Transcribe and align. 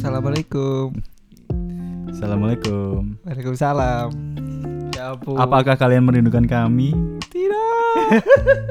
Assalamualaikum. 0.00 0.96
Assalamualaikum. 2.08 3.20
Waalaikumsalam. 3.20 4.08
Ya 4.96 5.12
ampun. 5.12 5.36
Apakah 5.36 5.76
kalian 5.76 6.08
merindukan 6.08 6.40
kami? 6.48 6.96
tidak? 7.28 8.24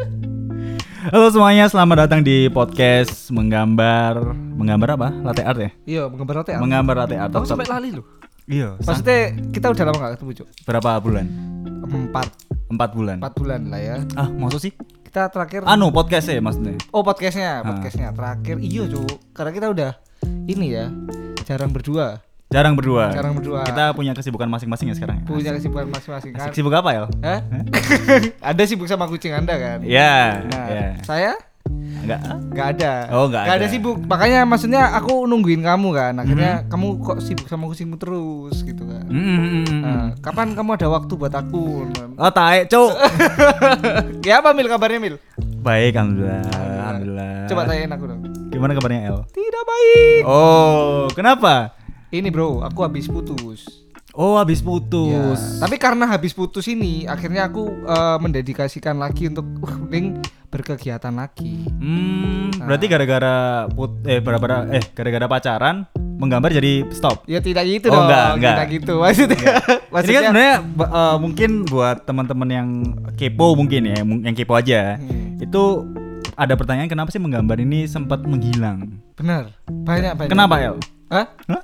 Halo 1.14 1.30
semuanya, 1.30 1.70
selamat 1.70 2.10
datang 2.10 2.26
di 2.26 2.50
podcast 2.50 3.30
menggambar 3.30 4.34
menggambar 4.58 4.90
apa? 4.98 5.08
Latte 5.22 5.46
art 5.46 5.60
ya? 5.62 5.70
Iya, 5.86 6.04
menggambar 6.10 6.34
roti. 6.42 6.52
Menggambar 6.58 6.96
latte 7.06 7.16
art. 7.22 7.30
Aku 7.38 7.46
sampai 7.46 7.70
lali 7.70 7.94
loh. 7.94 8.10
Iya. 8.50 8.82
Maksudnya 8.82 9.20
kita 9.54 9.70
udah 9.70 9.84
lama 9.86 9.98
gak 10.02 10.12
ketemu, 10.18 10.32
Cuk. 10.34 10.48
berapa 10.66 10.90
bulan? 10.98 11.26
Empat, 11.86 12.28
Empat 12.74 12.90
bulan. 12.98 13.22
empat 13.22 13.34
bulan 13.38 13.70
lah 13.70 13.78
ya. 13.78 13.96
Ah, 14.18 14.26
maksud 14.34 14.66
sih? 14.66 14.74
Kita 15.10 15.26
terakhir 15.26 15.66
Anu 15.66 15.90
podcast 15.90 16.30
ya 16.30 16.38
maksudnya. 16.38 16.78
Oh, 16.94 17.02
podcastnya, 17.02 17.66
Ah. 17.66 17.66
podcastnya 17.66 18.14
terakhir. 18.14 18.62
Iya, 18.62 18.86
Cuk. 18.86 19.34
Karena 19.34 19.50
kita 19.50 19.68
udah 19.74 19.92
ini 20.46 20.70
ya, 20.70 20.86
jarang 21.44 21.74
berdua. 21.74 22.22
Jarang 22.50 22.78
berdua. 22.78 23.10
Jarang 23.10 23.34
berdua. 23.34 23.66
Kita 23.66 23.94
punya 23.94 24.14
kesibukan 24.14 24.46
masing-masing 24.46 24.90
ya 24.90 24.96
sekarang. 24.98 25.22
ya? 25.22 25.26
Punya 25.26 25.52
kesibukan 25.54 25.90
masing-masing 25.90 26.32
kan. 26.34 26.54
Sibuk 26.54 26.74
apa 26.74 26.90
ya? 26.94 27.02
Hah? 27.26 27.42
Anda 28.44 28.64
sibuk 28.70 28.86
sama 28.86 29.06
kucing 29.06 29.34
Anda 29.34 29.58
kan? 29.58 29.82
Iya. 29.82 30.46
Nah, 30.46 30.66
Iya. 30.70 30.88
saya 31.02 31.34
Enggak. 32.00 32.20
Gak 32.50 32.68
ada. 32.74 32.92
Oh, 33.12 33.26
nggak 33.28 33.44
Nggak 33.44 33.56
ada 33.56 33.62
ada. 33.62 33.72
sibuk. 33.72 33.98
Makanya 34.02 34.40
maksudnya 34.44 34.82
aku 34.94 35.26
nungguin 35.26 35.62
kamu 35.62 35.90
kan. 35.92 36.14
Akhirnya 36.16 36.54
Hmm. 36.60 36.68
kamu 36.68 36.88
kok 37.00 37.18
sibuk 37.20 37.46
sama 37.46 37.66
kucingmu 37.66 37.96
terus 37.96 38.56
gitu 38.60 38.84
kan. 38.84 39.06
Mm, 39.06 39.20
mm, 39.20 39.38
mm, 39.38 39.64
mm. 39.64 39.82
Nah, 39.82 40.08
kapan 40.20 40.54
kamu 40.54 40.70
ada 40.74 40.88
waktu 40.90 41.14
buat 41.14 41.32
aku? 41.32 41.86
Oh, 42.16 42.32
tae, 42.32 42.66
cuk. 42.66 42.92
ya 44.28 44.40
apa 44.40 44.52
Mil 44.52 44.68
kabarnya 44.68 45.00
Mil? 45.00 45.16
Baik, 45.60 45.96
alhamdulillah. 45.96 46.44
Alhamdulillah. 46.80 47.34
Coba 47.46 47.62
tanyain 47.66 47.92
aku 47.92 48.06
dong. 48.06 48.22
Gimana 48.50 48.72
kabarnya 48.74 49.02
El? 49.06 49.18
Tidak 49.30 49.64
baik. 49.64 50.22
Oh, 50.24 51.06
kenapa? 51.12 51.76
Ini 52.10 52.26
bro, 52.28 52.64
aku 52.64 52.80
habis 52.82 53.06
putus. 53.06 53.86
Oh, 54.12 54.36
habis 54.36 54.60
Ya, 54.60 54.66
putus. 54.66 55.40
tapi 55.58 55.78
karena 55.78 56.06
habis 56.06 56.34
putus 56.34 56.66
ini, 56.66 57.06
akhirnya 57.06 57.46
aku 57.46 57.70
eh, 57.70 58.18
mendedikasikan 58.18 58.98
lagi 58.98 59.28
untuk 59.28 59.46
uh, 59.60 59.78
mending 59.80 60.18
berkegiatan 60.50 61.14
lagi. 61.14 61.62
Hmm, 61.72 62.50
berarti 62.58 62.86
gara-gara 62.86 63.36
put 63.70 64.02
eh 64.04 64.18
gara-gara 64.18 64.66
eh 64.72 64.82
gara-gara 64.90 65.26
pacaran 65.26 65.86
menggambar 65.96 66.50
jadi 66.52 66.90
stop. 66.90 67.22
Ya 67.26 67.38
tidak 67.38 67.64
gitu 67.64 67.88
Oh, 67.88 67.96
dong. 67.96 68.10
enggak, 68.10 68.26
enggak. 68.34 68.56
Tidak 68.56 68.68
gitu 68.74 68.94
maksudnya. 68.98 69.38
Ini 69.38 69.46
kan 69.46 69.78
maksudnya 69.88 70.22
sebenarnya 70.26 70.56
ba- 70.74 70.92
eh, 70.92 71.16
mungkin 71.18 71.50
buat 71.64 71.98
teman-teman 72.04 72.50
yang 72.50 72.68
kepo 73.14 73.54
mungkin 73.54 73.82
ya, 73.86 74.02
yang 74.02 74.34
kepo 74.34 74.54
aja. 74.54 74.98
Hmm. 74.98 75.38
Itu 75.38 75.86
ada 76.34 76.58
pertanyaan 76.58 76.90
kenapa 76.90 77.14
sih 77.14 77.20
menggambar 77.20 77.60
ini 77.60 77.86
sempat 77.86 78.26
menghilang? 78.26 79.00
benar. 79.14 79.52
Banyak 79.68 80.16
banyak. 80.16 80.32
Kenapa, 80.32 80.56
El? 80.58 80.76
Hah? 81.10 81.28
Hah? 81.46 81.62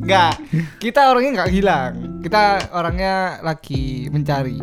Enggak. 0.00 0.34
Kita 0.78 1.10
orangnya 1.10 1.30
nggak 1.36 1.50
hilang. 1.50 1.92
Kita 2.20 2.42
orangnya 2.72 3.14
lagi 3.40 4.06
mencari. 4.08 4.58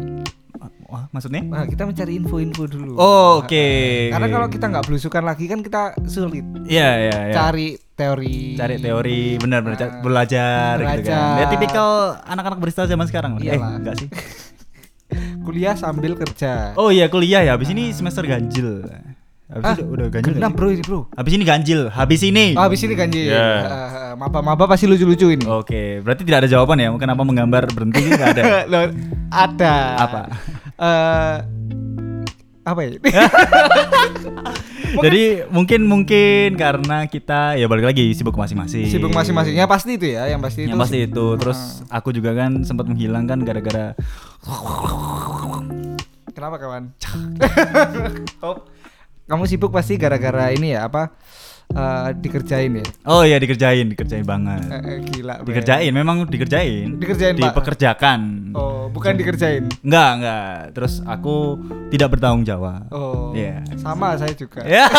Wah, 0.88 1.04
maksudnya? 1.12 1.44
Nah, 1.44 1.68
kita 1.68 1.84
mencari 1.84 2.16
info-info 2.16 2.64
dulu. 2.64 2.96
Oh, 2.96 3.44
oke. 3.44 3.68
Karena 4.08 4.28
kalau 4.32 4.48
kita 4.48 4.72
nggak 4.72 4.86
belusukan 4.88 5.20
lagi 5.20 5.44
kan 5.46 5.60
kita 5.60 5.92
sulit 6.08 6.48
Iya, 6.64 6.90
iya, 7.04 7.18
iya. 7.28 7.34
cari 7.36 7.76
teori. 7.92 8.56
cari 8.56 8.76
teori 8.80 9.36
benar-benar 9.36 9.76
Nah, 9.76 10.00
belajar, 10.00 10.74
gitu 10.74 10.80
kan. 10.80 10.96
belajar. 10.96 11.28
Ya 11.36 11.46
tipikal 11.52 11.90
anak-anak 12.24 12.58
barista 12.64 12.88
zaman 12.88 13.04
sekarang. 13.04 13.36
Eh, 13.38 13.52
Iyalah. 13.52 13.84
enggak 13.84 13.96
sih? 14.00 14.08
Kuliah 15.44 15.76
sambil 15.76 16.16
kerja. 16.16 16.72
Oh 16.76 16.88
iya 16.88 17.08
kuliah 17.08 17.44
ya. 17.44 17.56
Habis 17.56 17.68
ini 17.68 17.92
semester 17.92 18.24
ganjil. 18.24 18.88
Habis 19.48 19.64
Ah, 19.64 19.76
udah, 19.80 19.88
udah 19.88 20.08
ganjil. 20.12 20.34
Genap 20.36 20.52
sih? 20.52 20.58
bro 20.60 20.68
ini 20.76 20.84
bro. 20.84 21.00
Habis 21.16 21.32
ini 21.40 21.44
ganjil. 21.48 21.82
Habis 21.88 22.22
ini. 22.28 22.46
Oh, 22.60 22.64
habis 22.68 22.84
ini 22.84 22.94
ganjil. 23.00 23.32
Ya. 23.32 23.48
Eh, 23.64 24.14
Maba-maba 24.20 24.68
pasti 24.68 24.92
lucu-lucu 24.92 25.32
ini. 25.32 25.48
Oke, 25.48 26.04
berarti 26.04 26.28
tidak 26.28 26.44
ada 26.44 26.50
jawaban 26.52 26.84
ya. 26.84 26.92
Kenapa 27.00 27.24
menggambar 27.24 27.72
berhenti 27.72 28.12
nggak 28.12 28.30
ada. 28.36 28.44
Loh, 28.72 28.92
ada. 29.32 29.76
Apa? 30.04 30.22
Eh, 30.76 31.36
apa 32.68 32.80
ya? 32.84 32.90
Jadi 35.08 35.24
mungkin 35.48 35.88
mungkin 35.88 36.60
karena 36.60 37.08
kita 37.08 37.56
ya 37.56 37.72
balik 37.72 37.88
lagi 37.88 38.12
sibuk 38.12 38.36
masing-masing. 38.36 38.92
Sibuk 38.92 39.16
masing-masingnya 39.16 39.64
pasti 39.64 39.96
itu 39.96 40.12
ya, 40.12 40.28
yang 40.28 40.44
pasti 40.44 40.68
itu. 40.68 40.76
Yang 40.76 40.80
pasti 40.84 40.98
itu. 41.08 41.26
Terus 41.40 41.60
aku 41.88 42.12
juga 42.12 42.36
kan 42.36 42.68
sempat 42.68 42.84
menghilang 42.92 43.24
kan 43.24 43.40
gara-gara 43.48 43.96
Kenapa 46.36 46.62
kawan? 46.62 46.94
oh, 48.46 48.62
kamu 49.28 49.44
sibuk 49.46 49.72
pasti 49.76 50.00
gara-gara 50.00 50.50
ini 50.56 50.74
ya 50.74 50.88
apa? 50.88 51.12
eh, 51.76 52.10
dikerjain 52.16 52.80
ya? 52.80 52.86
Oh 53.04 53.28
iya 53.28 53.38
dikerjain, 53.42 53.92
dikerjain 53.92 54.24
banget. 54.24 54.64
Eh, 54.72 54.80
eh, 54.80 54.98
gila. 55.04 55.44
men. 55.44 55.48
Dikerjain, 55.52 55.92
memang 55.92 56.18
dikerjain. 56.28 56.96
Dikerjain, 56.96 57.36
Pak. 57.36 57.52
Dipekerjakan. 57.52 58.20
Oh, 58.56 58.88
bukan 58.88 59.20
dikerjain. 59.20 59.68
Enggak, 59.84 60.12
enggak. 60.22 60.56
Terus 60.72 61.04
aku 61.04 61.60
tidak 61.92 62.16
bertanggung 62.16 62.48
jawab. 62.48 62.88
Oh. 62.94 63.36
Iya. 63.36 63.68
Sama 63.80 64.16
saya 64.16 64.32
juga. 64.32 64.64
Ya. 64.64 64.88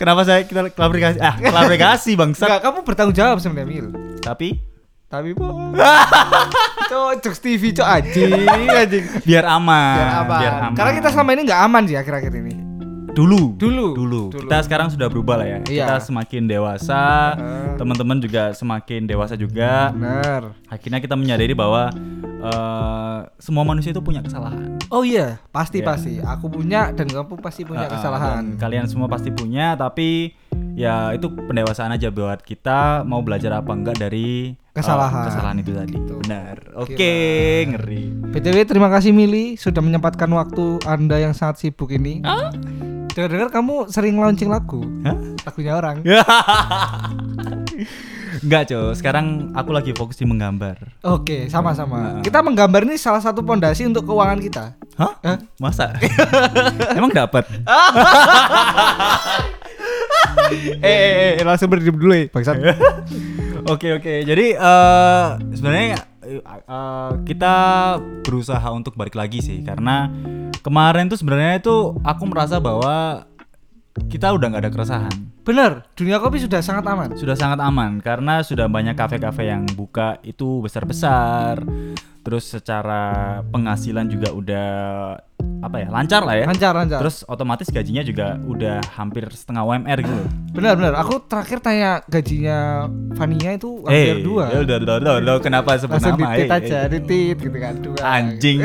Kenapa 0.00 0.28
saya 0.28 0.44
kita 0.44 0.68
klarifikasi? 0.68 1.18
Ah, 1.24 1.40
klarifikasi 1.40 2.10
bangsa. 2.12 2.44
Enggak, 2.44 2.60
kamu 2.68 2.78
bertanggung 2.84 3.16
jawab 3.16 3.40
sebenarnya 3.40 3.68
Mil. 3.68 3.86
Tapi 4.20 4.60
Tapi 5.06 5.30
bohong. 5.32 5.70
Cok, 6.86 7.10
Jokes 7.20 7.38
TV 7.38 7.70
cok 7.72 7.86
anjing, 7.88 8.42
anjing. 8.68 9.04
biar 9.22 9.46
aman. 9.48 9.94
Biar 9.96 10.10
aman. 10.16 10.38
Biar 10.38 10.52
aman. 10.60 10.74
Karena 10.74 10.92
kita 10.92 11.08
selama 11.10 11.30
ini 11.32 11.42
nggak 11.46 11.60
aman 11.62 11.82
sih 11.84 11.96
akhir-akhir 11.96 12.32
ini. 12.36 12.54
dulu. 13.16 13.56
Dulu. 13.56 13.96
Dulu. 13.96 14.22
Dulu. 14.28 14.44
Kita 14.44 14.60
sekarang 14.60 14.92
sudah 14.92 15.08
berubah 15.08 15.40
lah 15.40 15.48
ya. 15.48 15.58
Iya. 15.64 15.84
Kita 15.88 15.96
semakin 16.04 16.42
dewasa. 16.44 17.32
Teman-teman 17.74 18.20
juga 18.20 18.52
semakin 18.52 19.06
dewasa 19.06 19.32
juga. 19.34 19.88
Bener. 19.88 20.52
Akhirnya 20.66 21.00
kita 21.00 21.16
menyadari 21.16 21.56
bahwa 21.56 21.88
eh, 22.36 23.18
semua 23.38 23.64
manusia 23.64 23.88
itu 23.88 24.04
punya 24.04 24.20
kesalahan. 24.20 24.76
Oh 24.92 25.00
iya, 25.00 25.40
pasti 25.48 25.80
Iya. 25.80 25.86
pasti. 25.86 26.12
Aku 26.20 26.46
punya 26.46 26.92
dan 26.92 27.08
kamu 27.08 27.40
pasti 27.40 27.64
punya 27.64 27.86
Uh, 27.86 27.94
kesalahan. 27.96 28.42
kalian 28.54 28.84
semua 28.84 29.08
pasti 29.08 29.32
punya, 29.32 29.72
tapi 29.74 30.36
ya 30.76 31.10
itu 31.10 31.26
pendewasaan 31.28 31.92
aja 31.92 32.12
buat 32.12 32.40
kita 32.40 33.02
mau 33.02 33.24
belajar 33.24 33.56
apa 33.56 33.72
enggak 33.72 33.96
dari 33.96 34.52
uh, 34.52 34.76
Kesalahan. 34.76 35.24
kesalahan 35.28 35.58
itu 35.64 35.72
tadi. 35.72 35.92
Gitu. 35.96 36.14
Benar. 36.20 36.56
Oke, 36.76 36.94
Gila. 36.96 37.70
ngeri. 37.72 38.04
BTW 38.36 38.56
terima 38.68 38.88
kasih 38.92 39.16
Mili 39.16 39.56
sudah 39.56 39.80
menyempatkan 39.80 40.28
waktu 40.28 40.84
Anda 40.84 41.16
yang 41.16 41.32
sangat 41.32 41.64
sibuk 41.64 41.88
ini. 41.88 42.20
Dengar-dengar 43.16 43.48
kamu 43.48 43.88
sering 43.88 44.20
launching 44.20 44.52
lagu. 44.52 44.84
Hah? 45.00 45.16
Lagunya 45.48 45.72
orang. 45.72 46.04
Enggak, 48.44 48.68
Cok. 48.68 48.92
Sekarang 49.00 49.56
aku 49.56 49.72
lagi 49.72 49.96
fokus 49.96 50.20
di 50.20 50.28
menggambar. 50.28 51.00
Oke, 51.08 51.48
sama-sama. 51.48 52.20
Nah. 52.20 52.22
Kita 52.22 52.44
menggambar 52.44 52.84
ini 52.84 53.00
salah 53.00 53.24
satu 53.24 53.40
pondasi 53.40 53.88
untuk 53.88 54.04
keuangan 54.04 54.36
kita. 54.36 54.64
Hah? 55.00 55.16
Hah? 55.24 55.38
Masa? 55.56 55.96
Emang 56.98 57.08
dapat? 57.16 57.48
eh, 60.50 60.80
eh, 60.82 61.32
eh, 61.40 61.44
langsung 61.44 61.68
berdiri 61.70 61.92
dulu 61.94 62.14
ya, 62.14 62.26
bangsat. 62.30 62.56
Oke 63.66 63.98
oke. 63.98 64.22
Jadi 64.22 64.54
eh 64.54 65.26
sebenarnya 65.58 65.98
eh, 66.22 66.38
eh, 66.46 67.10
kita 67.26 67.54
berusaha 68.22 68.68
untuk 68.70 68.94
balik 68.94 69.18
lagi 69.18 69.42
sih 69.42 69.58
karena 69.66 70.06
kemarin 70.62 71.10
tuh 71.10 71.18
sebenarnya 71.18 71.58
itu 71.58 71.98
aku 72.06 72.30
merasa 72.30 72.62
bahwa 72.62 73.26
kita 74.06 74.30
udah 74.30 74.46
nggak 74.54 74.62
ada 74.62 74.70
keresahan. 74.70 75.14
Bener, 75.42 75.82
dunia 75.98 76.22
kopi 76.22 76.38
sudah 76.38 76.62
sangat 76.62 76.86
aman. 76.86 77.18
Sudah 77.18 77.34
sangat 77.34 77.58
aman 77.58 77.98
karena 77.98 78.42
sudah 78.46 78.70
banyak 78.70 78.94
kafe-kafe 78.94 79.50
yang 79.50 79.66
buka 79.74 80.22
itu 80.22 80.62
besar-besar. 80.62 81.58
Terus 82.26 82.42
secara 82.50 83.02
penghasilan 83.46 84.10
juga 84.10 84.34
udah 84.34 84.68
apa 85.62 85.76
ya 85.78 85.88
lancar 85.88 86.20
lah 86.20 86.34
ya. 86.34 86.44
Lancar, 86.44 86.74
lancar. 86.74 86.98
Terus 86.98 87.22
otomatis 87.24 87.70
gajinya 87.70 88.02
juga 88.02 88.34
udah 88.36 88.82
hampir 88.92 89.30
setengah 89.30 89.62
UMR 89.62 89.98
gitu. 90.02 90.10
loh. 90.12 90.26
Bener, 90.50 90.74
bener. 90.74 90.94
Aku 90.98 91.22
terakhir 91.22 91.62
tanya 91.62 92.02
gajinya 92.04 92.90
Vania 93.14 93.54
itu 93.54 93.78
hampir 93.80 94.18
Eh, 94.18 94.26
dua. 94.26 94.44
ya 94.50 94.58
udah 94.58 94.76
udah 94.76 94.94
udah 94.98 95.14
udah, 95.22 95.34
kenapa 95.38 95.78
sebut 95.78 95.96
Langsung 95.96 96.18
nama? 96.18 96.34
ditit 96.34 96.50
Eh, 96.50 96.56
aja, 96.58 96.76
eh. 96.76 96.88
ditit 96.90 97.36
gitu 97.38 97.56
kan 97.56 97.74
dua. 97.78 97.98
Anjing. 98.02 98.58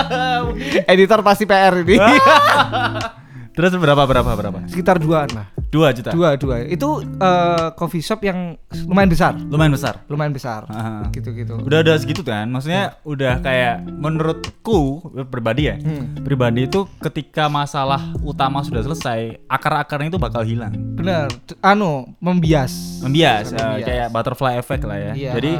Editor 0.88 1.20
pasti 1.20 1.44
PR 1.44 1.76
ini. 1.76 2.00
Terus 3.56 3.72
berapa 3.76 4.02
berapa 4.02 4.32
berapa? 4.32 4.58
Sekitar 4.64 4.96
duaan 4.96 5.28
lah. 5.28 5.46
Dua 5.72 5.88
juta. 5.90 6.12
Dua, 6.12 6.36
dua. 6.36 6.68
Itu 6.68 7.00
eh, 7.00 7.68
coffee 7.72 8.04
shop 8.04 8.20
yang 8.22 8.60
lumayan 8.84 9.08
besar. 9.08 9.32
Lumayan 9.40 9.72
besar. 9.72 9.94
Lumayan 10.04 10.32
besar. 10.36 10.68
Ah. 10.68 11.08
Gitu-gitu. 11.08 11.64
Udah 11.64 11.80
ada 11.80 11.96
segitu 11.96 12.20
kan? 12.20 12.44
Maksudnya 12.46 13.00
udah 13.02 13.40
kayak 13.40 13.88
menurutku 13.88 15.00
pribadi 15.26 15.72
ya. 15.72 15.80
Hmm. 15.80 16.20
Pribadi 16.20 16.68
itu 16.68 16.84
ketika 17.00 17.48
masalah 17.48 18.12
utama 18.20 18.60
sudah 18.60 18.84
selesai, 18.84 19.40
akar-akarnya 19.48 20.12
itu 20.12 20.20
bakal 20.20 20.44
hilang. 20.44 20.76
Bener. 20.92 21.32
T- 21.48 21.56
Anu, 21.64 22.04
membias. 22.20 23.00
Membias, 23.00 23.50
eh, 23.50 23.56
Membias. 23.56 23.86
kayak 23.88 24.06
butterfly 24.12 24.60
effect 24.60 24.84
lah 24.84 25.00
ya. 25.00 25.12
Iya. 25.16 25.32
Jadi 25.40 25.52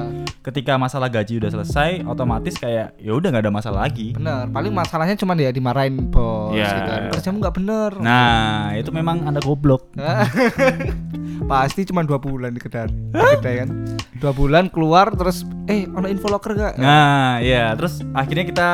ketika 0.42 0.76
masalah 0.76 1.08
gaji 1.08 1.40
udah 1.40 1.50
selesai, 1.50 2.04
otomatis 2.04 2.58
kayak 2.58 3.00
ya 3.00 3.16
udah 3.16 3.32
nggak 3.32 3.48
ada 3.48 3.54
masalah 3.54 3.88
lagi. 3.88 4.12
Bener. 4.12 4.52
Paling 4.52 4.74
masalahnya 4.74 5.16
cuma 5.16 5.32
ya 5.34 5.48
dimarahin 5.48 6.12
bos 6.12 6.52
Iya. 6.52 6.68
gitu 6.68 6.80
kan. 6.84 7.00
Kerjamu 7.16 7.36
nggak 7.40 7.54
bener. 7.56 7.90
Nah, 7.96 8.76
itu 8.76 8.90
memang 8.92 9.24
anda 9.24 9.40
goblok. 9.40 9.88
Pasti 11.50 11.82
cuma 11.82 12.02
dua 12.02 12.16
bulan 12.16 12.50
di 12.50 12.60
kedai, 12.60 12.86
kedai 13.10 13.54
kan. 13.62 13.68
Dua 14.16 14.32
bulan 14.32 14.68
keluar 14.68 15.10
terus 15.12 15.42
eh 15.66 15.84
ono 15.86 16.06
info 16.06 16.26
locker 16.26 16.54
gak? 16.54 16.74
Nah, 16.76 17.38
ya, 17.38 17.74
terus 17.74 18.00
akhirnya 18.12 18.44
kita 18.44 18.68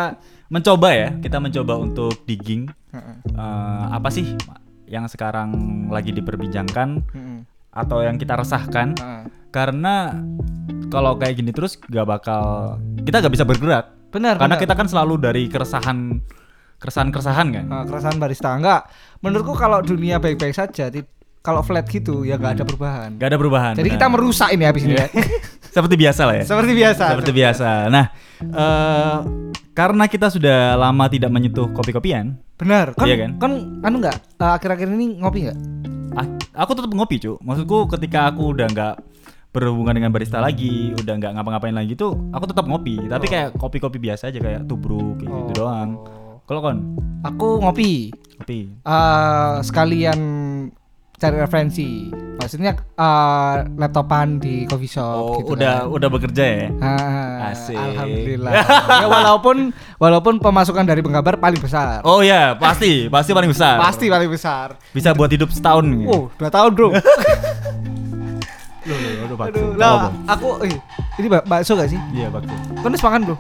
mencoba 0.49 0.89
ya, 0.91 1.09
kita 1.17 1.39
mencoba 1.39 1.75
untuk 1.77 2.25
digging 2.25 2.69
Heeh. 2.93 3.17
eh, 3.29 3.85
apa 3.91 4.09
sih 4.09 4.37
yang 4.85 5.05
sekarang 5.05 5.53
lagi 5.89 6.11
diperbincangkan 6.11 6.89
atau 7.71 8.01
yang 8.01 8.17
kita 8.17 8.33
resahkan 8.35 8.97
karena 9.49 10.17
kalau 10.89 11.17
kayak 11.17 11.37
gini 11.37 11.53
terus 11.53 11.77
gak 11.79 12.05
bakal 12.05 12.77
kita 12.99 13.21
gak 13.21 13.33
bisa 13.33 13.45
bergerak 13.45 13.93
Benar. 14.09 14.41
karena 14.41 14.57
benar. 14.57 14.65
kita 14.65 14.73
kan 14.73 14.89
selalu 14.89 15.21
dari 15.21 15.43
keresahan 15.47 16.17
keresahan 16.79 17.09
keresahan 17.11 17.49
kan 17.51 17.65
keresahan 17.85 18.17
barista 18.17 18.55
enggak. 18.55 18.89
Menurutku 19.19 19.53
kalau 19.53 19.83
dunia 19.83 20.17
baik-baik 20.17 20.55
saja, 20.55 20.89
ti- 20.89 21.05
kalau 21.49 21.61
flat 21.63 21.89
gitu 21.89 22.23
ya 22.23 22.37
nggak 22.37 22.53
ada 22.55 22.65
perubahan. 22.65 23.11
gak 23.17 23.29
ada 23.31 23.39
perubahan 23.39 23.73
Jadi 23.73 23.89
kita 23.89 24.07
merusak 24.07 24.53
ini 24.53 24.63
habis 24.63 24.85
ini 24.85 24.95
ya. 24.95 25.09
seperti 25.75 25.97
biasa 25.97 26.21
lah 26.23 26.35
ya 26.35 26.45
Seperti 26.45 26.73
biasa. 26.75 27.05
seperti 27.09 27.31
biasa 27.33 27.69
nah 27.89 28.05
eh, 28.39 29.17
karena 29.73 30.05
kita 30.05 30.29
sudah 30.29 30.75
lama 30.75 31.05
tidak 31.07 31.31
menyentuh 31.31 31.73
kopi-kopian 31.73 32.37
Benar. 32.55 32.91
Kan, 32.93 33.07
Iya 33.07 33.17
kan? 33.19 33.31
kan 33.39 33.53
anu 33.81 33.97
enggak 33.99 34.17
eh, 34.37 34.53
akhir-akhir 34.53 34.89
ini 34.91 35.17
ngopi 35.17 35.39
enggak? 35.43 35.59
ah, 36.15 36.27
aku 36.59 36.73
tetap 36.75 36.91
ngopi 36.91 37.17
cu 37.17 37.33
maksudku 37.41 37.89
ketika 37.91 38.29
aku 38.29 38.53
udah 38.53 38.67
nggak 38.67 38.95
berhubungan 39.49 39.95
dengan 39.95 40.11
barista 40.11 40.39
lagi 40.39 40.93
udah 40.93 41.15
nggak 41.15 41.33
ngapa-ngapain 41.33 41.73
lagi 41.73 41.95
tuh 41.95 42.13
aku 42.31 42.45
tetap 42.45 42.67
ngopi 42.67 43.01
tapi 43.07 43.25
Oh. 43.25 43.31
kayak 43.31 43.49
kopi-kopi 43.55 43.97
biasa 43.99 44.29
aja 44.29 44.37
kayak 44.37 44.67
tubruk 44.67 45.17
kayak 45.17 45.33
gitu 45.43 45.53
doang 45.59 45.97
kalau 46.45 46.61
kon 46.61 46.79
Aku 47.21 47.59
ngopi. 47.59 48.13
kopi 48.37 48.71
eh 48.79 49.55
sekalian 49.61 50.19
cari 51.19 51.37
referensi. 51.37 52.09
Maksudnya 52.39 52.71
eh 52.73 53.57
laptopan 53.75 54.39
di 54.39 54.63
coffee 54.65 54.87
shop 54.89 55.05
oh 55.05 55.37
gitu 55.39 55.53
udah 55.53 55.75
kan. 55.83 55.91
udah 55.91 56.09
bekerja 56.09 56.45
ya 56.47 56.67
Ah, 56.79 57.51
Asik. 57.51 57.75
Alhamdulillah. 57.75 58.53
ya 59.03 59.07
walaupun 59.07 59.57
walaupun 59.97 60.35
pemasukan 60.39 60.83
dari 60.83 61.03
penggambar 61.03 61.37
paling 61.37 61.59
besar. 61.59 62.01
oh 62.03 62.23
ya 62.23 62.55
pasti 62.55 63.07
pasti 63.07 63.31
paling 63.33 63.51
besar 63.51 63.77
Pasti 63.77 64.07
paling 64.07 64.31
besar. 64.31 64.79
bisa 64.89 65.13
buat 65.13 65.29
hidup 65.29 65.51
setahun 65.51 65.85
gitu. 65.85 66.09
Oh, 66.09 66.23
dua 66.33 66.49
tahun, 66.49 66.71
Bro. 66.73 66.89
Loh, 68.81 68.97
loh, 68.97 69.13
aduh, 69.21 69.37
bakso. 69.37 69.51
Aduh, 69.51 69.65
Oh, 69.67 69.77
lah, 69.77 69.91
Bang. 70.01 70.15
aku 70.27 70.49
eh, 70.65 70.73
ini 71.19 71.27
bak- 71.29 71.45
bakso 71.45 71.73
gak 71.75 71.91
sih? 71.91 72.01
iya 72.11 72.33
bakso 72.33 72.49
Kan 72.75 72.89
udah 72.89 73.03
makan, 73.03 73.21
Bro. 73.27 73.37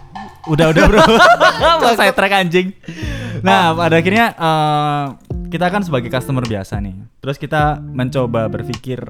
udah 0.48 0.66
udah 0.66 0.82
bro 0.86 1.00
saya 1.98 2.08
track 2.10 2.32
anjing 2.34 2.72
nah 3.40 3.70
pada 3.70 3.96
akhirnya 3.96 4.32
eh, 4.32 5.04
kita 5.48 5.68
kan 5.68 5.80
sebagai 5.80 6.08
customer 6.08 6.40
biasa 6.42 6.76
nih 6.78 6.96
terus 7.28 7.36
kita 7.36 7.76
mencoba 7.76 8.48
berpikir 8.48 9.04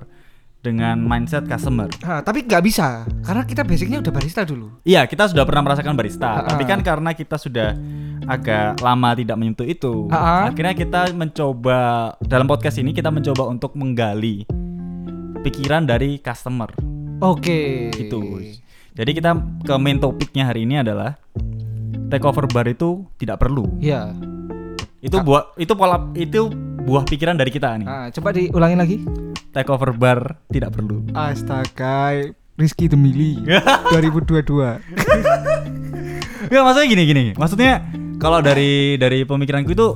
dengan 0.58 0.98
mindset 0.98 1.46
customer 1.46 1.86
Nah, 2.02 2.18
tapi 2.18 2.42
nggak 2.42 2.62
bisa 2.66 3.06
karena 3.22 3.46
kita 3.46 3.62
basicnya 3.62 4.02
udah 4.02 4.10
barista 4.10 4.42
dulu. 4.42 4.82
Iya, 4.82 5.06
kita 5.06 5.30
sudah 5.30 5.46
pernah 5.46 5.70
merasakan 5.70 5.94
barista, 5.94 6.42
Ha-ha. 6.42 6.50
tapi 6.50 6.66
kan 6.66 6.82
karena 6.82 7.14
kita 7.14 7.38
sudah 7.38 7.78
agak 8.26 8.82
lama 8.82 9.14
tidak 9.14 9.38
menyentuh 9.38 9.62
itu, 9.70 10.10
Ha-ha. 10.10 10.50
akhirnya 10.50 10.74
kita 10.74 11.14
mencoba 11.14 11.78
dalam 12.26 12.50
podcast 12.50 12.82
ini 12.82 12.90
kita 12.90 13.14
mencoba 13.14 13.46
untuk 13.46 13.78
menggali 13.78 14.42
pikiran 15.46 15.86
dari 15.86 16.18
customer 16.18 16.74
Oke. 17.22 17.94
gitu. 17.94 18.42
Jadi 18.98 19.14
kita 19.14 19.38
ke 19.62 19.74
main 19.78 20.02
topiknya 20.02 20.50
hari 20.50 20.66
ini 20.66 20.82
adalah 20.82 21.14
takeover 22.10 22.50
bar 22.50 22.66
itu 22.66 23.06
tidak 23.14 23.38
perlu. 23.38 23.78
Iya. 23.78 24.10
Itu 24.98 25.22
buah 25.22 25.54
itu 25.54 25.70
pola 25.78 26.02
itu 26.18 26.50
buah 26.88 27.04
pikiran 27.04 27.36
dari 27.36 27.52
kita 27.52 27.76
nih. 27.76 27.84
Nah, 27.84 28.08
coba 28.08 28.32
diulangin 28.32 28.80
lagi. 28.80 28.96
Takeover 29.52 29.92
bar 29.92 30.40
tidak 30.48 30.72
perlu. 30.72 31.04
Astaga, 31.12 32.16
Rizky 32.56 32.88
Demili 32.88 33.44
2022. 33.92 34.40
Enggak 36.48 36.62
maksudnya 36.64 36.88
gini 36.88 37.02
gini. 37.04 37.24
Maksudnya 37.36 37.84
kalau 38.16 38.40
dari 38.40 38.96
dari 38.96 39.28
pemikiranku 39.28 39.76
itu 39.76 39.92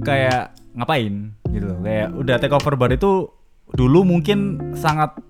kayak 0.00 0.56
ngapain 0.72 1.36
gitu 1.52 1.68
loh. 1.68 1.84
Kayak 1.84 2.08
udah 2.16 2.36
take 2.40 2.56
over 2.56 2.80
bar 2.80 2.88
itu 2.88 3.28
dulu 3.76 4.08
mungkin 4.08 4.72
sangat 4.72 5.20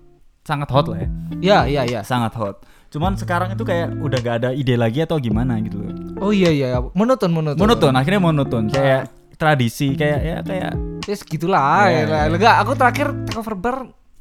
sangat 0.47 0.71
hot 0.71 0.87
lah 0.87 1.03
ya. 1.03 1.09
Ya, 1.43 1.59
iya, 1.67 1.81
iya. 1.83 1.99
Sangat 2.07 2.31
hot. 2.39 2.63
Cuman 2.91 3.15
sekarang 3.15 3.55
itu 3.55 3.63
kayak 3.63 3.95
udah 4.03 4.19
gak 4.19 4.35
ada 4.43 4.49
ide 4.51 4.75
lagi 4.75 4.99
atau 5.03 5.15
gimana 5.15 5.55
gitu 5.63 5.79
loh. 5.79 5.91
Oh 6.19 6.31
iya 6.35 6.51
iya, 6.51 6.75
monoton 6.91 7.31
monoton. 7.31 7.55
Monoton, 7.55 7.95
akhirnya 7.95 8.19
monoton. 8.19 8.67
Kayak 8.67 9.07
tradisi 9.41 9.97
kayak 9.97 10.19
ya 10.21 10.37
kayak 10.39 10.73
Ya 11.01 11.15
segitulah. 11.17 11.89
Iya, 11.89 12.05
ya, 12.05 12.19
iya. 12.21 12.29
Enggak, 12.29 12.55
aku 12.61 12.71
terakhir 12.77 13.07
takeover 13.25 13.55
bar 13.57 13.77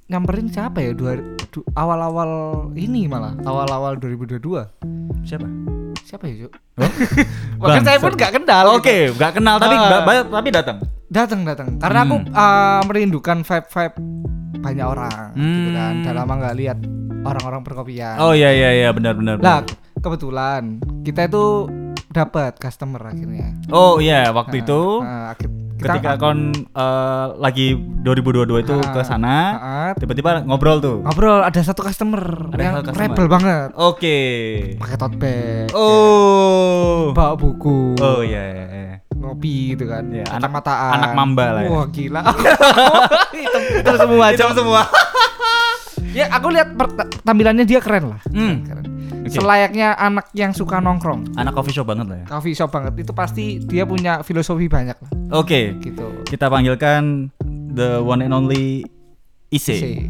nyamperin 0.08 0.48
siapa 0.48 0.80
ya? 0.80 0.96
Dua, 0.96 1.12
du- 1.46 1.66
awal-awal 1.76 2.30
ini 2.72 3.04
malah, 3.04 3.36
awal-awal 3.44 4.00
2022. 4.00 4.64
siapa? 5.20 5.44
Siapa 6.00 6.24
ya, 6.24 6.48
Cuk? 6.48 6.52
Oh? 6.80 6.90
Bahkan 7.62 7.84
saya 7.84 8.00
pun 8.00 8.16
nggak 8.16 8.32
kenal. 8.32 8.64
Oke, 8.74 9.12
nggak 9.12 9.32
kenal 9.36 9.60
tapi 9.60 9.76
Ah. 9.76 10.00
ba- 10.00 10.24
tapi 10.32 10.48
datang. 10.48 10.80
Datang 11.06 11.40
datang. 11.44 11.68
Karena 11.76 12.00
aku 12.02 12.16
Hmm. 12.16 12.32
uh, 12.32 12.80
merindukan 12.88 13.44
vibe-vibe 13.44 13.96
banyak 14.58 14.86
orang 14.86 15.24
gitu 15.36 15.68
kan. 15.70 15.92
Hmm. 15.92 16.00
Udah 16.00 16.12
lama 16.16 16.32
nggak 16.38 16.56
lihat 16.56 16.78
orang-orang 17.20 17.60
perkopian. 17.60 18.16
Oh 18.18 18.32
iya 18.32 18.50
iya 18.50 18.70
iya 18.74 18.88
benar 18.90 19.14
benar. 19.14 19.36
Lah, 19.36 19.60
kebetulan 20.00 20.80
kita 21.02 21.28
itu 21.28 21.68
dapat 22.10 22.58
customer 22.58 23.00
akhirnya. 23.04 23.54
Oh 23.70 23.96
iya, 23.96 24.28
waktu 24.30 24.58
Nah, 24.58 24.64
itu 24.64 24.80
nah, 24.98 25.24
akhir- 25.30 25.46
kita- 25.72 25.94
ketika 25.94 26.12
kon 26.16 26.38
eh, 26.52 27.26
lagi 27.36 27.72
2022 28.02 28.60
itu 28.60 28.74
Ah, 28.76 28.90
ke 28.90 29.00
sana, 29.00 29.36
tiba-tiba 29.94 30.42
ngobrol 30.42 30.76
tuh. 30.78 31.00
ngobrol 31.00 31.40
ada 31.40 31.56
satu 31.56 31.80
customer 31.80 32.50
Ada 32.50 32.60
yang 32.60 32.74
satu 32.76 32.86
customer. 32.90 33.06
rebel 33.06 33.26
banget. 33.26 33.68
Oke. 33.74 34.18
Pakai 34.76 34.96
tote 34.96 35.16
bag. 35.16 35.70
Oh. 35.72 37.10
Bawa 37.12 37.34
buku. 37.34 37.94
Oh 37.96 38.20
iya 38.20 38.42
iya. 38.44 38.64
iya. 38.66 38.94
Ngopi 39.12 39.54
gitu 39.72 39.86
kan. 39.86 40.02
Iya, 40.04 40.26
anak- 40.26 40.50
Kacamataan. 40.50 40.92
anak 40.96 41.10
mamba 41.14 41.46
lah 41.52 41.62
ya. 41.62 41.70
Wah, 41.70 41.86
gila. 41.88 42.20
hitam, 43.32 43.62
hitam 43.72 43.94
semua 43.96 44.24
Hitam 44.30 44.50
semua. 44.52 44.82
ya, 46.18 46.26
aku 46.28 46.50
lihat 46.50 46.74
tampilannya 47.22 47.62
dia 47.62 47.78
keren 47.78 48.10
lah. 48.10 48.20
Hmm. 48.26 48.66
Keren. 48.66 48.84
Oke. 49.30 49.38
Selayaknya 49.38 49.94
anak 49.94 50.26
yang 50.34 50.50
suka 50.50 50.82
nongkrong. 50.82 51.38
Anak 51.38 51.54
coffee 51.54 51.70
shop 51.70 51.86
banget 51.86 52.06
lah 52.10 52.18
ya. 52.18 52.26
Coffee 52.26 52.50
shop 52.58 52.74
banget. 52.74 53.06
Itu 53.06 53.14
pasti 53.14 53.62
dia 53.62 53.86
punya 53.86 54.26
filosofi 54.26 54.66
banyak 54.66 54.98
lah. 54.98 55.10
Oke. 55.38 55.78
Gitu. 55.78 56.26
Kita 56.26 56.50
panggilkan 56.50 57.30
the 57.70 58.02
one 58.02 58.26
and 58.26 58.34
only 58.34 58.82
Ise. 59.54 59.78
Ise. 59.78 60.02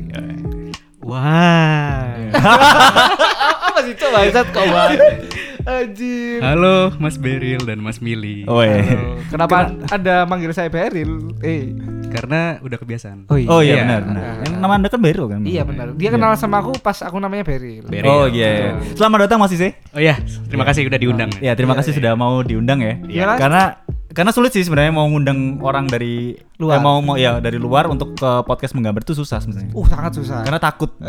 Wah. 1.04 2.16
Apa 3.68 3.80
sih 3.84 3.92
coba 3.92 4.24
kau 4.56 4.64
Anjir. 5.62 6.40
Halo 6.40 6.94
Mas 6.96 7.16
Beril 7.16 7.60
dan 7.60 7.78
Mas 7.78 7.98
Mili. 7.98 8.44
Oh 8.46 8.60
iya. 8.60 8.80
Halo. 8.80 9.20
Kenapa 9.28 9.56
ada 9.88 10.24
manggil 10.24 10.50
saya 10.50 10.68
Beril? 10.68 11.36
Eh. 11.40 11.76
Karena 12.10 12.58
udah 12.58 12.76
kebiasaan. 12.76 13.28
Oh 13.28 13.36
iya. 13.36 13.48
Oh 13.48 13.60
iya 13.60 13.74
Iya. 13.76 13.82
benar 13.84 14.00
benar. 14.02 14.24
Yang 14.42 14.54
nama 14.56 14.74
Anda 14.74 14.88
kan 14.88 15.00
Beril 15.00 15.24
kan? 15.26 15.40
Iya 15.44 15.62
benar. 15.62 15.86
Dia 15.94 16.10
kenal 16.10 16.32
sama 16.34 16.58
aku 16.58 16.72
pas 16.76 16.98
aku 17.00 17.16
namanya 17.16 17.44
Beril. 17.44 17.84
Beril. 17.84 18.08
Oh 18.08 18.24
iya. 18.26 18.48
iya. 18.50 18.70
Selamat 18.94 19.28
datang 19.28 19.38
Mas 19.38 19.52
Ise. 19.52 19.76
Oh 19.92 20.00
iya, 20.00 20.16
terima 20.48 20.64
kasih 20.64 20.86
udah 20.86 20.98
diundang. 20.98 21.30
Ya, 21.38 21.52
terima 21.52 21.74
kasih 21.74 21.92
sudah 21.92 22.12
mau 22.14 22.40
diundang 22.40 22.80
ya. 22.80 22.94
Iya, 23.06 23.24
Mas. 23.26 23.38
Karena 23.38 23.62
karena 24.10 24.30
sulit 24.34 24.50
sih 24.50 24.66
sebenarnya 24.66 24.90
mau 24.90 25.06
ngundang 25.06 25.62
orang 25.62 25.86
dari 25.86 26.34
Luar. 26.58 26.76
eh, 26.76 26.82
mau 26.82 26.98
mau 26.98 27.14
ya 27.14 27.38
dari 27.38 27.56
luar 27.56 27.86
untuk 27.86 28.18
ke 28.18 28.30
podcast 28.42 28.74
menggambar 28.74 29.00
itu 29.00 29.14
susah 29.14 29.38
sebenarnya. 29.38 29.70
Uh 29.70 29.86
sangat 29.86 30.12
susah. 30.16 30.42
Karena 30.42 30.58
takut. 30.58 30.90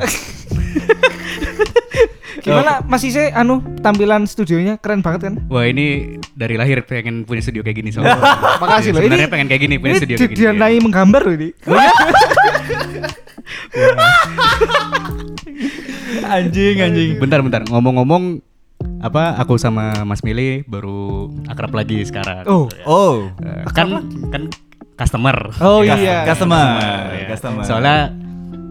Gimana 2.40 2.80
Mas 2.82 3.04
Ise 3.04 3.30
anu 3.30 3.60
tampilan 3.78 4.24
studionya 4.24 4.78
keren 4.78 5.00
banget 5.00 5.28
kan? 5.28 5.34
Wah 5.48 5.64
ini 5.64 6.16
dari 6.32 6.56
lahir 6.56 6.82
pengen 6.82 7.22
punya 7.22 7.40
studio 7.40 7.60
kayak 7.60 7.78
gini 7.78 7.90
soalnya. 7.90 8.16
Makasih 8.64 8.92
loh. 8.92 9.02
Sebenarnya 9.02 9.28
Ini 9.28 9.30
pengen 9.30 9.48
kayak 9.48 9.62
gini, 9.62 9.76
punya 9.76 9.94
studio 9.96 10.16
di- 10.16 10.22
kayak 10.22 10.32
gini. 10.32 10.42
dia 10.42 10.52
naik 10.54 10.80
menggambar 10.82 11.22
loh 11.22 11.34
ini. 11.34 11.50
anjing 16.24 16.78
anjing. 16.80 17.10
Bentar 17.18 17.40
bentar 17.42 17.62
ngomong-ngomong 17.68 18.42
apa 18.98 19.38
aku 19.38 19.58
sama 19.58 19.94
Mas 20.02 20.22
Mili 20.22 20.66
baru 20.66 21.30
akrab 21.46 21.74
lagi 21.74 22.02
sekarang. 22.02 22.46
Oh. 22.48 22.66
Oh. 22.84 23.30
Eh, 23.40 23.66
kan 23.74 23.88
kan 24.30 24.44
customer. 24.96 25.36
Oh 25.60 25.82
Ya, 25.82 25.96
iya. 25.98 26.18
Customer. 26.26 26.66
ya. 27.12 27.26
Customer. 27.30 27.64
Soalnya 27.64 27.98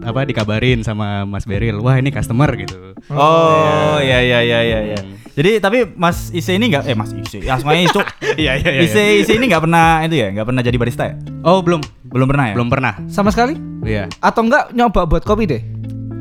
apa 0.01 0.25
dikabarin 0.25 0.81
sama 0.81 1.23
Mas 1.23 1.45
Beril, 1.45 1.77
wah 1.79 1.97
ini 1.97 2.09
customer 2.09 2.49
gitu. 2.57 2.97
Oh, 3.13 3.97
ya 4.01 4.17
ya 4.21 4.41
ya 4.41 4.59
ya 4.65 4.79
ya. 4.97 4.99
Jadi 5.31 5.63
tapi 5.63 5.87
Mas 5.95 6.33
Ise 6.35 6.57
ini 6.59 6.73
nggak 6.73 6.89
eh 6.91 6.95
Mas 6.97 7.13
Ise, 7.15 7.39
ya 7.39 7.55
semuanya 7.55 7.87
Isu. 7.87 8.01
Iya 8.35 8.59
iya 8.59 8.69
iya. 8.77 8.81
Ise 8.83 9.01
Ise 9.23 9.37
ini 9.37 9.47
nggak 9.47 9.63
pernah 9.63 10.03
itu 10.03 10.15
ya, 10.19 10.27
nggak 10.33 10.47
pernah 10.49 10.61
jadi 10.61 10.77
barista 10.77 11.03
ya? 11.07 11.15
Oh 11.45 11.63
belum, 11.63 11.79
Belum 12.11 12.27
pernah 12.27 12.45
ya? 12.51 12.53
belum 12.57 12.69
pernah. 12.69 12.93
Sama 13.07 13.31
sekali? 13.31 13.55
Iya. 13.85 14.11
Atau 14.19 14.43
enggak 14.45 14.73
nyoba 14.75 15.07
buat 15.07 15.23
kopi 15.23 15.47
deh? 15.47 15.61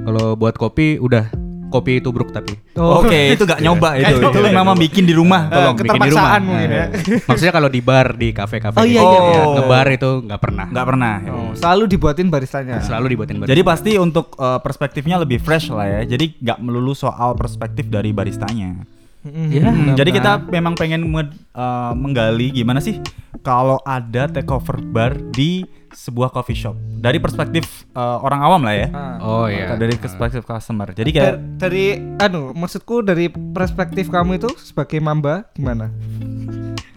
Kalau 0.07 0.39
buat 0.39 0.55
kopi 0.57 0.97
udah 0.97 1.29
kopi 1.71 1.99
tubruk 1.99 2.29
tapi. 2.29 2.59
Oke, 2.75 3.33
itu 3.33 3.43
gak 3.43 3.59
nyoba 3.59 3.95
itu. 4.01 4.19
itu 4.19 4.39
memang 4.45 4.75
bikin 4.75 5.05
di 5.05 5.15
rumah, 5.15 5.47
Eh, 5.47 5.55
tolong 5.55 5.75
bikin 5.75 5.87
di 5.97 6.11
rumah. 6.11 6.11
keterpaksaan 6.11 6.41
mungkin 6.43 6.69
ya. 6.69 6.85
Maksudnya 7.31 7.53
kalau 7.53 7.69
di 7.69 7.81
bar, 7.81 8.07
di 8.13 8.29
kafe-kafe. 8.31 8.75
Oh, 8.75 8.85
iya, 8.85 8.99
gitu. 8.99 9.17
iya, 9.17 9.31
iya. 9.31 9.43
Ngebar 9.55 9.87
itu 9.89 10.11
nggak 10.21 10.41
pernah. 10.41 10.67
Nggak 10.67 10.87
pernah. 10.87 11.15
Oh, 11.31 11.51
selalu 11.55 11.83
dibuatin 11.87 12.29
baristanya. 12.29 12.77
Selalu 12.81 13.07
dibuatin 13.09 13.37
bar. 13.39 13.47
Jadi 13.47 13.63
pasti 13.63 13.91
untuk 13.95 14.35
eh, 14.35 14.59
perspektifnya 14.59 15.17
lebih 15.17 15.39
fresh 15.39 15.71
lah 15.71 15.87
ya. 15.87 16.01
Jadi 16.05 16.37
nggak 16.37 16.59
melulu 16.59 16.91
soal 16.93 17.33
perspektif 17.33 17.87
dari 17.87 18.11
baristanya. 18.11 18.83
Ya, 19.23 19.69
Hmm, 19.69 19.93
jadi 19.93 20.11
kita 20.11 20.49
memang 20.49 20.73
pengen 20.73 21.05
nge- 21.07 21.29
eh, 21.53 21.93
menggali 21.95 22.51
gimana 22.51 22.81
sih 22.81 22.97
kalau 23.39 23.77
ada 23.81 24.25
takeover 24.27 24.81
bar 24.83 25.13
di 25.31 25.61
sebuah 25.91 26.31
coffee 26.31 26.57
shop 26.57 26.77
dari 26.99 27.19
perspektif 27.19 27.85
eh, 27.93 28.19
orang 28.23 28.41
awam 28.41 28.63
lah 28.63 28.75
ya. 28.75 28.89
Ah. 28.95 29.17
Oh 29.21 29.47
iya. 29.51 29.75
Dari 29.75 29.95
perspektif 29.99 30.47
customer. 30.47 30.91
Jadi 30.95 31.11
kayak 31.11 31.35
dari 31.59 31.99
anu 32.19 32.55
maksudku 32.55 33.03
dari 33.03 33.29
perspektif 33.31 34.09
kamu 34.09 34.39
itu 34.39 34.51
sebagai 34.59 34.99
mamba 35.03 35.47
gimana? 35.55 35.91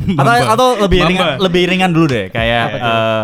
atau 0.20 0.34
atau 0.36 0.68
lebih 0.84 1.00
Mamba. 1.00 1.10
ringan 1.12 1.30
lebih 1.40 1.64
ringan 1.70 1.92
dulu 1.96 2.06
deh 2.12 2.28
kayak 2.28 2.66
eh, 2.76 3.24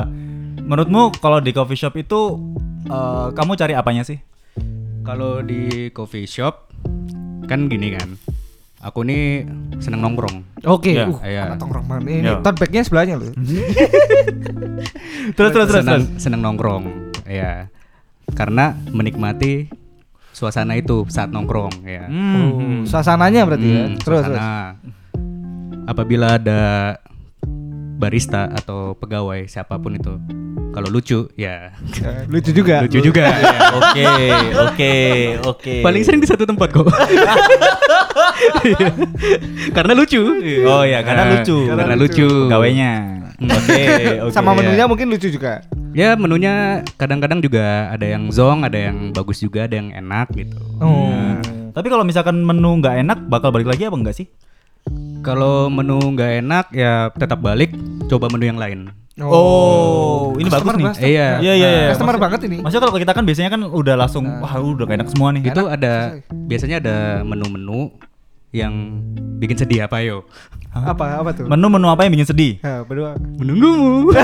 menurutmu 0.63 1.11
kalau 1.19 1.43
di 1.43 1.51
coffee 1.51 1.75
shop 1.75 1.93
itu 1.99 2.39
eh, 2.87 3.27
kamu 3.35 3.51
cari 3.59 3.73
apanya 3.75 4.03
sih? 4.07 4.19
Kalau 5.03 5.41
di 5.41 5.89
coffee 5.89 6.29
shop 6.29 6.69
kan 7.49 7.65
gini 7.67 7.97
kan. 7.97 8.13
Aku 8.79 9.03
nih 9.03 9.43
seneng 9.83 9.99
nongkrong. 9.99 10.63
Oke, 10.63 10.95
Iya, 10.95 11.11
uh, 11.11 11.19
iya. 11.21 11.51
anak 11.51 11.59
tongkrong 11.59 11.85
ini 12.07 12.23
Iya. 12.23 12.39
tote 12.39 12.63
bagnya 12.63 12.81
sebelahnya 12.81 13.19
loh. 13.19 13.29
Terus 15.35 15.51
terus 15.51 15.67
terus. 15.67 15.83
seneng, 15.83 16.01
terus. 16.07 16.19
seneng 16.23 16.41
nongkrong. 16.41 16.83
Ya. 17.27 17.67
Karena 18.31 18.73
menikmati 18.89 19.67
suasana 20.31 20.73
itu 20.73 21.03
saat 21.11 21.29
nongkrong 21.29 21.83
ya. 21.83 22.07
Hmm. 22.07 22.35
Oh, 22.35 22.51
suasananya 22.87 23.43
berarti 23.43 23.67
ya. 23.67 23.83
Hmm, 23.85 23.95
Terus 23.99 24.21
terus. 24.23 24.39
suasana. 24.39 24.79
Apabila 25.83 26.39
ada 26.39 26.61
barista 27.99 28.47
atau 28.47 28.95
pegawai 28.95 29.43
siapa 29.43 29.75
pun 29.75 29.91
itu 29.93 30.15
kalau 30.69 30.87
lucu 30.87 31.27
ya 31.33 31.73
Ya, 31.95 32.23
lucu 32.25 32.51
juga. 32.51 32.81
lucu 32.81 32.99
juga 33.01 33.25
ya. 33.25 33.57
Oke, 33.79 34.05
oke, 34.55 34.93
oke. 35.45 35.73
paling 35.81 36.01
sering 36.01 36.19
di 36.19 36.27
satu 36.27 36.43
tempat 36.43 36.69
kok 36.69 36.85
karena 39.75 39.93
lucu 39.93 40.21
Oh 40.65 40.83
ya, 40.83 40.99
karena 41.01 41.23
Nah, 41.23 41.31
lucu. 41.35 41.57
karena 41.67 41.95
lucu 41.95 42.27
Pegawainya. 42.47 42.91
Oke, 43.39 43.83
oke. 44.21 44.31
Sama 44.31 44.51
iya. 44.51 44.57
menunya 44.57 44.85
mungkin 44.85 45.07
lucu 45.07 45.27
juga. 45.29 45.63
ya 45.89 46.13
menunya 46.13 46.53
kadang-kadang 46.95 47.41
juga 47.41 47.89
ada 47.89 48.05
yang 48.05 48.29
zong 48.29 48.61
ada 48.61 48.77
yang 48.77 49.09
bagus 49.09 49.41
juga 49.41 49.65
ada 49.65 49.73
yang 49.73 49.89
enak 49.89 50.29
gitu 50.33 50.57
Oh. 50.77 51.09
Tapi 51.69 51.87
kalau 51.87 52.01
misalkan 52.03 52.39
menu 52.39 52.77
nggak 52.77 52.95
enak, 52.99 53.17
bakal 53.25 53.49
balik 53.49 53.67
lagi 53.67 53.85
apa 53.85 53.95
enggak 53.95 54.15
sih? 54.15 54.27
kalau 55.19 55.67
menu 55.69 55.99
nggak 56.15 56.41
enak 56.41 56.65
ya 56.71 57.11
tetap 57.13 57.43
balik 57.43 57.69
coba 58.07 58.25
menu 58.25 58.47
yang 58.47 58.57
lain 58.57 58.79
Oh, 59.21 60.31
ini 60.35 60.47
bagus 60.47 60.71
nih. 60.71 60.85
Iya. 61.01 61.27
Iya, 61.39 61.53
iya, 61.53 61.67
iya. 61.69 61.87
Customer 61.91 62.15
Maksud- 62.15 62.23
banget 62.23 62.39
ini. 62.47 62.57
Maksudnya 62.63 62.83
kalau 62.85 62.95
kita 62.95 63.11
kan 63.11 63.23
biasanya 63.27 63.49
kan 63.51 63.61
udah 63.63 63.95
langsung 63.95 64.23
wah 64.39 64.53
udah 64.55 64.85
gak 64.85 64.97
enak 65.03 65.09
semua 65.11 65.29
nih. 65.31 65.41
itu 65.43 65.61
ada 65.65 65.93
biasanya 66.31 66.77
ada 66.79 66.95
menu-menu 67.21 67.91
yang 68.49 68.73
bikin 69.37 69.53
sedih 69.55 69.85
apa 69.85 70.01
yo 70.01 70.25
Apa 70.69 71.19
apa 71.19 71.29
tuh? 71.33 71.45
Menu-menu 71.45 71.85
apa 71.85 72.05
yang 72.05 72.13
bikin 72.13 72.25
sedih? 72.25 72.53
Ya, 72.61 72.81
berdua. 72.81 73.13
menunggumu 73.35 74.09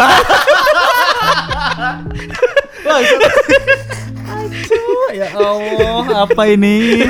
ya 5.14 5.28
Allah, 5.34 6.26
apa 6.26 6.44
ini? 6.48 7.06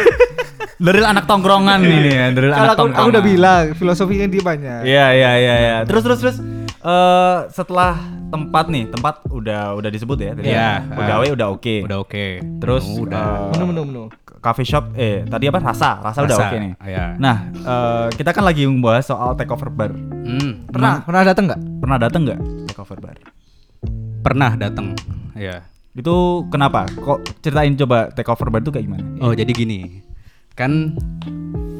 Dari 0.75 0.99
anak 1.01 1.23
tongkrongan 1.25 1.79
ini 1.81 2.11
ya, 2.11 2.25
dari 2.31 2.51
anak 2.51 2.75
aku, 2.75 2.91
tongkrongan. 2.91 2.99
aku 2.99 3.13
udah 3.15 3.23
bilang 3.23 3.63
filosofinya 3.73 4.27
dia 4.27 4.43
banyak. 4.43 4.79
Iya 4.83 5.05
iya 5.13 5.31
iya 5.35 5.55
iya. 5.57 5.75
Terus 5.87 6.03
terus 6.03 6.19
terus 6.19 6.37
eh 6.85 7.37
setelah 7.49 7.97
tempat 8.27 8.65
nih, 8.67 8.85
tempat 8.87 9.25
udah 9.27 9.73
udah 9.73 9.89
disebut 9.89 10.17
ya 10.17 10.31
tadi. 10.31 10.47
Iya. 10.47 10.69
ya? 10.79 10.93
Pegawai 10.93 11.29
udah 11.33 11.47
oke. 11.49 11.75
udah 11.81 11.97
oke 11.99 12.25
Terus 12.59 12.83
Menu 12.85 13.03
udah 13.03 13.25
eh, 13.25 13.51
Menu 13.51 13.65
menu 13.67 13.81
menu. 13.83 14.03
coffee 14.37 14.61
shop 14.63 14.93
eh 14.93 15.25
tadi 15.25 15.49
apa 15.49 15.57
rasa 15.57 15.97
rasa, 15.97 16.21
udah 16.21 16.37
oke 16.39 16.55
nih. 16.55 16.73
iya. 16.85 17.17
Nah 17.17 17.35
eh, 17.49 18.07
kita 18.13 18.29
kan 18.29 18.45
lagi 18.45 18.63
membahas 18.63 19.01
soal 19.03 19.33
takeover 19.33 19.69
bar. 19.69 19.91
Hmm, 19.97 20.65
Pernah 20.67 21.01
pernah 21.01 21.21
datang 21.23 21.43
nggak? 21.47 21.61
Pernah 21.79 21.97
datang 21.97 22.21
nggak 22.23 22.39
takeover 22.67 22.99
bar? 23.01 23.17
pernah 24.21 24.53
datang 24.53 24.97
ya 25.33 25.61
Itu 25.93 26.45
kenapa? 26.49 26.89
Kok 26.89 27.39
ceritain 27.39 27.73
coba 27.75 28.09
takeover 28.09 28.49
bar 28.49 28.59
itu 28.59 28.69
kayak 28.69 28.85
gimana? 28.85 29.05
oh 29.21 29.31
jadi 29.31 29.49
gini 29.49 30.01
kan 30.51 30.97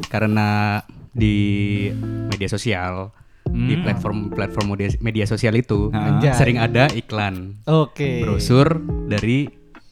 karena 0.05 0.81
di 1.09 1.89
media 2.27 2.45
sosial 2.45 3.09
Hmm. 3.55 3.81
platform 3.81 4.17
platform 4.29 4.65
media, 4.69 4.89
media 4.99 5.23
sosial 5.23 5.53
itu 5.53 5.87
Anjay. 5.89 6.35
sering 6.35 6.57
ada 6.57 6.91
iklan 6.91 7.55
Oke. 7.63 8.19
brosur 8.19 8.67
dari 9.07 9.47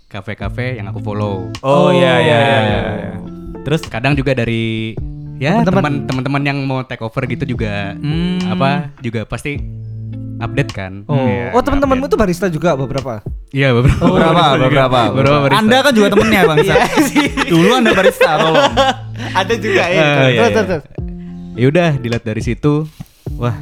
kafe-kafe 0.06 0.76
yang 0.76 0.86
aku 0.86 1.00
follow 1.00 1.48
Oh, 1.60 1.90
iya 1.90 2.20
iya 2.20 2.38
iya. 2.38 2.38
iya, 2.38 2.60
iya. 2.62 3.12
Terus 3.64 3.82
kadang 3.84 4.14
juga 4.14 4.34
dari 4.34 4.92
ya 5.36 5.60
Teman-teman. 5.60 6.04
teman 6.06 6.22
teman-teman 6.22 6.42
yang 6.44 6.58
mau 6.62 6.80
take 6.82 7.00
over 7.00 7.24
gitu 7.24 7.48
juga 7.48 7.96
Hmm. 7.96 8.44
apa 8.46 8.92
juga 9.00 9.24
pasti 9.24 9.56
update 10.36 10.72
kan 10.72 10.94
Oh, 11.06 11.16
Iya, 11.16 11.52
oh 11.52 11.62
teman-temanmu 11.62 12.06
tuh 12.06 12.20
barista 12.20 12.46
juga 12.48 12.76
beberapa. 12.76 13.24
iya 13.50 13.72
beberapa 13.72 13.96
beberapa 14.02 14.28
barista 14.30 14.52
juga. 14.52 14.64
beberapa. 14.68 15.00
beberapa 15.10 15.38
barista. 15.42 15.60
Anda 15.62 15.78
kan 15.80 15.92
juga 15.94 16.08
temennya 16.10 16.42
bang. 16.44 16.58
Dulu 17.54 17.70
anda 17.72 17.92
barista 17.92 18.30
tolong. 18.36 18.74
Ada 19.40 19.54
juga 19.56 19.84
ya. 19.88 19.96
Oh, 19.96 20.04
iya, 20.04 20.04
terus, 20.04 20.28
iya. 20.28 20.44
terus, 20.52 20.68
terus. 20.68 20.84
ya 21.54 21.66
udah 21.70 21.90
dilihat 21.96 22.24
dari 22.24 22.42
situ 22.44 22.74
wah 23.34 23.58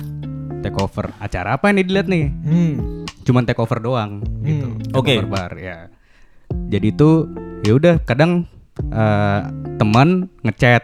take 0.60 0.78
over 0.78 1.10
acara 1.18 1.56
apa 1.56 1.70
ini 1.70 1.82
dilihat 1.82 2.06
nih 2.06 2.26
Hmm. 2.42 2.74
cuman 3.22 3.44
take 3.44 3.58
over 3.58 3.78
doang 3.78 4.22
gitu 4.42 4.68
Hmm. 4.68 4.82
Take 4.84 4.96
Oke. 4.96 5.14
over 5.18 5.28
bar 5.28 5.52
ya 5.56 5.90
jadi 6.68 6.88
itu 6.88 7.30
ya 7.62 7.74
udah 7.74 7.96
kadang 8.02 8.46
eh, 8.82 9.42
teman 9.76 10.10
ngechat 10.42 10.84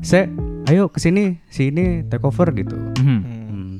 se 0.00 0.28
ayo 0.66 0.86
ke 0.86 0.98
sini 0.98 1.40
sini 1.46 2.04
take 2.04 2.22
over 2.22 2.50
gitu 2.50 2.76
Mhm. 2.96 3.18
Hmm. 3.22 3.72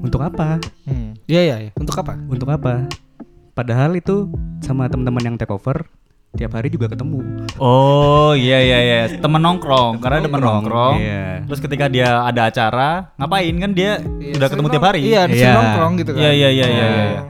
untuk 0.00 0.20
apa 0.20 0.60
Hmm. 0.84 1.16
Iya 1.24 1.40
iya 1.42 1.56
iya. 1.58 1.70
Untuk 1.74 1.96
apa? 1.96 2.20
untuk 2.28 2.44
apa 2.46 2.84
padahal 3.50 3.94
itu 3.94 4.28
sama 4.60 4.84
teman-teman 4.86 5.24
yang 5.24 5.36
take 5.36 5.48
over 5.48 5.88
tiap 6.34 6.50
hari 6.52 6.66
juga 6.66 6.86
ketemu 6.86 7.22
Oh 7.56 8.34
iya 8.34 8.58
iya 8.58 8.78
iya 8.80 8.98
temen 9.08 9.38
nongkrong 9.38 9.98
karena 9.98 10.18
temen 10.20 10.36
nongkrong, 10.36 10.62
nongkrong. 10.66 10.94
iya. 10.98 11.26
Terus 11.44 11.60
ketika 11.60 11.86
dia 11.86 12.20
ada 12.20 12.42
acara 12.46 13.14
ngapain 13.14 13.54
kan 13.54 13.70
dia 13.70 14.02
Iya, 14.18 14.34
udah 14.36 14.48
ketemu 14.50 14.68
tiap 14.68 14.84
hari. 14.84 15.00
Iya, 15.04 15.22
Iya. 15.24 15.30
sering 15.30 15.54
nongkrong 15.54 15.92
gitu 15.96 16.10
kan. 16.10 16.20
Iya, 16.20 16.30
iya, 16.32 16.48
iya, 16.50 16.66
iya, 16.66 16.84
Oh. 16.84 16.90
iya. 16.90 17.22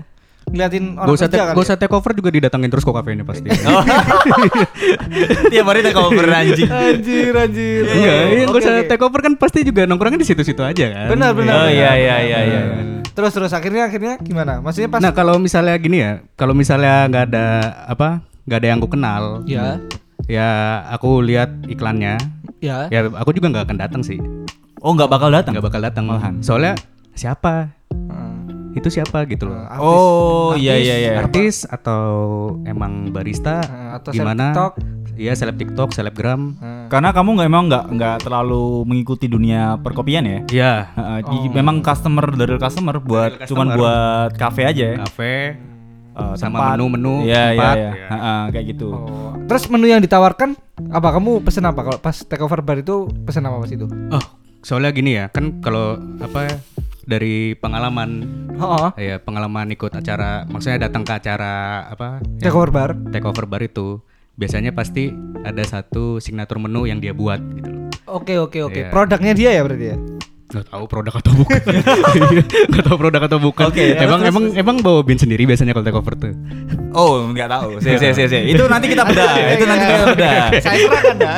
Ngeliatin 0.44 0.84
orang 0.94 1.04
gak 1.04 1.16
usah 1.16 1.26
kerja 1.26 1.40
kali 1.42 1.48
gak 1.48 1.56
ya? 1.56 1.64
usah 1.64 1.76
take 1.76 1.94
over 1.94 2.10
juga 2.14 2.28
didatengin 2.30 2.68
terus 2.68 2.84
kok 2.84 2.94
kafe 2.94 3.10
ini 3.12 3.24
pasti 3.24 3.48
Oh. 3.68 3.82
tiap 5.52 5.66
hari 5.66 5.80
take 5.82 5.98
over 5.98 6.24
anjing. 6.26 6.68
Anjir 6.68 7.32
anjir. 7.34 7.82
Iya, 7.86 8.12
oke, 8.22 8.40
gak 8.46 8.60
usah 8.60 8.74
take 8.86 9.02
over 9.02 9.20
kan 9.20 9.32
pasti 9.34 9.58
juga 9.62 9.84
nongkrongnya 9.84 10.16
di 10.16 10.26
situ-situ 10.26 10.60
aja 10.60 10.86
kan. 10.86 11.06
Benar 11.10 11.30
benar. 11.32 11.54
Oh 11.58 11.68
iya 11.68 11.92
iya 11.94 12.16
iya 12.22 12.38
iya. 12.42 12.60
Terus 13.14 13.30
terus 13.30 13.52
akhirnya 13.52 13.86
akhirnya 13.86 14.18
gimana? 14.18 14.58
Maksudnya 14.58 14.88
pas 14.88 14.98
Nah 14.98 15.12
kalau 15.12 15.38
misalnya 15.38 15.74
gini 15.76 15.98
ya, 15.98 16.12
kalau 16.34 16.50
misalnya 16.50 17.06
nggak 17.06 17.24
ada 17.30 17.46
apa, 17.86 18.26
nggak 18.44 18.58
ada 18.58 18.66
yang 18.66 18.78
aku 18.78 18.90
kenal, 18.90 19.22
Ya. 19.44 19.80
ya 20.24 20.48
aku 20.88 21.20
lihat 21.20 21.64
iklannya, 21.64 22.20
ya. 22.58 22.88
ya 22.88 23.00
aku 23.10 23.32
juga 23.32 23.48
nggak 23.50 23.64
akan 23.64 23.78
datang 23.78 24.00
sih, 24.00 24.20
Oh 24.78 24.92
nggak 24.92 25.08
bakal 25.08 25.28
datang. 25.28 25.52
nggak 25.52 25.64
bakal 25.64 25.80
datang. 25.80 26.04
Malahan. 26.04 26.34
Soalnya 26.38 26.76
siapa? 27.12 27.72
Heeh. 27.88 28.32
Itu 28.74 28.90
siapa 28.90 29.24
gitu 29.24 29.46
loh? 29.46 29.64
Artis- 29.64 29.80
Oh 29.80 30.52
iya 30.54 30.74
iya 30.74 30.94
iya. 30.98 31.12
Artis 31.18 31.64
atau 31.64 32.04
emang 32.62 33.08
barista? 33.08 33.62
Heeh, 33.62 33.90
atau 33.94 34.10
gimana? 34.10 34.50
seleb 34.50 34.52
TikTok. 34.52 34.72
Iya 35.14 35.32
seleb 35.32 35.56
TikTok, 35.56 35.88
selebgram. 35.90 36.40
Heeh. 36.54 36.84
Karena 36.90 37.10
kamu 37.10 37.28
nggak 37.32 37.48
emang 37.48 37.64
nggak 37.64 37.84
nggak 37.88 38.16
terlalu 38.20 38.82
mengikuti 38.84 39.24
dunia 39.24 39.78
perkopian 39.78 40.20
ya. 40.22 40.38
Iya. 40.50 40.72
Heeh, 40.92 41.18
di- 41.22 41.48
Memang 41.48 41.80
customer 41.80 42.26
dari 42.28 42.58
customer 42.58 42.98
buat 42.98 43.30
Dari 43.36 43.46
cuman 43.46 43.66
customer. 43.68 43.78
buat 43.78 44.30
kafe 44.36 44.62
aja 44.66 44.84
ya. 44.84 44.96
Kafe 45.00 45.32
Eh, 46.14 46.34
sama 46.38 46.62
tempat. 46.62 46.70
menu-menu 46.78 47.26
Iya 47.26 47.42
iya 47.42 47.42
tempat, 47.58 47.74
iya. 47.74 47.90
ya. 47.90 48.06
Heeh, 48.06 48.40
kayak 48.54 48.66
gitu. 48.70 48.88
Oh. 48.94 49.34
Terus 49.50 49.66
menu 49.66 49.86
yang 49.90 49.98
ditawarkan 49.98 50.54
apa? 50.94 51.08
Kamu 51.10 51.42
pesen 51.42 51.66
apa? 51.66 51.80
Kalau 51.82 51.98
pas 51.98 52.14
take 52.22 52.38
over 52.38 52.62
bar 52.62 52.78
itu 52.78 53.10
pesen 53.26 53.42
apa 53.42 53.58
pas 53.58 53.70
itu? 53.70 53.90
Oh, 54.14 54.24
soalnya 54.62 54.94
gini 54.94 55.18
ya, 55.18 55.26
kan 55.34 55.58
kalau 55.58 55.98
apa 56.22 56.38
ya, 56.46 56.56
dari 57.02 57.58
pengalaman 57.58 58.30
Oh, 58.54 58.94
ya 58.94 59.18
pengalaman 59.18 59.74
ikut 59.74 59.90
acara, 59.90 60.46
maksudnya 60.46 60.86
datang 60.86 61.02
ke 61.02 61.18
acara 61.18 61.82
apa 61.90 62.22
take 62.38 62.54
over 62.54 62.70
bar. 62.70 62.94
take 63.10 63.26
over 63.26 63.50
bar 63.50 63.58
itu 63.66 63.98
biasanya 64.38 64.70
pasti 64.70 65.10
ada 65.42 65.66
satu 65.66 66.22
signature 66.22 66.62
menu 66.62 66.86
yang 66.86 67.02
dia 67.02 67.10
buat 67.10 67.42
gitu 67.42 67.66
loh. 67.74 67.90
Oke 68.06 68.38
oke 68.38 68.62
oke. 68.70 68.80
Iya. 68.86 68.94
Produknya 68.94 69.34
dia 69.34 69.50
ya 69.58 69.66
berarti 69.66 69.86
ya. 69.90 69.98
Nggak 70.54 70.70
tahu 70.70 70.84
produk 70.86 71.14
atau 71.18 71.32
bukan 71.34 71.58
Iya, 71.66 71.82
nggak 72.70 72.84
tahu 72.84 72.96
produk 72.96 73.22
atau 73.24 73.38
bukan 73.38 73.64
Oke, 73.66 73.82
ya, 73.84 73.94
emang 74.00 74.20
terus- 74.20 74.30
emang 74.30 74.44
emang 74.54 74.76
bawa 74.78 75.00
bin 75.02 75.18
sendiri 75.18 75.42
biasanya 75.44 75.74
kalau 75.74 75.82
take 75.82 75.96
over 75.96 76.14
tuh 76.14 76.30
Oh, 76.94 77.26
nggak 77.26 77.50
tahu. 77.50 77.82
Si, 77.82 77.90
si, 77.90 78.06
si. 78.14 78.38
Itu 78.54 78.70
nanti 78.70 78.86
kita 78.86 79.02
bedah. 79.02 79.34
itu 79.50 79.66
nanti 79.66 79.82
kita 79.84 80.04
bedah. 80.14 80.46
Saya 80.56 80.78
serahkan 80.78 81.10
anda. 81.12 81.30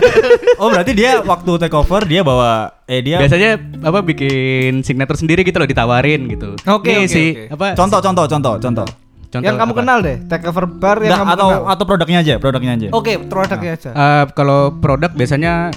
Oh, 0.62 0.70
berarti 0.70 0.94
dia 0.94 1.18
waktu 1.20 1.50
take 1.58 1.74
over 1.74 2.06
dia 2.06 2.22
bawa 2.22 2.70
eh 2.86 3.02
dia 3.02 3.18
biasanya 3.18 3.58
apa 3.82 3.98
bikin 4.00 4.82
signature 4.82 5.18
sendiri 5.18 5.42
gitu 5.42 5.58
loh 5.58 5.66
ditawarin 5.66 6.28
gitu 6.28 6.54
Oke, 6.70 6.94
Nih 6.94 7.02
oke, 7.02 7.10
si 7.10 7.22
oke. 7.34 7.42
apa 7.52 7.66
contoh 7.74 7.98
contoh 7.98 8.24
contoh 8.26 8.54
contoh. 8.56 8.86
contoh 9.26 9.42
yang 9.42 9.56
kamu 9.56 9.72
apa? 9.72 9.80
kenal 9.80 9.98
deh, 9.98 10.16
take 10.28 10.44
over 10.44 10.68
bar 10.68 11.00
yang 11.00 11.08
Nggak, 11.08 11.18
kamu 11.18 11.32
atau 11.32 11.48
kenal. 11.50 11.62
atau 11.66 11.84
produknya 11.84 12.18
aja, 12.20 12.34
produknya 12.36 12.72
aja. 12.76 12.88
Oke, 12.92 13.12
produknya 13.18 13.70
aja. 13.72 13.90
Eh, 13.90 14.24
kalau 14.30 14.60
produk 14.70 15.10
biasanya 15.10 15.72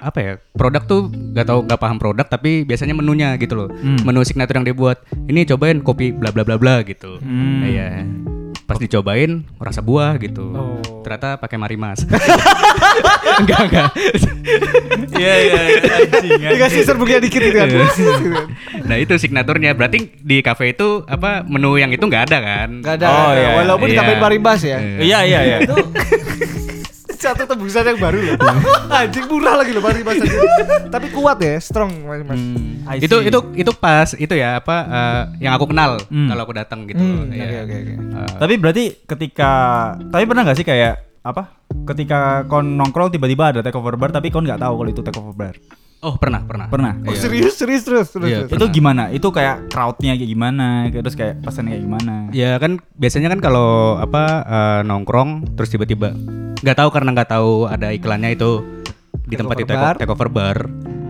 apa 0.00 0.18
ya 0.18 0.32
produk 0.50 0.82
tuh 0.82 1.00
nggak 1.06 1.46
tahu 1.46 1.60
nggak 1.62 1.76
paham 1.78 1.96
produk 1.96 2.24
tapi 2.24 2.64
biasanya 2.64 2.92
menunya 2.92 3.36
gitu 3.36 3.54
loh 3.54 3.68
Hmm. 3.70 4.00
menu 4.02 4.20
signature 4.22 4.52
yang 4.54 4.64
dia 4.64 4.72
buat 4.72 4.96
ini 5.26 5.44
cobain 5.44 5.78
kopi 5.78 6.10
bla 6.10 6.28
bla 6.28 6.40
bla 6.40 6.56
bla 6.56 6.80
gitu 6.80 7.16
Hmm. 7.18 7.62
iya 7.62 8.02
pas 8.64 8.76
dicobain 8.76 9.42
rasa 9.56 9.80
buah 9.80 10.14
gitu 10.16 10.46
Oh. 10.50 10.78
ternyata 11.02 11.36
pakai 11.36 11.56
marimas 11.56 12.00
enggak 13.40 13.60
enggak 13.62 13.88
Iya 15.12 15.34
iya 15.38 15.60
anjing. 15.92 16.40
Dikasih 16.48 16.82
serbuknya 16.82 17.18
dikit 17.18 17.40
gitu 17.40 17.54
kan. 17.54 17.68
nah 18.82 18.96
itu 18.96 19.14
signaturnya 19.16 19.72
berarti 19.72 20.16
di 20.16 20.40
cafe 20.40 20.72
itu 20.72 21.04
apa 21.04 21.42
menu 21.42 21.76
yang 21.76 21.88
itu 21.88 22.00
nggak 22.00 22.24
ada 22.24 22.38
kan 22.40 22.68
Gak 22.80 22.94
ada, 22.96 23.06
Oh, 23.06 23.30
nggak 23.30 23.36
iya, 23.38 23.50
walaupun 23.56 23.86
iya. 23.86 23.92
ditambahin 23.92 24.20
marimbas 24.20 24.60
ya. 24.62 24.78
Iya 24.80 25.18
iya 25.24 25.40
iya. 25.44 25.58
Satu 27.20 27.44
tebusan 27.44 27.84
yang 27.84 28.00
baru 28.00 28.16
loh. 28.18 28.36
Anjing 28.96 29.28
murah 29.28 29.54
lagi 29.54 29.70
loh 29.70 29.84
marimbas 29.84 30.16
aja. 30.18 30.40
Tapi 30.88 31.12
kuat 31.12 31.36
ya, 31.38 31.60
strong 31.60 31.92
marimbas. 32.02 32.34
Hmm. 32.34 32.96
Itu 32.96 33.20
itu 33.20 33.38
itu 33.54 33.70
pas 33.72 34.08
itu 34.10 34.32
ya 34.32 34.56
apa 34.56 34.76
eh, 34.82 35.22
yang 35.40 35.52
aku 35.52 35.68
kenal 35.68 36.00
Hmm. 36.02 36.26
kalau 36.26 36.42
aku 36.42 36.54
datang 36.54 36.88
gitu 36.88 36.96
Hmm, 36.96 37.28
Iya. 37.28 37.44
oke, 37.44 37.58
oke, 37.62 37.76
oke. 37.76 37.92
Eh, 37.92 38.36
Tapi 38.40 38.54
berarti 38.56 38.84
ketika 39.04 39.52
tapi 40.02 40.24
pernah 40.24 40.42
nggak 40.42 40.56
sih 40.56 40.64
kayak 40.64 40.94
apa? 41.20 41.52
Ketika 41.84 42.18
kon 42.46 42.74
nongkrong 42.74 43.12
tiba-tiba 43.12 43.52
ada 43.52 43.60
take 43.60 43.76
over 43.76 43.94
bar 43.94 44.08
tapi 44.08 44.32
kon 44.32 44.42
nggak 44.42 44.58
tahu 44.58 44.74
kalau 44.74 44.90
itu 44.90 45.02
take 45.02 45.14
over 45.14 45.36
bar. 45.36 45.54
Oh 46.00 46.16
pernah 46.16 46.40
pernah 46.40 46.66
Pernah. 46.66 46.92
Oh, 47.02 47.10
Iya. 47.10 47.20
serius, 47.20 47.54
serius 47.54 47.82
terus, 47.82 48.08
terus. 48.08 48.24
Iya, 48.24 48.38
terus. 48.44 48.56
Itu 48.56 48.66
gimana? 48.70 49.08
Itu 49.08 49.28
kayak 49.28 49.68
crowdnya 49.68 50.14
kayak 50.14 50.30
gimana? 50.30 50.66
Terus 50.88 51.12
kayak 51.12 51.34
pesannya 51.40 51.74
kayak 51.74 51.84
gimana? 51.84 52.14
Ya 52.30 52.56
kan 52.56 52.78
biasanya 52.94 53.28
kan 53.28 53.40
kalau 53.40 53.68
apa 53.96 54.22
eh, 54.42 54.80
nongkrong 54.82 55.54
terus 55.54 55.68
tiba-tiba 55.68 56.12
nggak 56.56 56.76
tahu 56.76 56.88
karena 56.90 57.10
nggak 57.12 57.30
tahu 57.30 57.52
ada 57.66 57.88
iklannya 57.90 58.30
itu 58.30 58.64
di 59.22 59.32
Take 59.32 59.40
tempat 59.40 59.56
itu 59.56 59.66
take, 59.66 59.78
bar. 59.78 59.94
take 59.96 60.10
over 60.10 60.28
bar. 60.28 60.58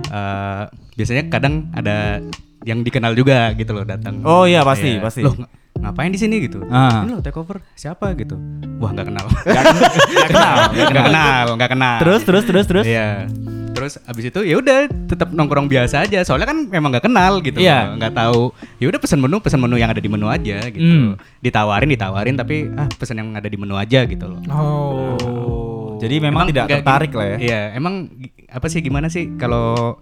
eh, 0.06 0.62
biasanya 0.92 1.22
kadang 1.28 1.70
ada 1.70 2.18
yang 2.60 2.82
dikenal 2.82 3.14
juga 3.14 3.54
gitu 3.54 3.70
loh 3.70 3.82
datang. 3.82 4.20
Oh 4.20 4.42
iya 4.42 4.60
pasti 4.62 4.96
Iya. 4.96 5.00
pasti. 5.00 5.22
Loh 5.22 5.32
ng- 5.34 5.48
ngapain 5.80 6.10
di 6.10 6.18
sini 6.18 6.42
gitu? 6.42 6.60
Ah. 6.66 7.00
Ini 7.00 7.14
loh 7.14 7.22
take 7.22 7.34
over 7.34 7.62
siapa 7.72 8.12
gitu? 8.12 8.34
Wah 8.76 8.90
nggak 8.90 9.06
kenal. 9.06 9.26
Nggak 9.30 9.64
ken- 9.64 9.78
nggak 10.12 10.28
kenal. 10.28 10.56
Nggak 10.68 11.06
kenal, 11.06 11.46
nggak 11.54 11.70
kenal. 11.70 11.96
Terus 11.98 12.22
terus 12.22 12.44
terus 12.44 12.66
terus. 12.66 12.84
Iya. 12.84 13.30
Terus 13.70 13.96
abis 14.04 14.24
itu 14.28 14.40
ya 14.44 14.58
udah 14.58 14.90
tetap 15.08 15.30
nongkrong 15.32 15.70
biasa 15.70 16.04
aja. 16.04 16.20
Soalnya 16.26 16.50
kan 16.50 16.68
memang 16.68 16.92
nggak 16.94 17.06
kenal 17.06 17.40
gitu. 17.40 17.58
Iya. 17.60 17.94
loh. 17.94 18.02
Nggak 18.02 18.12
tahu. 18.14 18.42
Ya 18.82 18.86
udah 18.90 19.00
pesan 19.00 19.18
menu, 19.22 19.36
pesan 19.40 19.60
menu 19.62 19.76
yang 19.78 19.90
ada 19.90 20.02
di 20.02 20.10
menu 20.10 20.26
aja 20.28 20.58
gitu. 20.68 20.82
Hmm. 20.82 21.18
Ditawarin, 21.40 21.88
ditawarin 21.90 22.36
tapi 22.36 22.68
ah 22.74 22.88
pesan 22.90 23.20
yang 23.20 23.28
ada 23.36 23.48
di 23.48 23.56
menu 23.56 23.74
aja 23.78 24.04
gitu 24.04 24.24
loh. 24.26 24.40
Oh. 24.50 25.96
Jadi 26.00 26.16
memang, 26.16 26.48
tidak 26.48 26.64
nggak 26.64 26.80
tertarik 26.80 27.12
lah 27.12 27.26
ya. 27.26 27.36
Iya, 27.36 27.60
emang 27.76 28.08
apa 28.48 28.66
sih 28.72 28.80
gimana 28.80 29.12
sih 29.12 29.36
kalau 29.36 30.00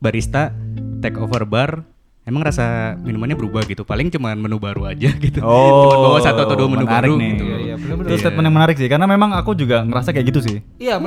barista 0.00 0.56
take 1.04 1.20
over 1.20 1.44
bar 1.44 1.84
emang 2.28 2.44
rasa 2.44 2.92
minumannya 3.00 3.32
berubah 3.34 3.64
gitu. 3.64 3.82
Paling 3.82 4.12
cuma 4.12 4.36
menu 4.36 4.60
baru 4.60 4.84
aja 4.84 5.08
gitu. 5.24 5.40
Oh, 5.40 6.12
bawa 6.12 6.20
satu 6.20 6.44
atau 6.44 6.54
dua 6.54 6.68
menu 6.68 6.84
baru 6.84 7.16
nih. 7.16 7.30
gitu. 7.32 7.44
Iya, 7.44 7.56
iya. 7.64 7.74
Itu 7.80 8.14
statement 8.20 8.44
yang 8.44 8.54
menarik 8.54 8.76
sih 8.76 8.86
karena 8.86 9.08
memang 9.08 9.32
aku 9.32 9.56
juga 9.56 9.80
ngerasa 9.80 10.12
kayak 10.12 10.26
gitu 10.28 10.40
sih. 10.44 10.56
Iya, 10.76 11.00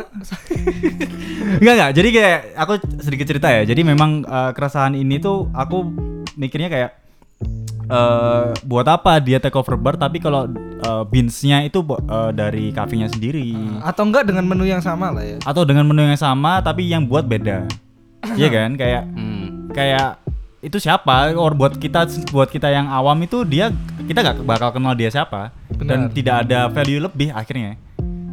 Enggak 1.62 1.74
enggak. 1.78 1.92
Jadi 1.94 2.10
kayak 2.10 2.38
aku 2.58 2.74
sedikit 3.00 3.26
cerita 3.30 3.48
ya. 3.48 3.62
Jadi 3.64 3.82
memang 3.84 4.26
eh, 4.26 4.52
keresahan 4.52 4.98
ini 4.98 5.22
tuh 5.22 5.46
aku 5.54 5.86
mikirnya 6.34 6.68
kayak 6.68 6.92
eh 7.92 8.46
buat 8.64 8.88
apa 8.88 9.20
dia 9.20 9.36
take 9.36 9.52
over 9.54 9.76
bar 9.76 9.98
tapi 9.98 10.18
kalau 10.18 10.48
eh, 10.80 11.04
beansnya 11.06 11.62
itu 11.62 11.84
eh, 11.84 12.32
dari 12.32 12.72
kafenya 12.72 13.06
sendiri 13.06 13.52
atau 13.82 14.08
enggak 14.08 14.24
dengan 14.26 14.48
menu 14.48 14.64
yang 14.64 14.80
sama 14.80 15.12
lah 15.12 15.26
ya. 15.26 15.38
atau 15.44 15.68
dengan 15.68 15.84
menu 15.84 16.06
yang 16.06 16.16
sama 16.16 16.62
tapi 16.62 16.88
yang 16.88 17.04
buat 17.04 17.24
beda. 17.24 17.68
Iya 18.38 18.48
kan? 18.48 18.78
Kayak 18.78 19.04
Hmm. 19.12 19.74
kayak 19.74 20.22
itu 20.62 20.78
siapa? 20.78 21.34
Or 21.34 21.52
buat 21.52 21.76
kita 21.76 22.06
buat 22.30 22.48
kita 22.48 22.68
yang 22.68 22.86
awam 22.86 23.18
itu 23.20 23.42
dia 23.44 23.74
kita 24.02 24.22
nggak 24.22 24.38
bakal 24.42 24.70
kenal 24.72 24.94
dia 24.94 25.10
siapa 25.10 25.50
dan 25.76 26.08
Benar. 26.08 26.14
tidak 26.14 26.36
ada 26.44 26.60
value 26.68 27.02
lebih 27.02 27.30
akhirnya. 27.32 27.76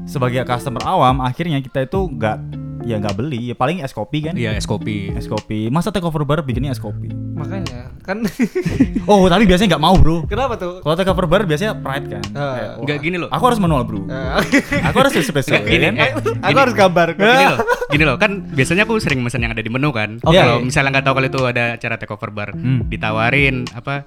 Sebagai 0.04 0.40
customer 0.42 0.80
awam 0.82 1.20
akhirnya 1.20 1.58
kita 1.58 1.84
itu 1.84 2.00
nggak 2.06 2.36
ya 2.84 2.96
nggak 2.96 3.14
beli 3.14 3.48
ya 3.48 3.54
paling 3.54 3.80
es 3.80 3.92
kopi 3.92 4.22
kan. 4.22 4.32
Iya, 4.32 4.54
es 4.54 4.64
kopi. 4.64 5.12
Es 5.12 5.24
kopi. 5.24 5.68
Masa 5.68 5.88
take 5.88 6.04
over 6.04 6.24
bar 6.24 6.40
bikinnya 6.40 6.70
es 6.70 6.80
kopi? 6.80 7.12
Makanya 7.34 7.92
kan 8.00 8.24
Oh, 9.10 9.28
tapi 9.28 9.44
biasanya 9.44 9.76
nggak 9.76 9.84
mau, 9.84 9.92
Bro. 9.94 10.24
kenapa 10.24 10.56
tuh? 10.56 10.80
Kalau 10.80 10.94
take 10.96 11.08
over 11.08 11.24
bar 11.24 11.44
biasanya 11.44 11.76
pride 11.76 12.08
kan. 12.08 12.22
Eh, 12.24 12.80
Enggak 12.80 12.96
wah, 12.96 13.04
gini 13.04 13.16
loh. 13.16 13.28
Aku 13.28 13.44
harus 13.44 13.60
manual, 13.60 13.84
Bro. 13.84 14.08
Eh, 14.08 14.84
Aku 14.84 14.96
harus 14.96 15.12
spesial. 15.28 15.60
Gini, 15.60 15.92
kan? 15.92 15.94
eh, 15.98 16.10
Aku 16.16 16.28
gini. 16.42 16.56
harus 16.56 16.74
gambar. 16.74 17.08
gini 17.12 17.44
loh, 17.52 17.58
gini 17.88 18.04
loh 18.04 18.16
kan 18.16 18.44
biasanya 18.46 18.84
aku 18.84 18.96
sering 18.96 19.18
mesen 19.18 19.40
yang 19.40 19.50
ada 19.50 19.60
di 19.60 19.68
menu 19.68 19.88
kan. 19.90 20.20
Oke. 20.20 20.34
Kalau 20.34 20.60
misalnya 20.60 20.90
nggak 20.92 21.04
tahu 21.04 21.14
kalau 21.14 21.28
itu 21.28 21.40
ada 21.42 21.64
acara 21.74 21.94
take 21.96 22.10
over 22.10 22.30
bar, 22.30 22.52
Hmm. 22.52 22.84
ditawarin 22.86 23.64
apa 23.70 24.04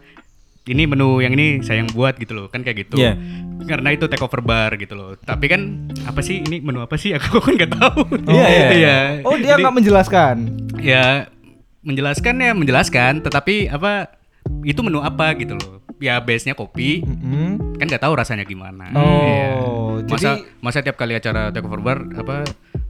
ini 0.63 0.85
menu 0.85 1.17
yang 1.17 1.33
ini 1.33 1.59
saya 1.59 1.81
yang 1.81 1.89
buat 1.89 2.15
gitu 2.15 2.33
loh 2.33 2.45
kan 2.45 2.61
kayak 2.61 2.85
gitu. 2.85 2.95
Iya. 2.95 3.17
Karena 3.63 3.89
itu 3.91 4.05
take 4.05 4.21
over 4.21 4.39
bar 4.39 4.73
gitu 4.75 4.93
loh. 4.93 5.17
Tapi 5.17 5.45
kan 5.45 5.61
apa 6.03 6.21
sih 6.21 6.39
ini 6.39 6.59
menu 6.59 6.79
apa 6.79 6.93
sih 6.95 7.13
aku 7.17 7.37
kan 7.39 7.53
nggak 7.55 7.73
tahu. 7.73 8.01
Iya, 8.27 8.45
iya, 8.47 8.67
iya. 8.71 8.97
Oh, 9.21 9.33
dia 9.35 9.55
nggak 9.55 9.75
menjelaskan. 9.75 10.35
ya 10.77 11.25
menjelaskan 11.81 12.35
ya 12.37 12.51
menjelaskan, 12.53 13.13
tetapi 13.21 13.65
apa 13.67 14.13
itu 14.61 14.77
menu 14.79 14.99
apa 14.99 15.33
gitu 15.35 15.53
loh. 15.53 15.81
Ya 15.97 16.17
base-nya 16.17 16.53
kopi, 16.53 17.01
Mm-mm. 17.01 17.77
kan 17.77 17.85
nggak 17.85 18.01
tahu 18.01 18.13
rasanya 18.13 18.41
gimana. 18.43 18.89
Oh, 18.91 19.97
Iya. 19.97 20.05
masa 20.07 20.29
jadi- 20.31 20.45
masa 20.59 20.79
tiap 20.79 20.93
kali 20.95 21.13
acara 21.13 21.49
take 21.49 21.61
over 21.61 21.77
bar 21.77 22.05
apa 22.11 22.41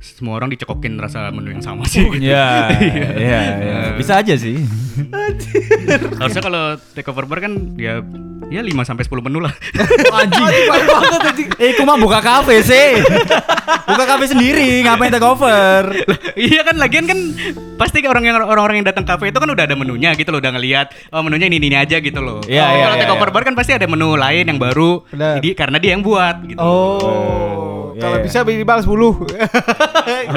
semua 0.01 0.33
orang 0.41 0.49
dicekokin 0.49 0.97
rasa 0.97 1.29
menu 1.29 1.53
yang 1.53 1.61
sama 1.61 1.85
sih. 1.85 2.01
gitu. 2.17 2.25
Iya, 2.25 2.49
iya, 3.21 3.41
iya. 3.61 3.77
Bisa 3.93 4.17
aja 4.17 4.33
sih. 4.33 4.57
Harusnya 6.17 6.41
kalau 6.41 6.75
take 6.97 7.05
over 7.07 7.29
bar 7.29 7.37
kan 7.37 7.77
ya 7.77 8.01
ya 8.51 8.59
5 8.65 8.73
sampai 8.83 9.05
10 9.07 9.25
menu 9.29 9.39
lah. 9.39 9.53
anjing. 10.11 10.43
anjing. 10.43 11.49
Eh, 11.55 11.71
aku 11.77 11.85
mah 11.85 11.95
buka 12.01 12.19
kafe 12.19 12.65
sih. 12.65 12.99
buka 13.87 14.03
kafe 14.03 14.25
sendiri, 14.33 14.83
ngapain 14.83 15.13
take 15.13 15.23
over? 15.23 15.85
Lah, 15.87 16.19
iya 16.35 16.65
kan 16.65 16.75
lagian 16.75 17.05
kan 17.07 17.19
pasti 17.79 18.03
orang 18.03 18.27
yang 18.27 18.41
orang-orang 18.41 18.81
yang 18.83 18.87
datang 18.89 19.07
kafe 19.07 19.31
itu 19.31 19.39
kan 19.39 19.47
udah 19.47 19.63
ada 19.63 19.77
menunya 19.77 20.11
gitu 20.17 20.33
loh, 20.33 20.43
udah 20.43 20.51
ngelihat 20.57 20.91
oh 21.15 21.23
menunya 21.23 21.47
ini 21.47 21.61
ini 21.61 21.77
aja 21.79 22.01
gitu 22.03 22.19
loh. 22.19 22.43
Iya, 22.43 22.65
Oh, 22.67 22.71
iya, 22.75 22.83
kalau 22.83 22.95
iya, 22.97 23.01
take 23.05 23.13
over 23.15 23.29
iya. 23.29 23.35
bar 23.37 23.43
kan 23.47 23.55
pasti 23.55 23.71
ada 23.77 23.87
menu 23.87 24.19
lain 24.19 24.45
yang 24.49 24.59
baru. 24.59 25.05
Jadi 25.15 25.49
karena 25.55 25.77
dia 25.79 25.95
yang 25.95 26.03
buat 26.03 26.35
gitu. 26.43 26.59
Oh, 26.59 27.70
iya, 27.95 28.01
kalau 28.01 28.17
iya. 28.19 28.25
bisa 28.25 28.39
minimal 28.43 28.79
10. 28.83 28.91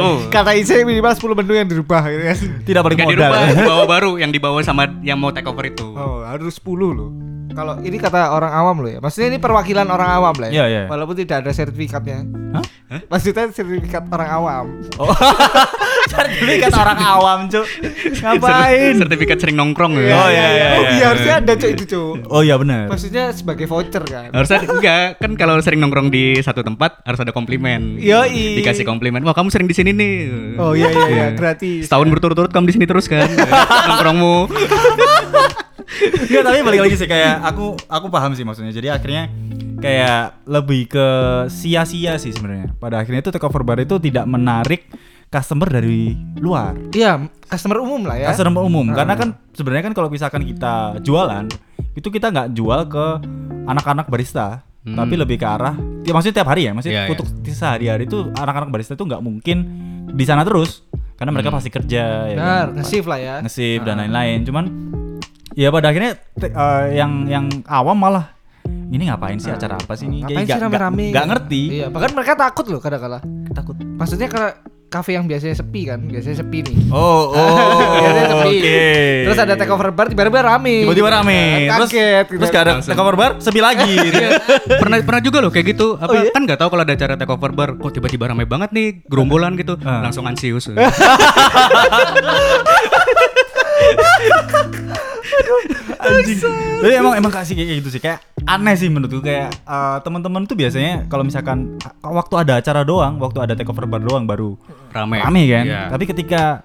Oh. 0.01 0.17
Kata 0.35 0.51
isi 0.55 0.83
minimal 0.83 1.13
10 1.15 1.39
menu 1.39 1.53
yang 1.55 1.69
dirubah 1.69 2.03
gitu 2.09 2.23
kan. 2.25 2.39
Tidak 2.65 2.81
balik 2.85 2.97
Nggak 3.01 3.09
modal. 3.09 3.31
dirubah, 3.31 3.41
dibawa 3.55 3.85
baru 3.89 4.13
yang 4.19 4.31
dibawa 4.31 4.59
sama 4.63 4.89
yang 5.03 5.19
mau 5.19 5.31
take 5.31 5.49
over 5.49 5.65
itu. 5.67 5.87
Oh, 5.95 6.25
harus 6.25 6.59
10 6.61 6.69
loh. 6.95 7.11
Kalau 7.55 7.79
ini 7.87 7.97
kata 8.03 8.35
orang 8.35 8.51
awam 8.51 8.77
loh 8.83 8.91
ya. 8.91 8.99
Maksudnya 8.99 9.31
ini 9.31 9.39
perwakilan 9.39 9.87
orang 9.87 10.11
awam 10.11 10.35
lah 10.43 10.51
ya. 10.51 10.67
iya. 10.67 10.83
Walaupun 10.91 11.15
tidak 11.15 11.47
ada 11.47 11.55
sertifikatnya. 11.55 12.27
Hah? 12.59 12.65
Maksudnya 13.07 13.47
sertifikat 13.55 14.11
orang 14.11 14.31
awam. 14.31 14.67
Oh. 14.99 15.07
Sertifikat 16.05 16.73
orang 16.77 16.99
awam, 17.01 17.39
Cuk. 17.49 17.67
Ngapain? 18.21 18.93
Sertifikat 19.01 19.39
sering 19.41 19.57
nongkrong 19.57 19.97
ya. 19.97 20.13
Oh, 20.15 20.29
iya, 20.29 20.47
iya, 20.53 20.69
Oh, 20.75 20.83
iya. 20.85 20.91
iya 20.93 21.05
harusnya 21.11 21.35
ada 21.41 21.53
cok 21.57 21.71
itu 21.73 21.85
cok. 21.89 22.15
Oh 22.29 22.43
iya 22.45 22.55
benar. 22.61 22.87
Maksudnya 22.89 23.33
sebagai 23.33 23.65
voucher 23.65 24.05
kan. 24.05 24.29
Harusnya 24.31 24.61
enggak, 24.65 25.07
kan 25.19 25.33
kalau 25.35 25.57
sering 25.65 25.81
nongkrong 25.81 26.13
di 26.13 26.39
satu 26.41 26.61
tempat 26.61 27.01
harus 27.03 27.21
ada 27.21 27.33
komplimen. 27.33 27.97
Yoi. 27.97 28.61
Dikasih 28.61 28.85
komplimen. 28.85 29.25
Wah, 29.25 29.33
kamu 29.33 29.49
sering 29.49 29.67
di 29.67 29.75
sini 29.75 29.91
nih. 29.91 30.17
Oh 30.61 30.77
iya 30.77 30.93
iya 30.93 31.07
iya 31.09 31.27
gratis. 31.33 31.89
Setahun 31.89 32.07
berturut-turut 32.13 32.53
kamu 32.53 32.69
di 32.69 32.75
sini 32.77 32.87
terus 32.87 33.09
kan. 33.09 33.25
Nongkrongmu. 33.89 34.37
Enggak, 36.05 36.43
tapi 36.43 36.59
balik 36.65 36.81
lagi 36.89 36.97
sih 36.97 37.09
kayak 37.09 37.45
aku 37.45 37.77
aku 37.87 38.07
paham 38.09 38.33
sih 38.35 38.43
maksudnya. 38.43 38.73
Jadi 38.73 38.89
akhirnya 38.91 39.31
kayak 39.79 40.43
lebih 40.49 40.89
ke 40.89 41.07
sia-sia 41.49 42.17
sih 42.17 42.33
sebenarnya. 42.33 42.73
Pada 42.77 43.01
akhirnya 43.01 43.21
itu 43.21 43.31
take 43.31 43.45
over 43.45 43.63
bar 43.63 43.79
itu 43.79 43.97
tidak 44.01 44.25
menarik 44.25 44.89
customer 45.35 45.67
dari 45.67 46.15
luar. 46.39 46.79
Iya, 46.95 47.19
customer 47.45 47.83
umum 47.83 48.07
lah 48.07 48.17
ya. 48.17 48.31
Customer 48.31 48.63
umum. 48.63 48.95
Ah. 48.95 49.03
Karena 49.03 49.15
kan 49.19 49.29
sebenarnya 49.51 49.91
kan 49.91 49.95
kalau 49.95 50.07
misalkan 50.07 50.47
kita 50.47 51.03
jualan, 51.03 51.51
itu 51.93 52.07
kita 52.07 52.31
nggak 52.31 52.49
jual 52.55 52.87
ke 52.87 53.07
anak-anak 53.67 54.07
barista. 54.07 54.63
Hmm. 54.85 54.95
Tapi 54.95 55.17
lebih 55.17 55.41
ke 55.41 55.47
arah, 55.49 55.73
ya 56.05 56.13
maksudnya 56.13 56.45
tiap 56.45 56.53
hari 56.53 56.69
ya, 56.69 56.77
maksudnya 56.77 57.09
Iya, 57.09 57.17
untuk 57.17 57.25
sehari-hari 57.43 58.05
itu 58.05 58.29
anak-anak 58.31 58.69
barista 58.69 58.93
itu 58.93 59.03
nggak 59.03 59.19
mungkin 59.19 59.57
di 60.13 60.25
sana 60.29 60.45
terus, 60.45 60.85
karena 61.17 61.33
mereka 61.33 61.49
pasti 61.49 61.73
kerja 61.73 62.29
ya 62.29 62.37
Benar, 62.37 62.67
kan? 62.69 62.77
nge-shift 62.77 63.09
lah 63.09 63.17
ya. 63.17 63.35
nge-shift 63.41 63.81
dan 63.81 63.97
lain-lain 63.97 64.45
cuman 64.45 64.65
ya 65.57 65.73
pada 65.73 65.89
akhirnya 65.89 66.21
eh, 66.37 66.85
yang 66.95 67.25
yang 67.25 67.49
awam 67.65 67.97
malah 67.97 68.37
ini 68.93 69.09
ngapain 69.09 69.41
sih 69.41 69.49
acara 69.49 69.81
apa 69.81 69.97
sih 69.97 70.05
ini 70.05 70.21
Ngapain 70.21 70.45
Kayak 70.45 70.53
sih 70.53 70.63
rame-rame? 70.63 71.05
nggak 71.11 71.27
ngerti 71.27 71.63
Iya, 71.73 71.87
bahkan 71.89 72.11
mereka 72.13 72.33
takut 72.37 72.67
loh 72.69 72.79
kadang-kala. 72.79 73.19
takut 73.51 73.75
Maksudnya 73.81 74.29
kalau 74.29 74.53
kafe 74.95 75.11
yang 75.13 75.27
biasanya 75.27 75.57
sepi 75.57 75.83
kan, 75.85 75.99
biasanya 76.01 76.37
sepi 76.39 76.59
nih. 76.63 76.77
oh 76.89 77.35
oh 77.35 77.59
Biasanya 77.99 78.27
sepi. 78.31 78.55
oke 78.55 78.83
Terus 79.25 79.39
ada 79.41 79.55
takeover 79.55 79.91
bar 79.91 80.07
tiba-tiba 80.07 80.41
rame. 80.41 80.77
tiba-tiba 80.81 81.11
rame 81.11 81.41
Kan 81.67 81.77
terus 81.77 81.91
kaget 81.91 82.27
gitu. 82.27 82.39
terus 82.39 82.51
gak 82.51 82.63
ada 82.63 82.73
takeover 82.79 83.15
bar 83.15 83.31
sepi 83.39 83.59
lagi 83.59 83.95
pernah 84.81 84.97
pernah 85.01 85.21
juga 85.21 85.39
loh 85.41 85.51
kayak 85.51 85.67
gitu 85.69 85.87
apa 85.97 86.07
Oh, 86.07 86.15
iya? 86.17 86.31
kan 86.31 86.43
nggak 86.45 86.57
tahu 86.57 86.69
kalau 86.71 86.83
ada 86.83 86.95
acara 86.95 87.15
takeover 87.17 87.51
bar 87.51 87.71
kok 87.75 87.91
tiba-tiba 87.93 88.25
ramai 88.27 88.45
banget 88.45 88.71
nih 88.71 89.03
gerombolan 89.05 89.55
gitu 89.55 89.75
Ah. 89.81 89.99
langsung 90.01 90.23
ansius 90.23 90.71
anjing 96.01 96.39
tapi 96.81 96.95
emang 96.95 97.15
emang 97.17 97.33
kasih 97.33 97.55
kayak 97.55 97.81
gitu 97.81 97.89
sih 97.91 98.01
kayak 98.01 98.21
aneh 98.47 98.75
sih 98.75 98.87
menurutku 98.87 99.21
kayak 99.21 99.51
eh, 99.59 99.99
teman-teman 100.01 100.45
tuh 100.45 100.53
biasanya 100.53 101.07
kalau 101.07 101.23
misalkan 101.23 101.81
uh, 101.81 102.13
waktu 102.13 102.35
ada 102.39 102.53
acara 102.59 102.83
doang 102.83 103.17
waktu 103.17 103.41
ada 103.41 103.53
takeover 103.53 103.87
bar 103.87 104.01
doang 104.01 104.25
baru 104.25 104.61
rame 104.91 105.19
rame 105.19 105.43
kan 105.47 105.65
Iya. 105.65 105.81
tapi 105.89 106.05
ketika 106.05 106.61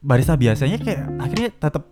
barista 0.00 0.34
biasanya 0.34 0.76
kayak 0.76 1.00
akhirnya 1.16 1.48
tetap 1.52 1.82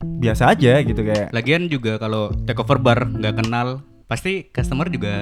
biasa 0.00 0.50
aja 0.50 0.80
gitu 0.80 1.00
kayak 1.00 1.28
lagian 1.30 1.68
juga 1.68 1.96
kalau 1.96 2.32
takeover 2.42 2.78
bar 2.78 3.04
nggak 3.04 3.34
kenal 3.38 3.68
pasti 4.04 4.48
customer 4.48 4.88
juga 4.88 5.12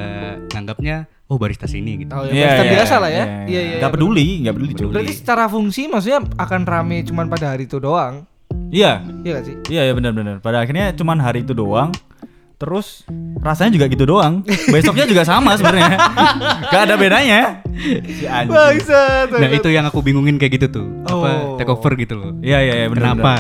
nganggapnya 0.49 1.07
oh 1.27 1.37
barista 1.37 1.67
sini 1.67 1.99
gitu 1.99 2.11
Oh, 2.11 2.23
ya, 2.25 2.31
Iya, 2.31 2.47
barista 2.47 2.65
iya, 2.65 2.73
biasa 2.73 2.95
lah 2.97 3.11
ya. 3.11 3.17
iya. 3.17 3.27
Iya, 3.45 3.61
iya. 3.61 3.77
Nggak 3.79 3.93
peduli 3.93 4.27
nggak 4.39 4.55
peduli 4.55 4.73
cuy 4.73 4.87
Berarti 4.89 5.13
secara 5.13 5.45
fungsi 5.47 5.83
maksudnya 5.87 6.21
akan 6.37 6.61
rame 6.63 6.97
cuman 7.03 7.27
pada 7.27 7.47
hari 7.51 7.67
itu 7.67 7.79
doang. 7.79 8.23
iya 8.69 9.01
Iya 9.23 9.31
gak 9.35 9.45
sih? 9.45 9.57
iya 9.69 9.83
iya 9.85 9.93
benar-benar 9.93 10.39
pada 10.39 10.61
akhirnya 10.61 10.93
cuman 10.93 11.19
hari 11.19 11.41
itu 11.41 11.53
doang 11.53 11.89
terus 12.63 13.03
rasanya 13.37 13.75
juga 13.75 13.91
gitu 13.91 14.07
doang. 14.07 14.47
Besoknya 14.71 15.03
juga 15.03 15.27
sama 15.27 15.59
sebenarnya. 15.59 15.99
Gak 16.71 16.83
ada 16.87 16.95
bedanya. 16.95 17.41
Si 18.07 18.23
anjing. 18.23 18.79
Nah 19.33 19.51
itu 19.51 19.67
yang 19.67 19.83
aku 19.83 19.99
bingungin 19.99 20.39
kayak 20.39 20.53
gitu 20.57 20.67
tuh. 20.73 20.87
Apa 21.03 21.29
Oh. 21.43 21.59
takeover 21.59 21.93
gitu 21.97 22.15
loh. 22.15 22.31
Iya 22.39 22.59
iya 22.61 22.75
iya 22.77 22.87
benar 22.87 23.03
kenapa? 23.13 23.33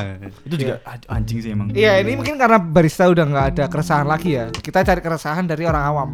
itu 0.42 0.56
juga 0.58 0.74
an- 0.82 1.06
anjing 1.08 1.38
sih 1.38 1.50
emang. 1.50 1.70
Iya 1.70 2.02
ini 2.02 2.18
mungkin 2.18 2.34
karena 2.34 2.58
barista 2.58 3.06
udah 3.06 3.22
nggak 3.22 3.46
ada 3.54 3.64
keresahan 3.66 4.04
lagi 4.04 4.34
ya. 4.34 4.50
Kita 4.50 4.82
cari 4.82 4.98
keresahan 4.98 5.44
dari 5.46 5.62
orang 5.62 5.84
awam. 5.86 6.08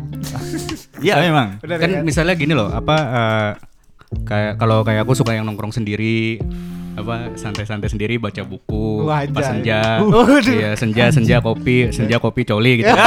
iya 0.99 1.17
memang 1.25 1.63
Benar 1.63 1.77
kan 1.79 1.91
misalnya 2.03 2.35
gini 2.35 2.53
loh 2.53 2.69
apa 2.69 2.97
eh, 2.99 3.51
kayak 4.25 4.57
kalau 4.57 4.81
kayak 4.83 5.05
aku 5.05 5.13
suka 5.13 5.33
yang 5.33 5.45
nongkrong 5.45 5.71
sendiri 5.71 6.41
apa 6.95 7.31
santai-santai 7.39 7.87
sendiri 7.87 8.19
baca 8.19 8.43
buku 8.43 9.07
Wah, 9.07 9.23
pas 9.29 9.47
senja 9.47 10.03
Waduh. 10.03 10.43
iya 10.51 10.75
senja 10.75 11.15
senja 11.15 11.39
kopi 11.39 11.95
senja 11.95 12.19
kopi 12.19 12.43
coli 12.43 12.83
gitu 12.83 12.91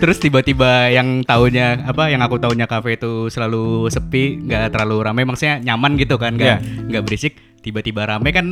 terus 0.00 0.18
tiba-tiba 0.18 0.90
yang 0.90 1.22
tahunya 1.22 1.86
apa 1.86 2.10
yang 2.10 2.18
aku 2.18 2.38
tahunya 2.38 2.66
kafe 2.66 2.98
itu 2.98 3.28
selalu 3.28 3.86
sepi 3.86 4.42
nggak 4.42 4.74
terlalu 4.74 4.96
ramai 5.04 5.22
maksudnya 5.22 5.62
nyaman 5.62 5.94
gitu 5.94 6.16
kan 6.16 6.34
nggak 6.34 6.58
Iya. 6.58 6.88
nggak 6.88 7.02
berisik 7.06 7.34
tiba-tiba 7.60 8.08
ramai 8.08 8.32
kan 8.32 8.46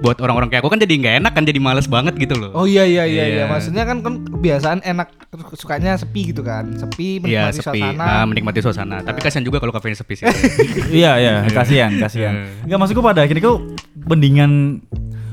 buat 0.00 0.16
orang-orang 0.16 0.48
kayak 0.48 0.64
aku 0.64 0.72
kan 0.72 0.80
jadi 0.80 0.94
nggak 0.96 1.14
enak 1.20 1.32
kan 1.32 1.44
jadi 1.44 1.60
males 1.60 1.84
banget 1.84 2.16
gitu 2.16 2.32
loh 2.34 2.50
Oh 2.52 2.64
iya 2.64 2.82
iya 2.82 3.04
iya 3.04 3.20
iya. 3.22 3.36
Iya. 3.36 3.44
Maksudnya 3.46 3.84
kan 3.84 4.00
kan 4.00 4.24
kebiasaan 4.24 4.80
enak 4.80 5.12
sukanya 5.54 5.92
sepi 5.94 6.32
gitu 6.32 6.40
kan. 6.40 6.72
Sepi 6.72 7.20
Iya 7.20 7.52
menikmati 7.52 7.60
sepi, 7.60 7.80
suasana. 7.84 8.04
Ah, 8.06 8.24
menikmati 8.24 8.58
suasana. 8.60 8.96
Tapi 9.00 9.18
kasihan 9.18 9.42
juga 9.42 9.58
kalau 9.58 9.70
kafenya 9.70 9.94
sepi 9.94 10.14
sih. 10.14 10.24
iya 11.00 11.16
iya 11.16 11.34
kasihan 11.46 11.92
kasihan 11.94 12.48
nggak 12.64 12.78
maksudku 12.78 13.00
pada 13.00 13.20
akhirnya 13.20 13.44
kau 13.44 13.60
mendingan 14.02 14.80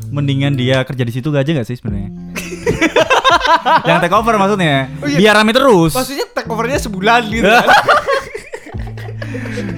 mendingan 0.07 0.53
dia 0.53 0.83
kerja 0.83 1.01
di 1.01 1.11
situ 1.11 1.31
aja 1.31 1.47
nggak 1.47 1.63
sih 1.63 1.75
sebenarnya 1.75 2.11
yang 3.87 3.99
take 3.99 4.13
over 4.13 4.35
maksudnya 4.35 4.87
Oh, 4.97 5.07
iya. 5.07 5.17
biar 5.17 5.33
rame 5.35 5.51
terus 5.51 5.91
Maksudnya 5.91 6.27
take 6.29 6.47
overnya 6.47 6.75
sebulan 6.77 7.21
gitu 7.25 7.43
kan. 7.55 7.67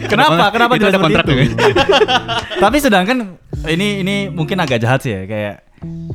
kenapa 0.06 0.50
kenapa 0.50 0.74
Itu 0.76 0.80
tidak 0.80 0.92
ada 0.92 1.00
kontrak 1.00 1.26
itu? 1.26 1.38
tuh, 1.50 1.74
tapi 2.60 2.78
sedangkan 2.78 3.18
ini 3.66 4.00
ini 4.00 4.16
mungkin 4.30 4.58
agak 4.58 4.80
jahat 4.80 5.00
sih 5.02 5.12
ya 5.12 5.22
kayak 5.26 5.56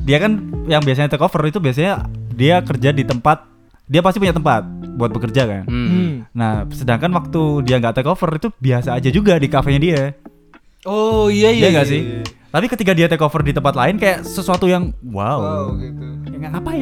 dia 0.01 0.17
kan 0.17 0.31
yang 0.65 0.81
biasanya 0.81 1.09
take 1.09 1.21
over 1.21 1.41
itu 1.43 1.57
biasanya 1.57 2.05
dia 2.31 2.61
kerja 2.61 2.89
di 2.89 3.01
tempat 3.01 3.45
dia 3.85 4.01
pasti 4.01 4.17
punya 4.17 4.33
tempat 4.33 4.65
buat 4.95 5.11
bekerja 5.11 5.43
kan 5.43 5.63
Hmm. 5.65 5.87
Hmm. 5.87 6.11
nah 6.31 6.65
sedangkan 6.65 7.11
waktu 7.11 7.41
dia 7.61 7.77
nggak 7.77 7.95
take 7.95 8.09
over 8.09 8.29
itu 8.31 8.49
biasa 8.55 8.93
aja 8.93 9.09
juga 9.09 9.37
di 9.37 9.45
kafenya 9.45 9.79
dia 9.79 10.01
Oh 10.85 11.27
iya 11.27 11.49
iya. 11.49 11.67
Iya 11.67 11.69
nggak 11.73 11.87
sih 11.87 12.01
tapi 12.47 12.71
ketika 12.71 12.95
dia 12.95 13.03
take 13.05 13.19
over 13.19 13.43
di 13.43 13.51
tempat 13.51 13.75
lain 13.75 13.99
kayak 13.99 14.23
sesuatu 14.23 14.63
yang 14.63 14.95
wow, 15.03 15.37
Wow 15.37 15.65
gitu. 15.75 16.07
Ya, 16.31 16.47
ngapain 16.47 16.79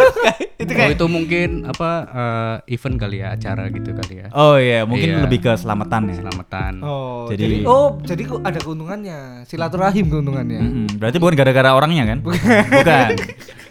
Itu 0.62 0.70
Oh 0.70 0.76
kayak 0.76 0.94
itu 0.94 1.06
mungkin 1.06 1.48
apa 1.64 1.90
eh, 2.06 2.54
event 2.70 2.96
kali 2.96 3.18
ya 3.18 3.32
acara 3.32 3.66
gitu 3.66 3.90
kali 3.92 4.14
ya. 4.16 4.26
oh 4.30 4.54
iya 4.54 4.82
mungkin 4.82 5.08
Iya. 5.10 5.22
lebih 5.24 5.38
ke 5.40 5.52
selamatan 5.54 6.06
ya 6.06 6.14
Selamatan. 6.18 6.72
Oh, 6.80 7.26
Jadi- 7.26 7.42
jadi, 7.42 7.56
oh, 7.64 7.98
jadi 7.98 8.22
kok 8.24 8.40
ada 8.42 8.58
keuntungannya. 8.58 9.18
Silaturahim 9.42 10.06
keuntungannya. 10.06 10.60
Mm-mm, 10.60 10.86
berarti 10.94 11.16
bukan 11.16 11.34
gara-gara 11.34 11.70
orangnya 11.72 12.04
kan 12.06 12.18
bukan 12.22 13.08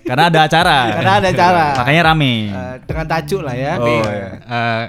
karena 0.04 0.24
ada 0.26 0.40
acara 0.42 0.78
Karena 0.94 1.13
ada 1.18 1.28
acara. 1.30 1.66
makanya 1.78 2.02
rame 2.06 2.34
Eh, 2.50 2.76
dengan 2.84 3.06
tajuk 3.06 3.42
lah 3.42 3.56
ya. 3.56 3.74
Oh, 3.78 3.88
iya. 3.88 4.30
Eh, 4.42 4.84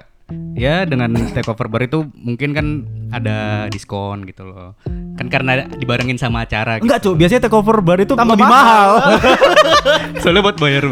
ya 0.56 0.74
dengan 0.84 1.10
takeover 1.28 1.66
bar 1.66 1.82
itu 1.82 2.02
mungkin 2.14 2.50
kan 2.50 2.66
ada 3.10 3.38
diskon 3.66 4.22
gitu 4.22 4.44
loh. 4.44 4.76
Kan 5.14 5.26
karena 5.26 5.66
dibarengin 5.68 6.14
sama 6.14 6.44
acara 6.44 6.78
gitu. 6.78 6.84
enggak 6.86 6.98
cuy 7.00 7.14
biasanya 7.16 7.42
take 7.42 7.56
over 7.56 7.80
bar 7.80 7.98
itu 7.98 8.12
Tambah 8.12 8.34
lebih 8.34 8.46
mahal, 8.46 8.90
mahal. 8.96 9.18
Soalnya 10.22 10.42
buat 10.42 10.56
bayar 10.56 10.84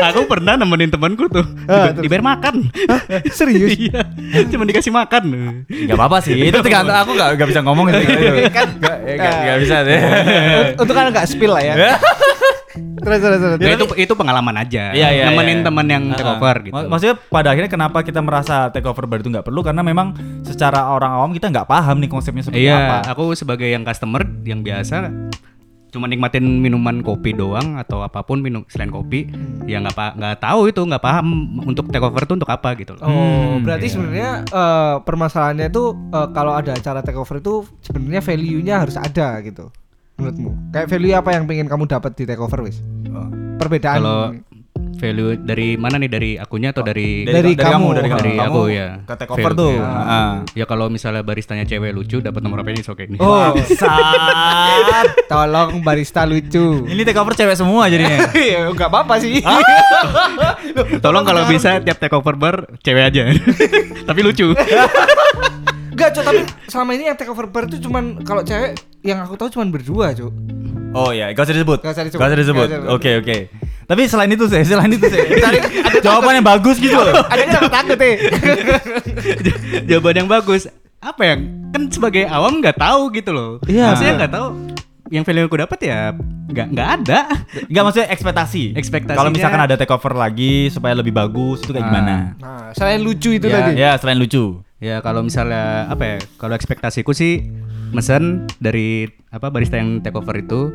Aku 0.00 0.26
pernah 0.26 0.56
nemenin 0.56 0.90
temanku 0.90 1.28
tuh 1.28 1.44
Ah, 1.64 1.92
terus? 1.92 2.02
dibayar 2.02 2.24
makan. 2.24 2.66
Serius? 3.30 3.78
Iya, 3.78 4.02
cuma 4.50 4.64
dikasih 4.64 4.90
makan. 4.90 5.22
nggak 5.66 5.94
apa-apa 5.94 6.18
sih 6.20 6.34
itu 6.36 6.58
tergantung 6.58 6.96
aku 6.96 7.14
nggak 7.14 7.30
nggak 7.38 7.48
bisa 7.48 7.60
ngomong 7.62 7.86
itu 7.88 8.00
Kan 8.56 8.68
nggak 8.76 8.96
ya, 9.00 9.14
nggak 9.14 9.34
nggak 9.38 9.58
bisa 9.60 9.76
deh 9.84 10.00
Untuk 10.76 10.94
kan 10.94 11.04
nggak 11.08 11.26
spill 11.26 11.52
lah 11.54 11.62
ya. 11.62 11.74
terus 13.00 13.18
terus 13.18 13.38
terus. 13.38 13.58
Ya, 13.58 13.72
itu 13.72 13.86
itu 13.96 14.12
pengalaman 14.12 14.54
aja. 14.56 14.90
Iya, 14.90 15.08
iya, 15.10 15.24
nemenin 15.26 15.58
iya. 15.58 15.64
teman 15.64 15.86
yang 15.86 16.04
Ah, 16.06 16.14
take 16.14 16.30
over 16.30 16.56
gitu. 16.60 16.74
Mak- 16.74 16.88
Maksudnya 16.88 17.16
pada 17.18 17.48
akhirnya 17.50 17.70
kenapa 17.70 17.98
kita 18.00 18.20
merasa 18.20 18.56
take 18.68 18.84
over 18.84 19.04
bar 19.04 19.18
itu 19.18 19.28
nggak 19.28 19.42
perlu 19.42 19.60
karena 19.60 19.80
memang 19.80 20.12
secara 20.42 20.88
orang 20.88 21.12
awam 21.12 21.30
kita 21.30 21.48
nggak 21.48 21.66
paham 21.66 21.96
nih 21.96 22.08
konsepnya 22.08 22.42
seperti 22.42 22.62
Iya, 22.62 22.76
apa. 22.78 22.96
aku 23.10 23.32
sebagai 23.32 23.66
yang 23.66 23.82
customer 23.82 24.20
yang 24.42 24.60
biasa 24.60 25.08
cuma 25.90 26.06
nikmatin 26.06 26.62
minuman 26.62 27.02
kopi 27.02 27.34
doang 27.34 27.74
atau 27.74 27.98
apa 28.00 28.22
pun 28.22 28.38
minum 28.38 28.62
selain 28.64 28.88
kopi 28.88 29.26
ya 29.66 29.82
nggak 29.82 29.90
nggak 30.14 30.38
tahu 30.38 30.70
itu 30.70 30.78
nggak 30.80 31.02
paham 31.02 31.26
untuk 31.60 31.90
take 31.90 31.98
over 32.00 32.22
itu 32.22 32.30
untuk 32.32 32.46
apa 32.46 32.78
gitu 32.78 32.94
loh. 32.94 33.02
Oh, 33.02 33.10
Hmm, 33.10 33.66
berarti 33.66 33.84
iya. 33.84 33.92
sebenarnya 33.92 34.30
eh, 34.46 34.94
permasalahannya 35.02 35.66
itu 35.66 35.82
eh, 36.08 36.28
kalau 36.30 36.52
ada 36.54 36.72
acara 36.72 37.00
takeover 37.00 37.38
itu 37.38 37.54
sebenarnya 37.80 38.22
value-nya 38.22 38.74
harus 38.78 38.94
ada 38.94 39.42
gitu. 39.42 39.74
Menurutmu? 40.20 40.50
Kayak 40.70 40.86
value 40.86 41.14
apa 41.16 41.30
yang 41.32 41.44
pengen 41.44 41.66
kamu 41.66 41.84
dapat 41.86 42.12
di 42.12 42.24
takeover 42.24 42.60
wis? 42.62 42.78
Oh. 43.08 43.28
Perbedaan 43.56 43.98
Kalau 43.98 44.20
value 45.00 45.32
dari 45.40 45.80
mana 45.80 45.96
nih 45.96 46.10
dari 46.12 46.30
akunya 46.36 46.76
atau 46.76 46.84
dari, 46.84 47.24
Dari 47.24 47.56
kamu. 47.56 47.88
dari 47.96 48.08
kamu, 48.12 48.16
Dari 48.20 48.32
Kamu 48.36 48.52
aku, 48.52 48.62
ya. 48.68 48.88
Ke 49.00 49.14
take 49.16 49.32
over 49.32 49.40
Value, 49.48 49.56
tuh. 49.56 49.72
ya. 49.72 49.88
Ah. 49.88 50.32
ya 50.52 50.64
kalau 50.68 50.92
misalnya 50.92 51.24
baristanya 51.24 51.64
cewek 51.64 51.96
lucu 51.96 52.20
dapat 52.20 52.44
nomor 52.44 52.60
apa 52.60 52.68
ini 52.68 52.84
oke 52.84 53.08
ini. 53.08 53.16
Oh, 53.16 53.48
Bangsat. 53.56 55.24
tolong 55.24 55.80
barista 55.80 56.28
lucu. 56.28 56.84
Ini 56.84 57.00
take 57.00 57.16
over 57.16 57.32
cewek 57.32 57.56
semua 57.56 57.88
jadinya. 57.88 58.28
Iya, 58.36 58.68
enggak 58.68 58.92
apa-apa 58.92 59.16
sih. 59.18 59.40
Tolong 61.00 61.24
kalau 61.24 61.48
bisa 61.48 61.80
tiap 61.80 61.96
take 61.96 62.12
over 62.12 62.36
bar 62.36 62.68
cewek 62.80 63.04
aja. 63.08 63.32
Tapi 64.08 64.20
lucu. 64.20 64.52
Enggak, 66.00 66.10
Cuk, 66.10 66.24
tapi 66.24 66.40
selama 66.64 66.90
ini 66.96 67.04
yang 67.04 67.14
takeover 67.14 67.46
bar 67.46 67.68
itu 67.68 67.76
cuman 67.78 68.24
kalau 68.24 68.40
cewek 68.40 68.72
yang 69.02 69.20
aku 69.20 69.36
tahu 69.36 69.52
cuman 69.52 69.68
berdua, 69.68 70.16
Cuk. 70.16 70.32
Oh 70.90 71.12
iya, 71.12 71.30
gak 71.30 71.44
usah 71.44 71.54
disebut. 71.54 71.78
Gak 71.84 71.92
usah 71.92 72.04
disebut. 72.08 72.66
Gak 72.66 72.80
usah. 72.80 72.88
Oke 72.88 73.10
oke. 73.20 73.36
Tapi 73.84 74.02
selain 74.06 74.30
itu 74.30 74.48
sih, 74.48 74.64
selain 74.64 74.88
itu 74.88 75.04
sih. 75.04 75.20
Jawaban 76.06 76.40
yang 76.40 76.46
bagus 76.46 76.80
gitu 76.80 76.96
loh. 76.96 77.12
Ada 77.32 77.42
yang 77.44 77.68
takut 77.68 77.98
eh. 78.00 78.16
Jawaban 79.88 80.14
yang 80.16 80.28
bagus. 80.30 80.66
Apa 81.00 81.22
yang 81.26 81.40
kan 81.68 81.82
sebagai 81.88 82.24
awam 82.24 82.58
nggak 82.58 82.76
tahu 82.76 83.12
gitu 83.12 83.30
loh. 83.30 83.50
Iya. 83.66 83.92
Maksudnya 83.92 84.14
nggak 84.24 84.32
tahu 84.32 84.46
yang 85.10 85.22
value 85.26 85.42
yang 85.42 85.50
aku 85.50 85.58
dapat 85.58 85.78
ya 85.82 85.98
nggak 86.48 86.66
nggak 86.70 86.88
ada. 86.96 87.20
Enggak 87.66 87.82
maksudnya 87.82 88.08
ekspektasi. 88.08 88.62
Ekspektasinya- 88.72 89.18
Kalau 89.18 89.30
misalkan 89.30 89.60
ada 89.60 89.74
take 89.74 89.90
over 89.90 90.14
lagi 90.14 90.70
supaya 90.70 90.94
lebih 90.94 91.12
bagus 91.12 91.60
itu 91.60 91.70
kayak 91.70 91.82
Ah. 91.82 91.88
gimana? 91.88 92.14
Nah, 92.38 92.68
selain 92.72 93.00
lucu 93.00 93.30
itu 93.32 93.46
Ya, 93.46 93.54
tadi. 93.58 93.70
Ya, 93.74 93.90
selain 93.94 94.18
lucu. 94.18 94.62
Ya 94.80 94.98
kalau 94.98 95.20
misalnya 95.20 95.84
apa 95.86 96.04
ya? 96.06 96.16
Kalau 96.36 96.56
ekspektasiku 96.56 97.12
sih 97.12 97.44
mesen 97.92 98.48
dari 98.56 99.04
apa 99.28 99.46
barista 99.46 99.76
yang 99.76 100.00
take 100.00 100.14
over 100.14 100.32
itu 100.32 100.72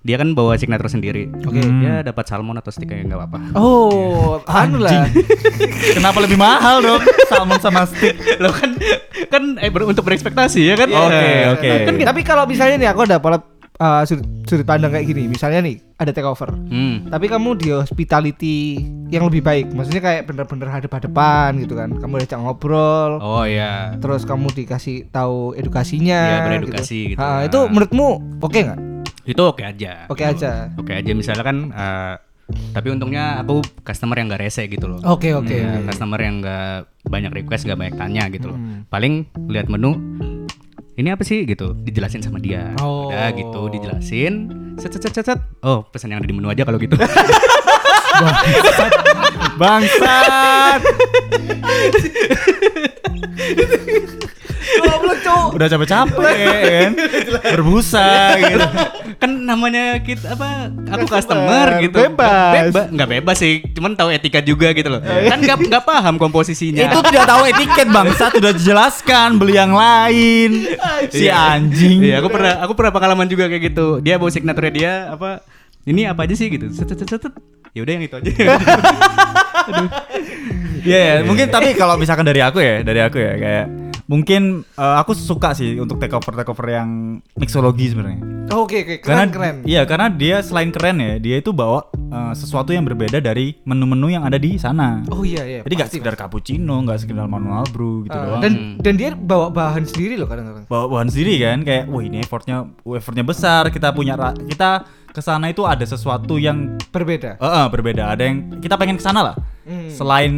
dia 0.00 0.16
kan 0.16 0.32
bawa 0.32 0.54
signature 0.54 0.86
sendiri. 0.86 1.26
Oke. 1.42 1.58
Hmm. 1.58 1.82
Dia 1.82 1.94
dapat 2.00 2.24
salmon 2.24 2.54
atau 2.54 2.70
steak 2.70 2.88
kayak 2.88 3.10
nggak 3.10 3.18
apa-apa. 3.18 3.38
Oh, 3.52 4.38
anu 4.46 4.78
lah. 4.78 5.10
Kenapa 5.98 6.22
lebih 6.22 6.38
mahal 6.38 6.78
dong 6.78 7.02
salmon 7.26 7.58
sama 7.58 7.84
steak? 7.84 8.14
Lo 8.38 8.54
kan 8.54 8.78
kan 9.26 9.42
eh, 9.58 9.66
ber- 9.66 9.84
untuk 9.84 10.06
berekspektasi 10.06 10.62
ya 10.62 10.74
kan? 10.78 10.88
Oke, 10.88 11.18
Eh, 11.18 11.42
oke. 11.50 11.68
Nah, 11.92 12.06
Tapi 12.08 12.20
kalau 12.22 12.46
misalnya 12.46 12.78
nih 12.78 12.88
aku 12.88 13.02
ada 13.02 13.18
pola 13.18 13.42
uh, 13.80 14.02
sudut, 14.04 14.26
sudut 14.44 14.66
pandang 14.66 14.92
kayak 14.92 15.06
gini, 15.08 15.28
misalnya 15.28 15.64
nih 15.64 15.76
ada 15.96 16.12
takeover. 16.12 16.52
Hmm. 16.52 17.08
Tapi 17.08 17.26
kamu 17.28 17.48
di 17.56 17.68
hospitality 17.72 18.80
yang 19.08 19.28
lebih 19.28 19.40
baik, 19.40 19.72
maksudnya 19.72 20.02
kayak 20.02 20.28
bener-bener 20.28 20.68
hadap-hadapan 20.68 21.56
gitu 21.62 21.74
kan. 21.78 21.94
Kamu 21.96 22.20
diajak 22.20 22.40
ngobrol, 22.40 23.22
Oh 23.22 23.44
ya. 23.46 23.96
terus 24.00 24.24
kamu 24.28 24.52
dikasih 24.52 25.08
tahu 25.08 25.56
edukasinya. 25.56 26.20
Iya, 26.20 26.38
beredukasi 26.48 26.98
gitu. 27.14 27.20
Ah, 27.20 27.44
itu 27.44 27.58
menurutmu 27.68 28.40
oke 28.42 28.58
nggak? 28.58 28.80
Itu 29.26 29.42
oke 29.42 29.62
aja. 29.66 30.06
Oke 30.06 30.22
gitu. 30.22 30.32
aja. 30.46 30.70
Oke 30.78 30.92
aja 30.94 31.10
misalnya 31.12 31.42
kan 31.42 31.56
eh, 31.74 32.14
tapi 32.46 32.94
untungnya 32.94 33.42
aku 33.42 33.58
customer 33.82 34.14
yang 34.14 34.30
gak 34.30 34.42
rese 34.46 34.70
gitu 34.70 34.86
loh. 34.86 35.02
Oke 35.02 35.34
oke. 35.34 35.50
Iya, 35.50 35.82
oke. 35.82 35.90
customer 35.90 36.20
yang 36.22 36.38
gak 36.46 36.86
banyak 37.10 37.32
request, 37.34 37.66
gak 37.66 37.78
banyak 37.78 37.98
tanya 37.98 38.30
gitu 38.30 38.54
loh. 38.54 38.58
Hmm. 38.58 38.86
Paling 38.86 39.26
lihat 39.50 39.66
menu, 39.66 39.98
ini 40.96 41.12
apa 41.12 41.28
sih 41.28 41.44
gitu, 41.44 41.76
dijelasin 41.76 42.24
sama 42.24 42.40
dia. 42.40 42.72
Oh. 42.80 43.12
Udah 43.12 43.28
gitu, 43.36 43.68
dijelasin. 43.68 44.48
Set 44.80 44.96
set 44.96 45.04
set 45.04 45.12
set. 45.12 45.24
set. 45.28 45.40
Oh, 45.60 45.84
pesan 45.84 46.08
yang 46.12 46.24
ada 46.24 46.28
di 46.28 46.32
menu 46.32 46.48
aja 46.48 46.64
kalau 46.64 46.80
gitu. 46.80 46.96
Bangsat. 49.60 50.80
Goblok, 54.66 55.18
Cuk. 55.22 55.48
Udah 55.54 55.66
capek-capek 55.70 56.36
kan. 56.42 56.90
Berbusa 57.54 58.08
gitu. 58.36 58.66
kan 59.16 59.30
namanya 59.30 60.02
kita 60.02 60.34
apa? 60.34 60.68
Aku 60.90 61.06
Customer, 61.06 61.16
customer 61.16 61.66
gitu. 61.80 61.96
bebas. 61.96 62.52
Beba- 62.68 62.88
nggak 62.90 63.08
bebas 63.16 63.36
sih, 63.38 63.62
cuman 63.70 63.94
tahu 63.94 64.10
etika 64.10 64.42
juga 64.42 64.74
gitu 64.74 64.90
loh. 64.90 65.00
kan 65.00 65.38
nggak 65.38 65.70
nggak 65.70 65.84
paham 65.86 66.18
komposisinya. 66.18 66.82
Itu 66.82 66.98
tidak 67.06 67.24
tahu 67.24 67.42
etiket 67.46 67.86
bangsat 67.88 68.32
udah 68.34 68.52
dijelaskan 68.52 69.38
beli 69.38 69.54
yang 69.54 69.72
lain. 69.72 70.66
Si 71.08 71.30
anjing. 71.30 72.02
Iya, 72.02 72.18
aku 72.18 72.28
pernah 72.28 72.52
aku 72.60 72.72
pernah 72.74 72.92
pengalaman 72.92 73.26
juga 73.26 73.46
kayak 73.46 73.70
gitu. 73.70 74.02
Dia 74.02 74.18
bawa 74.18 74.28
signature 74.28 74.68
dia 74.68 75.14
apa? 75.14 75.40
Ini 75.86 76.10
apa 76.10 76.26
aja 76.26 76.34
sih 76.34 76.50
gitu. 76.50 76.66
Set 76.74 76.90
set 76.90 76.98
set. 77.00 77.22
set. 77.22 77.32
Ya 77.70 77.84
udah 77.84 77.92
yang 77.92 78.04
itu 78.04 78.16
aja. 78.18 78.30
Iya, 80.86 80.98
ya, 81.02 81.14
mungkin 81.22 81.46
tapi 81.48 81.74
kalau 81.74 81.94
misalkan 81.94 82.22
dari 82.22 82.38
aku 82.38 82.58
ya, 82.58 82.80
dari 82.80 83.00
aku 83.00 83.16
ya 83.16 83.34
kayak 83.34 83.66
mungkin 84.06 84.62
eh, 84.62 84.96
aku 84.96 85.12
suka 85.12 85.50
sih 85.50 85.76
untuk 85.76 85.98
takeover 85.98 86.32
takeover 86.32 86.66
yang 86.72 86.88
mixologi 87.34 87.90
sebenarnya. 87.90 88.22
Oh, 88.46 88.62
Oke 88.62 88.78
oke 88.80 89.02
Karena 89.02 89.26
keren 89.26 89.30
keren. 89.32 89.56
Iya, 89.66 89.82
karena 89.84 90.06
dia 90.06 90.38
selain 90.38 90.70
keren 90.70 90.96
ya, 90.96 91.18
dia 91.18 91.36
itu 91.36 91.50
bawa 91.50 91.82
eh, 91.90 92.32
sesuatu 92.32 92.70
yang 92.70 92.86
berbeda 92.86 93.18
dari 93.18 93.58
menu-menu 93.60 94.06
yang 94.08 94.22
ada 94.22 94.38
di 94.38 94.54
sana. 94.54 95.02
Oh 95.08 95.20
iya 95.20 95.42
iya. 95.42 95.60
Jadi 95.60 95.74
nggak 95.74 95.90
sekedar 95.90 96.14
cappuccino, 96.14 96.78
nggak 96.80 96.98
sekedar 97.00 97.26
manual 97.26 97.66
brew 97.66 98.06
gitu 98.06 98.14
Ah, 98.14 98.22
doang. 98.24 98.40
dan 98.40 98.52
dan 98.78 98.94
dia 98.94 99.10
bawa 99.12 99.50
bahan 99.50 99.82
sendiri 99.82 100.14
loh 100.14 100.24
kadang-kadang. 100.24 100.62
bawa 100.66 100.86
bahan 100.88 101.08
sendiri 101.08 101.34
kan 101.40 101.58
kayak 101.60 101.84
wah 101.86 102.00
ini 102.00 102.18
effortnya 102.20 102.56
effortnya 102.88 103.22
besar 103.22 103.66
kita 103.68 103.90
punya 103.90 104.14
kita 104.40 104.86
ke 105.08 105.18
sana 105.18 105.48
itu 105.48 105.64
ada 105.64 105.82
sesuatu 105.82 106.36
yang 106.36 106.78
Berbeda. 106.86 107.34
eh, 107.34 107.46
eh, 107.48 107.66
berbeda 107.66 108.02
ada 108.08 108.22
yang 108.22 108.60
kita 108.60 108.76
pengen 108.76 108.94
ke 108.94 109.02
sana 109.02 109.24
lah 109.24 109.36
Hmm. 109.66 109.90
selain 109.90 110.32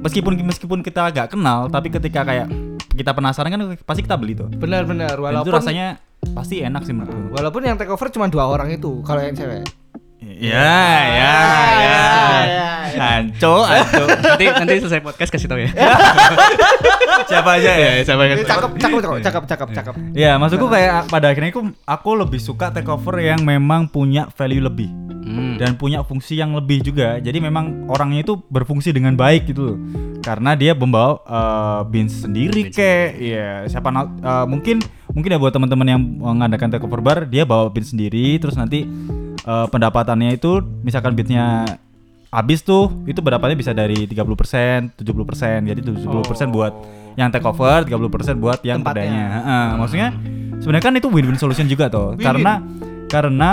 meskipun 0.00 0.40
meskipun 0.40 0.80
kita 0.80 1.12
gak 1.12 1.36
kenal 1.36 1.68
tapi 1.68 1.92
ketika 1.92 2.24
kayak 2.24 2.48
kita 2.96 3.12
penasaran 3.12 3.52
kan 3.52 3.60
pasti 3.84 4.00
kita 4.00 4.16
beli 4.16 4.32
tuh 4.32 4.48
Benar-benar 4.48 5.20
Dan 5.20 5.20
walaupun 5.20 5.52
itu 5.52 5.56
rasanya 5.60 5.86
pasti 6.32 6.64
enak 6.64 6.88
sih 6.88 6.96
menurutku 6.96 7.36
walaupun 7.36 7.60
yang 7.64 7.76
take 7.76 7.92
over 7.92 8.08
cuma 8.08 8.32
dua 8.32 8.48
orang 8.48 8.72
itu 8.72 9.04
kalau 9.04 9.20
yang 9.20 9.36
cewek. 9.36 9.64
Ya 10.20 10.76
ya 11.08 11.36
ya 11.80 12.04
anco 13.00 13.64
anco 13.64 14.04
nanti 14.20 14.44
nanti 14.52 14.74
selesai 14.84 15.00
podcast 15.00 15.30
kasih 15.32 15.48
tau 15.48 15.56
ya. 15.56 15.72
siapa 17.30 17.56
aja 17.56 17.70
ya 17.72 17.90
siapa 18.04 18.22
Eh, 18.28 18.44
cakep 18.44 18.70
cakep 18.76 18.98
cakep 19.00 19.22
cakep 19.22 19.44
cakep 19.46 19.68
cakep. 19.72 19.94
ya 20.12 20.36
maksudku 20.36 20.68
kayak 20.68 21.08
pada 21.08 21.32
akhirnya 21.32 21.50
aku 21.50 21.62
aku 21.86 22.10
lebih 22.18 22.40
suka 22.40 22.68
takeover 22.68 23.16
yang 23.18 23.40
memang 23.40 23.88
punya 23.88 24.28
value 24.32 24.60
lebih 24.60 24.90
Hmm. 25.20 25.60
dan 25.60 25.76
punya 25.76 26.00
fungsi 26.02 26.34
yang 26.34 26.56
lebih 26.56 26.80
juga. 26.82 27.20
Jadi 27.20 27.38
memang 27.38 27.86
orangnya 27.86 28.24
itu 28.24 28.40
berfungsi 28.50 28.90
dengan 28.90 29.14
baik 29.14 29.46
gitu 29.46 29.62
loh. 29.62 29.78
Karena 30.24 30.56
dia 30.56 30.72
membawa 30.74 31.22
eh, 31.22 31.80
beans 31.86 32.24
sendiri 32.24 32.72
kek. 32.72 33.14
Iya, 33.14 33.68
siapa 33.68 33.92
eh, 33.94 34.46
mungkin 34.48 34.80
mungkin 35.12 35.30
ya 35.30 35.38
buat 35.38 35.52
teman-teman 35.52 35.86
yang 35.86 36.00
mengadakan 36.02 36.72
takeover 36.72 36.98
bar 36.98 37.18
dia 37.28 37.44
bawa 37.44 37.68
beans 37.68 37.92
sendiri 37.92 38.40
terus 38.40 38.56
nanti 38.56 38.88
eh, 39.42 39.66
pendapatannya 39.66 40.30
itu 40.32 40.52
misalkan 40.80 41.12
beansnya 41.12 41.64
habis 42.28 42.60
tuh 42.60 42.88
itu 43.04 43.18
pendapatannya 43.18 43.54
bisa 43.54 43.72
dari 43.72 44.04
30%, 44.04 44.94
70%. 44.94 45.66
Jadi 45.66 45.80
70% 45.82 46.06
buat 46.48 46.72
yang 47.14 47.28
takeover, 47.28 47.82
30% 47.82 47.90
buat 48.36 48.62
yang 48.62 48.80
Tempatnya. 48.80 49.02
kedainya. 49.02 49.24
Heeh, 49.32 49.66
maksudnya 49.76 50.08
sebenarnya 50.56 50.84
kan 50.84 50.94
itu 50.94 51.08
win-win 51.08 51.34
solution 51.36 51.66
juga 51.66 51.86
tuh. 51.86 52.14
Win-win. 52.14 52.22
Karena 52.22 52.52
karena 53.06 53.50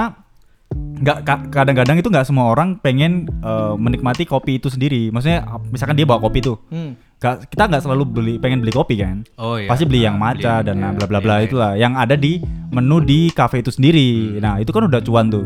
nggak 0.97 1.17
ka- 1.21 1.47
kadang-kadang 1.51 1.95
itu 1.95 2.07
nggak 2.07 2.23
semua 2.23 2.45
orang 2.47 2.75
pengen 2.75 3.25
eh, 3.39 3.73
menikmati 3.75 4.25
kopi 4.25 4.57
itu 4.57 4.67
sendiri 4.67 5.07
maksudnya 5.07 5.41
misalkan 5.67 5.93
dia 5.93 6.03
bawa 6.03 6.17
kopi 6.19 6.41
tuh 6.43 6.57
Hmm. 6.67 6.97
Nggak- 7.17 7.49
kita 7.49 7.63
nggak 7.65 7.81
selalu 7.81 8.03
beli 8.07 8.33
pengen 8.35 8.59
beli 8.59 8.69
kopi 8.71 8.97
kan 8.97 9.21
Oh 9.35 9.55
iya. 9.55 9.65
pasti 9.65 9.85
beli 9.85 10.01
yang 10.01 10.17
Ah, 10.17 10.21
matcha 10.27 10.53
beli- 10.55 10.65
dan 10.67 10.75
iya, 10.75 10.89
bla 10.91 11.05
bla 11.07 11.19
bla 11.19 11.29
iya, 11.31 11.37
iya. 11.39 11.47
itulah 11.47 11.71
yang 11.75 11.93
ada 11.93 12.13
di 12.13 12.41
menu 12.67 12.97
di 12.99 13.29
cafe 13.31 13.61
itu 13.61 13.69
sendiri 13.69 14.37
nah 14.37 14.57
itu 14.57 14.69
kan 14.69 14.83
udah 14.83 14.99
cuan 14.99 15.25
tuh 15.27 15.45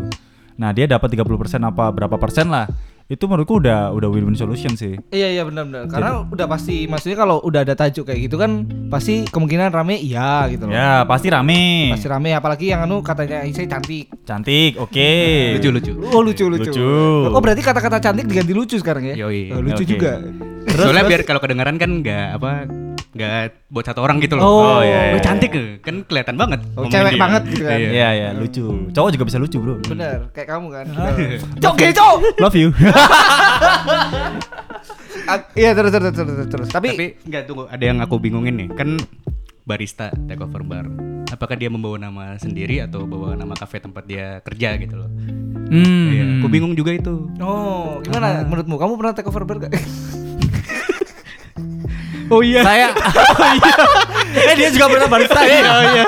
nah 0.54 0.70
dia 0.70 0.86
dapat 0.86 1.08
30% 1.10 1.28
apa 1.62 1.90
berapa 1.90 2.16
persen 2.16 2.48
lah 2.48 2.68
itu 3.06 3.28
menurutku 3.28 3.60
udah 3.60 3.92
udah 3.92 4.08
win-win 4.08 4.34
solution 4.34 4.72
sih 4.72 4.96
Iya 5.12 5.28
iya 5.30 5.44
benar-benar. 5.44 5.84
Karena 5.86 6.24
udah 6.24 6.48
pasti 6.48 6.88
maksudnya 6.88 7.20
kalau 7.20 7.44
udah 7.44 7.60
ada 7.62 7.76
tajuk 7.76 8.08
kayak 8.08 8.24
gitu 8.24 8.40
kan 8.40 8.64
pasti 8.88 9.28
kemungkinan 9.28 9.68
rame 9.70 10.00
iya 10.00 10.48
gitu 10.48 10.64
loh. 10.64 10.72
ya 10.72 11.04
pasti 11.04 11.28
rame 11.28 11.92
Pasti 11.92 12.08
rame 12.08 12.32
apalagi 12.32 12.72
yang 12.72 12.88
anu 12.88 13.04
katanya 13.04 13.44
saya 13.52 13.68
cantik. 13.68 14.08
cantik 14.24 14.80
oke 14.80 15.12
Lucu 15.60 15.70
lucu. 15.70 15.92
Oh 16.08 16.24
lucu 16.24 16.48
lucu. 16.48 16.72
Lucu. 16.72 16.88
Oh 17.28 17.42
berarti 17.44 17.60
kata-kata 17.60 18.00
cantik 18.00 18.32
diganti 18.32 18.56
lucu 18.56 18.80
sekarang 18.80 19.04
ya? 19.04 19.16
Yoi. 19.20 19.52
Oh, 19.52 19.60
lucu 19.60 19.84
Oke. 19.84 19.92
juga. 19.92 20.24
Soalnya 20.72 21.04
biar 21.04 21.28
kalau 21.28 21.44
kedengaran 21.44 21.76
kan 21.76 21.92
nggak 22.00 22.40
apa 22.40 22.52
nggak 23.12 23.68
buat 23.68 23.86
satu 23.86 24.00
orang 24.00 24.24
gitu 24.24 24.40
loh. 24.40 24.44
Oh, 24.48 24.80
iya, 24.80 25.12
Lu 25.12 25.20
iya. 25.20 25.24
cantik 25.24 25.52
eh. 25.52 25.84
kan 25.84 26.08
kelihatan 26.08 26.40
banget. 26.40 26.64
Oh, 26.80 26.88
cewek 26.88 27.16
dia. 27.16 27.22
banget 27.22 27.44
gitu 27.52 27.64
kan. 27.68 27.76
Iya. 27.76 27.90
Iya 27.92 28.10
ya 28.16 28.30
lucu 28.32 28.64
cowok 28.96 29.10
juga 29.12 29.24
bisa 29.28 29.38
lucu 29.40 29.58
bro 29.60 29.76
Bener, 29.84 30.32
kayak 30.32 30.48
kamu 30.48 30.68
kan. 30.72 30.86
Cok, 31.60 31.76
cok. 31.92 32.16
love 32.40 32.56
you 32.56 32.72
Iya 35.56 35.72
terus 35.78 35.92
terus 35.92 36.12
terus 36.12 36.28
terus 36.28 36.48
terus. 36.50 36.68
Tapi, 36.72 36.88
Tapi 36.96 37.08
nggak 37.28 37.44
tunggu, 37.48 37.64
ada 37.68 37.84
yang 37.84 38.00
aku 38.04 38.16
bingungin 38.20 38.56
nih. 38.58 38.68
Kan 38.76 39.00
barista 39.64 40.12
take 40.28 40.42
over 40.42 40.64
bar. 40.66 40.88
Apakah 41.32 41.56
dia 41.56 41.72
membawa 41.72 41.96
nama 41.96 42.36
sendiri 42.36 42.84
atau 42.84 43.08
bawa 43.08 43.40
nama 43.40 43.56
kafe 43.56 43.80
tempat 43.80 44.04
dia 44.04 44.44
kerja 44.44 44.76
gitu 44.76 44.96
loh? 45.00 45.10
hmm. 45.72 46.08
Iya, 46.12 46.24
aku 46.42 46.48
bingung 46.52 46.76
juga 46.76 46.92
itu. 46.92 47.32
oh 47.40 48.04
gimana 48.04 48.44
menurutmu? 48.44 48.76
Kamu 48.76 48.94
pernah 49.00 49.14
take 49.16 49.30
over 49.32 49.44
bar 49.48 49.58
gak? 49.64 49.72
Oh 52.32 52.40
iya. 52.40 52.64
saya 52.64 52.88
eh 54.48 54.56
dia 54.56 54.72
juga 54.72 54.88
pernah 54.88 55.08
barista 55.08 55.42
ya 55.42 55.60
oh, 55.62 55.82
iya. 55.86 56.04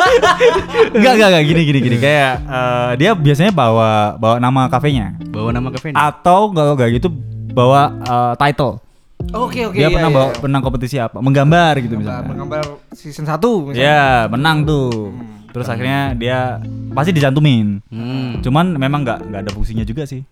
enggak 0.89 1.13
enggak 1.13 1.29
enggak 1.29 1.43
gini 1.45 1.62
gini 1.63 1.79
gini 1.81 1.97
kayak 1.97 2.33
eh, 2.41 2.91
dia 2.95 3.12
biasanya 3.13 3.51
bawa 3.51 4.15
bawa 4.15 4.39
nama 4.39 4.67
kafenya 4.67 5.19
Bawa 5.27 5.51
nama 5.51 5.67
kafenya. 5.69 5.99
atau 5.99 6.49
enggak 6.49 6.65
enggak 6.73 6.89
gitu 6.95 7.07
bawa 7.49 7.81
eh, 7.99 8.33
title 8.39 8.79
Oke 9.25 9.63
oke. 9.63 9.71
dia 9.73 9.88
iya, 9.88 9.89
pernah 9.89 10.09
iya. 10.09 10.17
bawa 10.17 10.27
menang 10.41 10.62
kompetisi 10.62 10.95
apa 10.97 11.19
menggambar 11.19 11.73
gitu 11.79 11.95
Menggambar, 11.95 12.19
misalnya 12.19 12.29
menggambar 12.29 12.63
season 12.91 13.23
1 13.23 13.39
misalnya. 13.71 13.75
ya 13.77 14.01
menang 14.27 14.57
tuh 14.63 15.15
terus 15.49 15.67
akhirnya 15.67 16.12
dia 16.13 16.59
pasti 16.91 17.12
dicantumin 17.12 17.79
Hmm. 17.88 18.39
cuman 18.39 18.73
memang 18.73 19.03
nggak 19.03 19.19
nggak 19.25 19.41
ada 19.43 19.51
fungsinya 19.51 19.83
juga 19.83 20.03
sih 20.03 20.23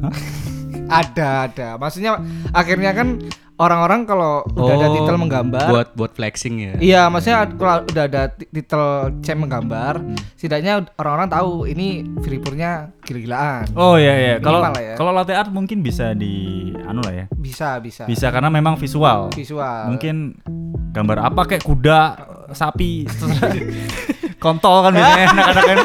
Hah? 0.00 0.12
Ada 0.88 1.28
ada. 1.46 1.68
Maksudnya 1.76 2.18
akhirnya 2.50 2.90
kan 2.90 3.20
orang-orang 3.54 4.06
kalau 4.06 4.46
udah 4.48 4.70
ada 4.72 4.86
Oh, 4.86 4.94
titel 4.94 5.16
menggambar 5.18 5.66
Buat 5.66 5.88
buat 5.92 6.12
flexing 6.12 6.54
ya. 6.58 6.72
Iya, 6.78 7.02
maksudnya 7.06 7.42
kalau 7.50 7.82
udah 7.84 8.04
ada 8.04 8.22
ti- 8.30 8.46
titel 8.48 8.82
cem 9.18 9.34
menggambar, 9.36 9.98
Hmm. 9.98 10.14
setidaknya 10.32 10.86
orang-orang 10.94 11.28
tahu 11.28 11.50
ini 11.66 11.88
Filipurnya 12.20 12.94
gila-gilaan. 13.02 13.66
oh 13.74 13.96
iya 13.96 14.14
iya 14.14 14.34
kalau 14.38 14.62
ya. 14.70 14.94
kalau 14.94 15.10
latte 15.10 15.34
art 15.34 15.50
mungkin 15.50 15.80
bisa 15.80 16.14
di 16.14 16.34
anu 16.80 17.02
lah 17.02 17.14
ya 17.14 17.26
Bisa, 17.32 17.76
bisa. 17.78 18.06
bisa 18.06 18.30
karena 18.30 18.46
memang 18.46 18.76
visual 18.76 19.34
Visual. 19.34 19.90
mungkin 19.90 20.38
gambar 20.88 21.18
apa 21.24 21.42
kayak 21.44 21.62
kuda 21.62 22.00
sapi. 22.50 23.04
kontol 24.38 24.86
kan 24.86 24.92
biasanya 24.94 25.26
anak-anak 25.34 25.64
kan 25.64 25.78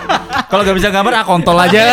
kalau 0.47 0.61
nggak 0.61 0.77
bisa 0.77 0.89
gambar 0.89 1.13
ah 1.13 1.25
kontol 1.25 1.57
aja 1.57 1.85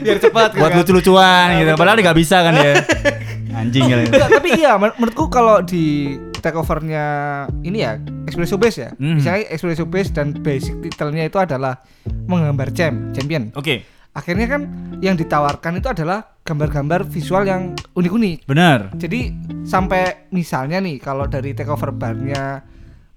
biar 0.00 0.16
cepat 0.16 0.50
buat 0.54 0.72
lucu-lucuan 0.74 1.60
gitu 1.60 1.72
padahal 1.74 1.96
dia 1.96 2.04
nggak 2.06 2.18
bisa 2.18 2.36
kan 2.40 2.52
dia 2.54 2.72
anjing 3.60 3.84
kali 3.84 4.02
Enggak, 4.06 4.30
tapi 4.30 4.48
iya 4.56 4.78
men- 4.78 4.94
menurutku 4.96 5.26
kalau 5.26 5.60
di 5.60 6.16
takeovernya 6.40 7.04
ini 7.60 7.84
ya 7.84 8.00
espresso 8.24 8.56
base 8.56 8.78
ya. 8.80 8.90
Mhm. 8.96 9.20
Misalnya 9.20 9.44
espresso 9.52 9.84
base 9.84 10.10
dan 10.14 10.32
basic 10.32 10.80
titelnya 10.80 11.28
itu 11.28 11.36
adalah 11.36 11.76
menggambar 12.24 12.72
champ, 12.72 13.12
champion. 13.12 13.52
oke 13.52 13.84
akhirnya 14.10 14.46
kan 14.48 14.62
yang 14.98 15.14
ditawarkan 15.14 15.78
itu 15.78 15.86
adalah 15.86 16.34
gambar-gambar 16.42 17.06
visual 17.06 17.46
yang 17.46 17.78
unik-unik. 17.94 18.42
Benar. 18.42 18.90
Jadi 18.98 19.30
sampai 19.62 20.26
misalnya 20.34 20.82
nih 20.82 20.98
kalau 20.98 21.30
dari 21.30 21.54
takeover 21.54 21.94
barnya 21.94 22.58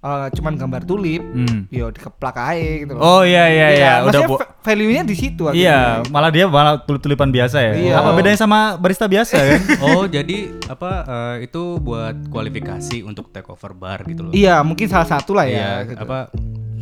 eh, 0.04 0.28
cuman 0.30 0.52
gambar 0.54 0.84
tulip, 0.84 1.24
Hmm. 1.24 1.64
yo 1.68 1.88
dikeplak 1.88 2.36
aja 2.36 2.60
gitu 2.78 2.92
loh. 2.92 3.00
Oh 3.00 3.22
iya 3.22 3.48
iya 3.48 3.68
iya, 3.70 3.92
kan? 3.98 4.06
udah 4.06 4.20
bu- 4.26 4.36
va- 4.36 4.50
value-nya 4.62 5.02
di 5.02 5.14
situ 5.14 5.42
Iya, 5.46 5.50
akhirnya. 5.98 6.12
malah 6.12 6.30
dia 6.30 6.44
malah 6.46 6.74
tulip-tulipan 6.78 7.28
biasa 7.30 7.56
ya. 7.58 7.72
Iya. 7.74 7.94
Apa 7.96 8.10
bedanya 8.12 8.36
sama 8.36 8.58
barista 8.76 9.04
biasa 9.06 9.34
kan? 9.34 9.60
Oh, 9.86 10.04
jadi 10.06 10.36
apa 10.66 10.90
eh, 11.02 11.36
itu 11.44 11.62
buat 11.78 12.16
kualifikasi 12.28 13.00
untuk 13.00 13.28
takeover 13.30 13.72
bar 13.72 14.04
gitu 14.04 14.22
loh. 14.22 14.32
Iya, 14.32 14.60
mungkin 14.60 14.86
salah 14.86 15.08
satu 15.08 15.32
lah 15.32 15.44
Iya, 15.44 15.56
ya. 15.56 15.70
gitu. 15.86 16.00
apa 16.02 16.28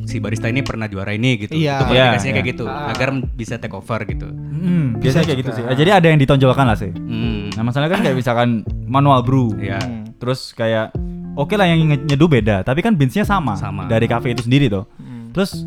si 0.03 0.19
barista 0.19 0.47
ini 0.47 0.61
pernah 0.61 0.87
juara 0.87 1.11
ini 1.11 1.39
gitu. 1.39 1.55
Iya. 1.55 1.79
Itu 1.79 1.85
kualifikasinya 1.87 2.03
Iya, 2.25 2.35
kayak 2.35 2.43
iya. 2.45 2.53
gitu 2.53 2.65
Ah. 2.67 2.91
agar 2.91 3.09
bisa 3.33 3.55
take 3.57 3.71
over 3.73 4.01
gitu. 4.05 4.27
Hmm, 4.29 4.99
biasanya 4.99 5.25
kayak 5.25 5.41
gitu 5.41 5.51
sih. 5.53 5.63
Eh, 5.65 5.77
Jadi 5.77 5.91
ada 5.93 6.07
yang 6.07 6.19
ditonjolkan 6.19 6.65
lah 6.65 6.75
sih. 6.75 6.91
Hmm. 6.91 7.51
Nah 7.51 7.63
masalahnya 7.63 7.91
kan 7.93 8.03
kayak 8.03 8.17
misalkan 8.17 8.49
manual 8.83 9.23
brew. 9.23 9.55
Iya. 9.57 9.79
Hmm. 9.79 10.11
Terus 10.17 10.51
kayak 10.53 10.91
oke 11.35 11.55
lah 11.55 11.67
yang 11.67 11.81
nyeduh 11.99 12.29
beda, 12.29 12.63
tapi 12.63 12.81
kan 12.81 12.93
beansnya 12.93 13.25
sama, 13.25 13.57
Sama. 13.57 13.87
dari 13.87 14.05
cafe 14.05 14.33
itu 14.33 14.45
sendiri 14.45 14.69
tuh. 14.69 14.85
Terus 15.33 15.65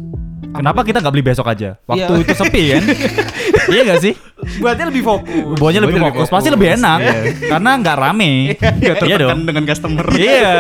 kenapa 0.51 0.86
kita 0.86 1.01
nggak 1.01 1.10
beli 1.12 1.25
besok 1.25 1.49
aja? 1.49 1.75
Waktu 1.84 2.12
Iya. 2.12 2.21
itu 2.21 2.34
sepi 2.34 2.63
kan? 2.69 2.84
iya 3.73 3.82
gak 3.84 3.99
sih? 3.99 4.13
Buatnya 4.62 4.86
lebih 4.88 5.01
fokus. 5.01 5.58
Bawanya 5.58 5.82
lebih 5.84 5.97
lebih 5.97 6.06
fokus, 6.13 6.28
pasti 6.30 6.47
fokus. 6.47 6.56
lebih 6.56 6.67
enak 6.78 6.99
Iya. 7.01 7.13
karena 7.49 7.69
nggak 7.82 7.97
rame. 7.97 8.32
Iya 9.06 9.17
dong. 9.17 9.41
dengan 9.43 9.63
customer. 9.65 10.06
Iya. 10.13 10.54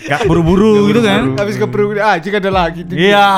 Gak 0.00 0.24
buru-buru 0.24 0.88
gitu 0.88 1.00
kan? 1.04 1.36
Habis 1.36 1.56
keburu 1.56 1.92
ah 1.96 2.16
jika 2.16 2.40
ada 2.40 2.48
lagi. 2.48 2.84
tuh. 2.84 2.96
Iya. 2.96 3.28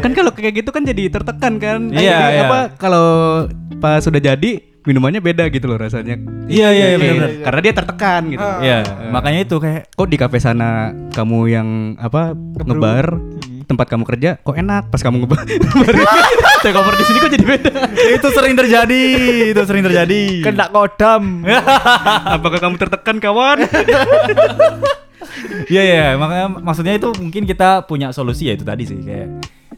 kan 0.00 0.10
kalau 0.12 0.32
kayak 0.32 0.64
gitu 0.64 0.68
kan 0.68 0.84
jadi 0.84 1.02
tertekan 1.08 1.56
kan. 1.60 1.80
Iya, 1.92 2.18
iya. 2.28 2.42
apa 2.44 2.58
kalau 2.76 3.06
pas 3.80 4.00
sudah 4.00 4.20
jadi 4.20 4.73
minumannya 4.84 5.20
beda 5.24 5.48
gitu 5.48 5.64
loh 5.64 5.80
rasanya. 5.80 6.20
Iya 6.44 6.68
iya 6.70 6.86
iya 6.92 6.96
benar-benar. 7.00 7.30
Karena 7.40 7.60
dia 7.64 7.72
tertekan 7.72 8.22
gitu. 8.28 8.44
Ah. 8.44 8.60
Iya, 8.60 8.78
makanya 9.08 9.40
itu 9.48 9.56
kayak 9.56 9.82
Kok 9.96 10.08
di 10.08 10.16
kafe 10.20 10.38
sana 10.40 10.92
kamu 11.16 11.38
yang 11.48 11.68
apa 11.96 12.36
ngebar 12.36 13.16
tempat 13.64 13.86
kamu 13.88 14.04
kerja 14.04 14.36
kok 14.44 14.60
enak 14.60 14.92
pas 14.92 15.00
kamu 15.00 15.24
ngebar 15.24 15.40
take 16.64 16.76
over 16.76 16.92
di 16.92 17.04
sini 17.08 17.16
kok 17.16 17.32
jadi 17.32 17.46
beda 17.48 17.72
itu 18.20 18.28
sering 18.28 18.54
terjadi, 18.54 19.04
itu 19.56 19.62
sering 19.64 19.84
terjadi. 19.88 20.22
Kena 20.44 20.68
kodam. 20.68 21.48
apakah 22.36 22.60
kamu 22.60 22.76
tertekan 22.76 23.16
kawan 23.18 23.64
Iya 25.64 25.82
iya, 25.82 26.04
makanya 26.20 26.46
maksudnya 26.60 26.94
itu 27.00 27.08
mungkin 27.16 27.48
kita 27.48 27.88
punya 27.88 28.12
solusi 28.12 28.52
ya 28.52 28.54
itu 28.54 28.62
tadi 28.62 28.84
sih 28.84 29.00
kayak 29.00 29.28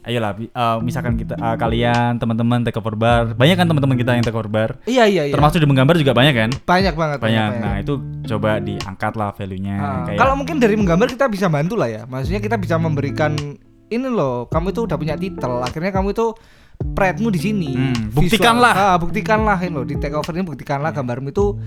ayolah 0.07 0.31
eh, 0.39 0.77
misalkan 0.79 1.19
kita 1.19 1.35
eh, 1.35 1.55
kalian 1.59 2.15
teman-teman 2.17 2.63
take 2.63 2.79
over 2.79 2.95
bar, 2.95 3.35
banyak 3.35 3.55
kan 3.59 3.67
teman-teman 3.67 3.95
kita 3.99 4.11
yang 4.15 4.23
take 4.23 4.33
over 4.33 4.47
bar. 4.47 4.79
Iya 4.87 5.03
iya 5.05 5.23
iya. 5.27 5.33
Termasuk 5.35 5.59
di 5.59 5.67
menggambar 5.67 5.99
juga 5.99 6.15
banyak 6.15 6.33
kan? 6.33 6.49
banyak 6.63 6.95
banget. 6.95 7.17
Banyak. 7.19 7.51
Nah, 7.59 7.75
itu 7.83 7.93
coba 8.27 8.63
diangkat 8.63 9.13
lah 9.19 9.29
value-nya 9.35 9.75
Ah, 9.77 9.95
kayak 10.07 10.19
Kalau 10.19 10.33
mungkin 10.39 10.57
dari 10.57 10.75
menggambar 10.79 11.07
kita 11.11 11.27
bisa 11.27 11.51
bantu 11.51 11.75
lah 11.75 11.91
ya. 11.91 12.01
Maksudnya 12.07 12.39
kita 12.39 12.55
bisa 12.55 12.79
memberikan 12.79 13.35
ini 13.87 14.07
loh, 14.07 14.47
kamu 14.51 14.75
itu 14.75 14.81
udah 14.83 14.97
punya 14.99 15.15
titel, 15.15 15.63
akhirnya 15.63 15.95
kamu 15.95 16.11
itu 16.11 16.35
pride-mu 16.77 17.33
di 17.33 17.39
sini. 17.41 17.71
Hmm, 17.73 17.93
Visual. 18.13 18.13
buktikanlah. 18.13 18.73
Ah, 18.75 18.97
buktikanlah 18.99 19.57
ini 19.63 19.73
loh 19.73 19.85
di 19.87 19.95
take 19.97 20.13
over 20.13 20.33
ini 20.35 20.45
buktikanlah 20.45 20.93
gambarmu 20.93 21.33
itu 21.33 21.57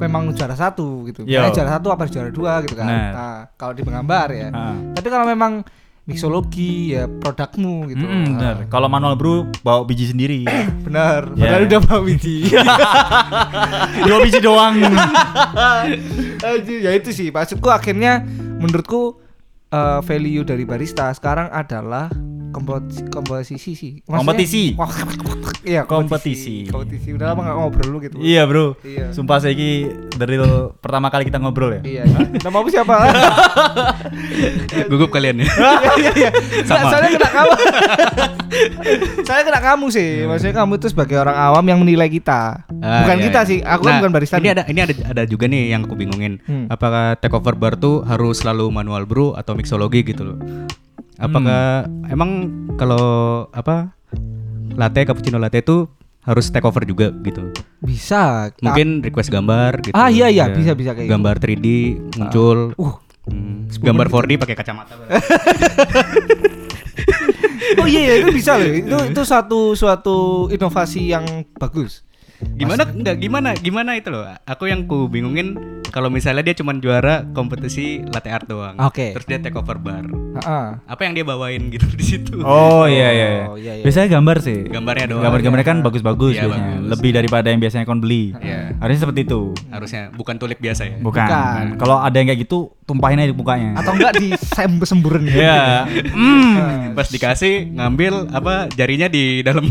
memang 0.00 0.32
juara 0.32 0.56
satu 0.56 1.04
gitu. 1.10 1.26
Yo. 1.28 1.40
Misalnya 1.44 1.52
juara 1.52 1.70
satu 1.78 1.88
apa 1.92 2.02
juara 2.08 2.30
dua 2.32 2.52
gitu 2.64 2.74
kan. 2.78 2.86
Benar. 2.88 3.12
Nah, 3.12 3.38
kalau 3.60 3.72
di 3.76 3.82
menggambar 3.84 4.28
ya. 4.32 4.48
Ah. 4.54 4.76
Tapi 4.96 5.08
kalau 5.12 5.26
memang 5.28 5.62
mixologi 6.04 6.92
ya 6.92 7.08
produkmu 7.08 7.88
gitu. 7.88 8.04
Mm-mm, 8.04 8.24
Ah, 8.24 8.28
benar. 8.28 8.56
Kalau 8.68 8.88
manual 8.92 9.16
brew 9.16 9.48
bawa 9.64 9.88
biji 9.88 10.12
sendiri. 10.12 10.44
Benar. 10.86 11.32
Ya. 11.32 11.48
Padahal 11.48 11.62
udah 11.64 11.80
bawa 11.80 12.00
biji. 12.04 12.36
Dua 14.06 14.18
biji 14.20 14.40
doang. 14.44 14.76
Aduh, 16.44 16.78
ya 16.84 16.92
itu 16.92 17.08
sih 17.08 17.32
maksudku 17.32 17.72
akhirnya 17.72 18.20
menurutku 18.60 19.16
eh, 19.74 19.98
value 20.00 20.42
dari 20.42 20.62
barista 20.62 21.10
sekarang 21.10 21.50
adalah 21.50 22.06
kompetisi, 22.50 23.02
komposisi 23.08 23.72
sih 23.74 23.92
Maksudnya- 24.00 24.14
Kompetisi. 24.16 24.62
Wah, 24.72 24.90
iya 25.66 25.82
Kompetisi. 25.82 26.56
kompetisi 26.68 27.08
udah 27.10 27.26
lama 27.28 27.40
gak 27.42 27.56
ngobrol 27.56 27.88
lu 27.88 27.98
gitu 27.98 28.14
iya, 28.16 28.44
Bro. 28.44 28.78
Iya. 28.80 29.10
Sumpah 29.10 29.40
saya 29.40 29.50
ini 29.52 29.86
dari 30.12 30.38
pertama 30.76 31.08
kali 31.08 31.24
kita 31.24 31.36
ngobrol 31.36 31.74
ya. 31.74 31.82
iya 31.82 32.02
nama 32.38 32.54
aku 32.54 32.70
siapa 32.70 32.94
gugup 34.86 35.10
kalian 35.10 35.40
ya 35.40 35.46
iya 35.74 35.90
iya 35.96 36.12
iya 36.14 36.30
Sama. 36.62 36.88
soalnya 36.88 37.10
kena 37.12 37.30
kamu 37.32 37.52
saya 39.24 39.40
kena 39.42 39.60
kamu 39.60 39.86
sih 39.90 40.08
maksudnya 40.24 40.54
kamu 40.54 40.72
tuh 40.76 40.88
sebagai 40.88 41.16
orang 41.16 41.34
awam 41.34 41.64
yang 41.64 41.80
menilai 41.80 42.06
kita 42.08 42.62
Ah, 42.76 43.00
bukan 43.02 43.16
iya, 43.16 43.24
kita 43.24 43.40
iya. 43.40 43.48
sih 43.48 43.58
aku 43.60 43.82
kan 43.82 43.90
Nah, 43.90 43.98
bukan 43.98 44.12
barista 44.12 44.36
Ini 44.36 44.42
nih. 44.42 44.52
ada 44.52 44.62
ini 44.68 44.80
ada 44.82 44.94
ada 45.08 45.22
juga 45.24 45.44
nih 45.46 45.72
yang 45.72 45.82
aku 45.82 45.96
bingungin. 45.96 46.36
Hmm. 46.44 46.68
Apakah 46.68 47.16
take 47.16 47.32
over 47.32 47.54
bar 47.54 47.74
tuh 47.74 48.04
harus 48.04 48.36
selalu 48.36 48.68
manual 48.68 49.04
brew 49.04 49.32
atau 49.32 49.56
mixologi 49.64 50.04
gitu 50.04 50.22
loh? 50.22 50.38
Apakah 51.16 51.88
Hmm. 51.88 52.12
emang 52.12 52.30
kalau 52.76 53.04
apa 53.50 53.96
latte 54.74 55.02
cappuccino 55.02 55.38
latte 55.38 55.64
itu 55.64 55.88
harus 56.20 56.48
take 56.48 56.64
over 56.64 56.84
juga 56.84 57.08
gitu? 57.22 57.48
bisa 57.80 58.48
Mungkin 58.60 59.00
request 59.00 59.28
gambar 59.28 59.80
gitu. 59.82 59.92
Ah, 59.92 60.08
iya, 60.08 60.28
iya, 60.28 60.48
Ya. 60.48 60.52
bisa, 60.52 60.72
bisa 60.72 60.92
kayak 60.92 61.08
gitu. 61.08 61.12
Gambar 61.12 61.34
3D 61.36 61.66
muncul. 62.14 62.58
uh 62.76 62.94
Hmm, 63.24 63.64
gambar 63.80 64.12
4D 64.12 64.36
pakai 64.36 64.52
kacamata. 64.52 64.92
Oh 67.74 67.88
iya, 67.88 68.00
iya 68.00 68.14
itu 68.20 68.30
bisa 68.30 68.54
loh. 68.54 68.68
Itu 68.68 68.96
itu 69.10 69.22
suatu 69.24 69.60
suatu 69.74 70.16
inovasi 70.46 71.10
yang 71.10 71.24
bagus. 71.56 72.04
gimana 72.54 72.84
enggak 72.84 73.16
gimana 73.18 73.56
gimana 73.56 73.96
itu 73.96 74.12
loh 74.12 74.28
aku 74.44 74.68
yang 74.68 74.84
ku 74.84 75.08
bingungin 75.08 75.80
kalau 75.94 76.10
misalnya 76.10 76.42
dia 76.42 76.58
cuma 76.58 76.74
juara 76.74 77.22
kompetisi 77.30 78.02
latte 78.04 78.26
art 78.26 78.44
doang 78.44 78.74
Oke. 78.82 79.14
terus 79.14 79.24
dia 79.24 79.38
take 79.38 79.54
over 79.54 79.78
bar 79.78 80.02
Heeh. 80.34 80.66
apa 80.82 81.00
yang 81.00 81.14
dia 81.14 81.22
bawain 81.22 81.70
gitu 81.70 81.86
di 81.88 82.02
situ 82.02 82.34
Oh 82.42 82.84
iya 82.84 83.08
iya. 83.08 83.26
iya. 83.30 83.44
Oh, 83.46 83.54
iya, 83.54 83.72
iya. 83.78 83.84
Biasanya 83.86 84.08
gambar 84.10 84.36
sih. 84.42 84.66
Gambarnya 84.66 85.06
doang. 85.06 85.22
Gambar-gambarnya 85.22 85.64
kan 85.64 85.78
bagus-bagus 85.80 86.34
Iya, 86.34 86.42
biasanya. 86.44 86.66
bagus. 86.74 86.90
Lebih 86.90 87.10
daripada 87.14 87.46
yang 87.46 87.60
biasanya 87.62 87.84
kon 87.86 88.00
beli. 88.02 88.34
Iya. 88.36 88.74
Harusnya 88.76 89.00
seperti 89.06 89.20
itu. 89.22 89.40
harusnya 89.70 90.02
bukan 90.10 90.34
tulip 90.36 90.58
biasa 90.58 90.82
ya 90.84 90.94
Bukan. 90.98 91.28
Bukan. 91.30 91.64
Kalau 91.78 91.96
ada 92.02 92.12
yang 92.12 92.26
kayak 92.26 92.40
gitu, 92.42 92.58
tumpahin 92.84 93.22
aja 93.22 93.30
di 93.30 93.36
mukanya. 93.38 93.78
Atau 93.78 93.94
enggak 93.94 94.12
di 94.18 94.28
sem 94.34 94.72
semburan 94.82 95.22
gitu. 95.24 95.38
Iya. 95.38 95.62
Hmm. 96.10 96.92
pas 96.92 97.06
dikasih 97.06 97.54
ngambil 97.70 98.34
apa 98.34 98.66
jarinya 98.70 99.06
di 99.06 99.40
dalam 99.40 99.70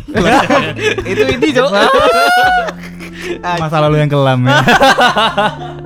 itu 1.11 1.23
ini, 1.27 1.47
Cok. 1.51 1.71
Masa 3.59 3.77
lalu 3.79 3.99
yang 3.99 4.09
kelam 4.09 4.39
ya. 4.47 4.55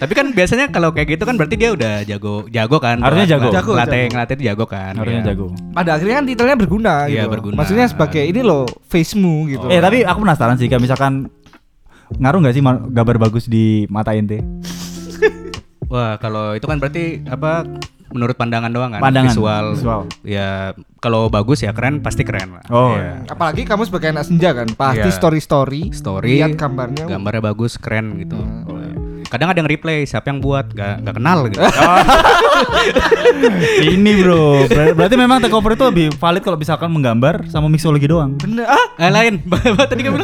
tapi 0.00 0.12
kan 0.12 0.32
biasanya 0.32 0.66
kalau 0.66 0.90
kayak 0.90 1.12
gitu 1.12 1.22
kan 1.22 1.36
berarti 1.36 1.54
dia 1.54 1.70
udah 1.70 2.00
jago 2.02 2.48
jago 2.48 2.80
kan 2.80 2.96
Harusnya 2.98 3.36
jago. 3.36 3.52
Jago, 3.52 3.72
latte 3.74 3.98
jago. 4.02 4.16
latte 4.16 4.32
itu 4.34 4.44
jago 4.48 4.64
kan 4.64 4.92
Harusnya 4.96 5.20
Iya. 5.20 5.28
jago. 5.28 5.46
Pada 5.70 5.90
akhirnya 5.94 6.16
kan 6.16 6.24
titelnya 6.24 6.56
berguna 6.56 6.94
Iya, 7.04 7.22
gitu. 7.22 7.28
berguna. 7.30 7.54
Maksudnya 7.54 7.86
sebagai 7.86 8.24
ini 8.24 8.40
loh 8.40 8.64
face-mu 8.82 9.44
gitu. 9.46 9.68
Eh 9.68 9.76
tapi 9.78 10.00
aku 10.02 10.18
penasaran 10.18 10.56
sih 10.56 10.66
kayak 10.66 10.80
misalkan 10.80 11.28
ngaruh 12.12 12.40
nggak 12.40 12.54
sih 12.56 12.62
gambar 12.64 13.16
bagus 13.20 13.44
di 13.44 13.84
mata 13.86 14.10
ente? 14.12 14.40
wah 15.86 16.16
kalau 16.16 16.54
itu 16.54 16.64
kan 16.64 16.78
berarti 16.78 17.20
apa 17.24 17.66
menurut 18.10 18.34
pandangan 18.34 18.66
doang 18.68 18.90
kan 18.90 18.98
Pandangan, 19.00 19.30
visual, 19.30 19.64
visual. 19.72 20.02
ya 20.24 20.74
kalau 20.98 21.28
bagus 21.28 21.60
ya 21.60 21.70
keren 21.70 22.00
pasti 22.00 22.22
keren 22.22 22.58
lah 22.58 22.64
Oh, 22.66 22.94
Iya. 22.94 23.22
Apalagi 23.26 23.62
kamu 23.62 23.86
sebagai 23.86 24.10
anak 24.10 24.26
senja 24.26 24.50
kan, 24.50 24.66
pasti 24.68 25.04
Iya. 25.04 25.14
story-story, 25.14 25.92
story 25.92 26.34
lihat 26.36 26.54
gambarnya. 26.54 27.06
gambarnya 27.06 27.42
bagus 27.44 27.76
keren 27.76 28.18
gitu 28.18 28.34
Oh, 28.66 28.76
iya. 28.76 28.98
Kadang 29.30 29.48
ada 29.48 29.56
yang 29.56 29.68
replay 29.68 30.02
siapa 30.02 30.26
yang 30.26 30.38
buat 30.38 30.68
gak, 30.70 31.00
gak 31.00 31.14
kenal 31.16 31.46
gitu 31.46 31.62
Ini 33.80 34.12
bro, 34.18 34.66
Ber- 34.66 34.94
berarti 34.94 35.16
memang 35.16 35.38
take 35.38 35.52
over 35.52 35.72
itu 35.72 35.84
lebih 35.84 36.06
valid 36.14 36.42
kalau 36.42 36.56
misalkan 36.56 36.90
menggambar 36.90 37.46
sama 37.46 37.66
mixologi 37.66 38.04
doang. 38.04 38.36
Bener. 38.36 38.66
Ah, 38.66 38.86
Eh 38.98 39.08
lain, 39.08 39.40
tadi 39.90 40.00
kamu 40.02 40.18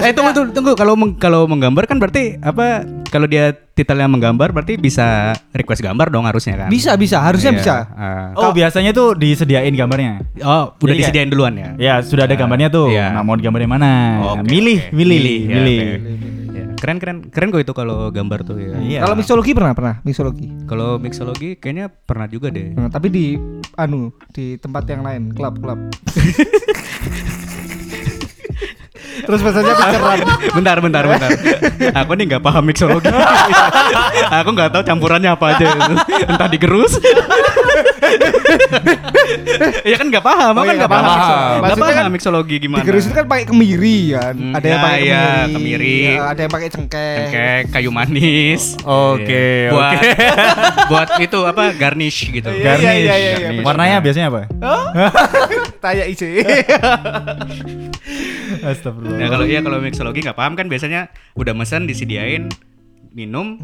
eh 0.00 0.12
tunggu 0.12 0.30
tunggu 0.32 0.50
tunggu 0.52 0.72
kalau 0.74 0.94
meng- 0.94 1.16
kalau 1.16 1.44
menggambar 1.44 1.84
kan 1.84 1.96
berarti 1.96 2.38
apa? 2.38 2.84
Kalau 3.04 3.26
dia 3.26 3.50
titelnya 3.74 4.06
menggambar 4.06 4.48
berarti 4.50 4.78
bisa 4.78 5.34
request 5.50 5.82
gambar 5.82 6.08
dong 6.08 6.24
harusnya 6.24 6.54
kan? 6.56 6.68
bisa 6.70 6.94
bisa, 6.94 7.18
harusnya 7.18 7.50
Iya. 7.50 7.58
bisa. 7.58 7.76
Ah. 7.90 8.30
Oh 8.38 8.50
biasanya 8.50 8.92
tuh 8.92 9.12
disediain 9.14 9.72
gambarnya. 9.72 10.22
oh, 10.40 10.72
udah 10.72 10.78
Jadi 10.78 10.86
kayak- 10.86 10.98
disediain 11.02 11.28
duluan 11.28 11.54
ya? 11.54 11.68
Ya 11.76 11.94
sudah 12.00 12.24
ada 12.24 12.32
Ah, 12.32 12.38
gambarnya 12.38 12.68
tuh. 12.70 12.86
iya. 12.88 13.10
Nah 13.10 13.20
mau 13.20 13.34
digambarin 13.34 13.66
mana? 13.66 13.90
Oke, 14.32 14.46
milih, 14.46 14.80
oke. 14.84 14.94
milih, 14.94 15.18
ya, 15.42 15.52
milih. 15.52 15.78
oke. 15.80 15.90
Ya, 15.90 16.39
Keren 16.80 16.96
keren 16.96 17.28
keren 17.28 17.52
kok 17.52 17.60
itu 17.60 17.72
kalau 17.76 18.08
gambar 18.08 18.40
tuh 18.40 18.56
ya. 18.56 18.80
Iya. 18.80 18.98
Kalau 19.04 19.14
mixologi 19.20 19.52
pernah 19.52 19.76
pernah 19.76 19.94
mixologi. 20.00 20.48
Kalau 20.64 20.96
mixologi 20.96 21.60
kayaknya 21.60 21.92
pernah 21.92 22.24
juga 22.24 22.48
deh. 22.48 22.72
Nah, 22.72 22.88
tapi 22.88 23.12
di 23.12 23.36
anu 23.76 24.16
di 24.32 24.56
tempat 24.56 24.88
yang 24.88 25.04
lain, 25.04 25.36
klub 25.36 25.60
klub. 25.60 25.76
Terus 29.20 29.40
bahasanya 29.40 29.74
pinceran. 29.74 30.18
bentar, 30.56 30.76
bentar, 30.78 31.02
bentar. 31.04 31.30
Aku 31.96 32.10
nih 32.14 32.24
nggak 32.28 32.42
paham 32.42 32.62
mixologi. 32.62 33.08
aku 34.38 34.48
nggak 34.50 34.70
tahu 34.70 34.82
campurannya 34.82 35.30
apa 35.30 35.44
aja 35.52 35.64
itu. 35.66 35.94
Entah 36.26 36.48
digerus. 36.48 36.92
ya 39.86 39.94
kan 39.96 40.06
nggak 40.08 40.24
paham, 40.24 40.52
Oh 40.52 40.62
kan 40.62 40.74
iya, 40.74 40.80
nggak 40.82 40.90
paham. 40.90 41.06
paham. 41.06 41.20
Nggak 41.30 41.60
Maksudnya 41.62 41.84
paham 41.86 41.98
kan 42.00 42.06
mixologi 42.10 42.54
gimana. 42.58 42.80
Digerus 42.82 43.04
itu 43.06 43.14
kan 43.14 43.26
pakai 43.26 43.44
kemiri 43.46 43.98
kan. 44.12 44.34
Hmm, 44.34 44.54
Ada 44.56 44.66
yang 44.66 44.78
ya, 44.78 44.84
pakai 44.84 45.00
iya, 45.00 45.22
kemiri. 45.22 45.54
kemiri. 45.54 45.98
Ya, 46.10 46.22
ada 46.26 46.40
yang 46.40 46.52
pakai 46.52 46.68
cengkeh. 46.68 47.14
Cengkeh, 47.16 47.58
kayu 47.70 47.90
manis. 47.90 48.62
Oke, 48.82 49.30
Iya. 49.30 49.70
buat 49.70 49.92
oke. 49.92 50.10
buat 50.90 51.08
itu 51.20 51.38
apa 51.44 51.62
garnish 51.74 52.18
gitu. 52.26 52.50
Iya, 52.50 52.64
Garnish. 52.66 52.84
iya, 52.84 52.94
iya, 52.96 53.14
iya, 53.14 53.36
Garnish. 53.40 53.64
Warnanya 53.66 53.96
biasanya 54.00 54.26
apa? 54.28 54.40
Tanya 55.80 56.04
isi. 56.06 56.30
Astagfirullah. 58.60 59.18
Nah 59.18 59.28
kalau 59.28 59.44
iya 59.44 59.60
kalau 59.60 59.78
mixologi 59.78 60.20
nggak 60.20 60.36
paham 60.36 60.54
kan 60.54 60.66
biasanya 60.66 61.08
udah 61.34 61.52
mesen 61.52 61.84
disediain 61.84 62.48
minum 63.10 63.58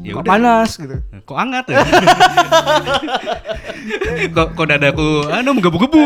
ya 0.00 0.16
Kok 0.16 0.24
udah 0.24 0.30
panas 0.30 0.70
gitu. 0.80 0.96
kok 1.20 1.36
hangat 1.36 1.68
ya? 1.68 1.84
kok 4.32 4.48
kok 4.56 4.66
dadaku 4.66 5.28
anu 5.28 5.52
menggebu-gebu 5.52 6.00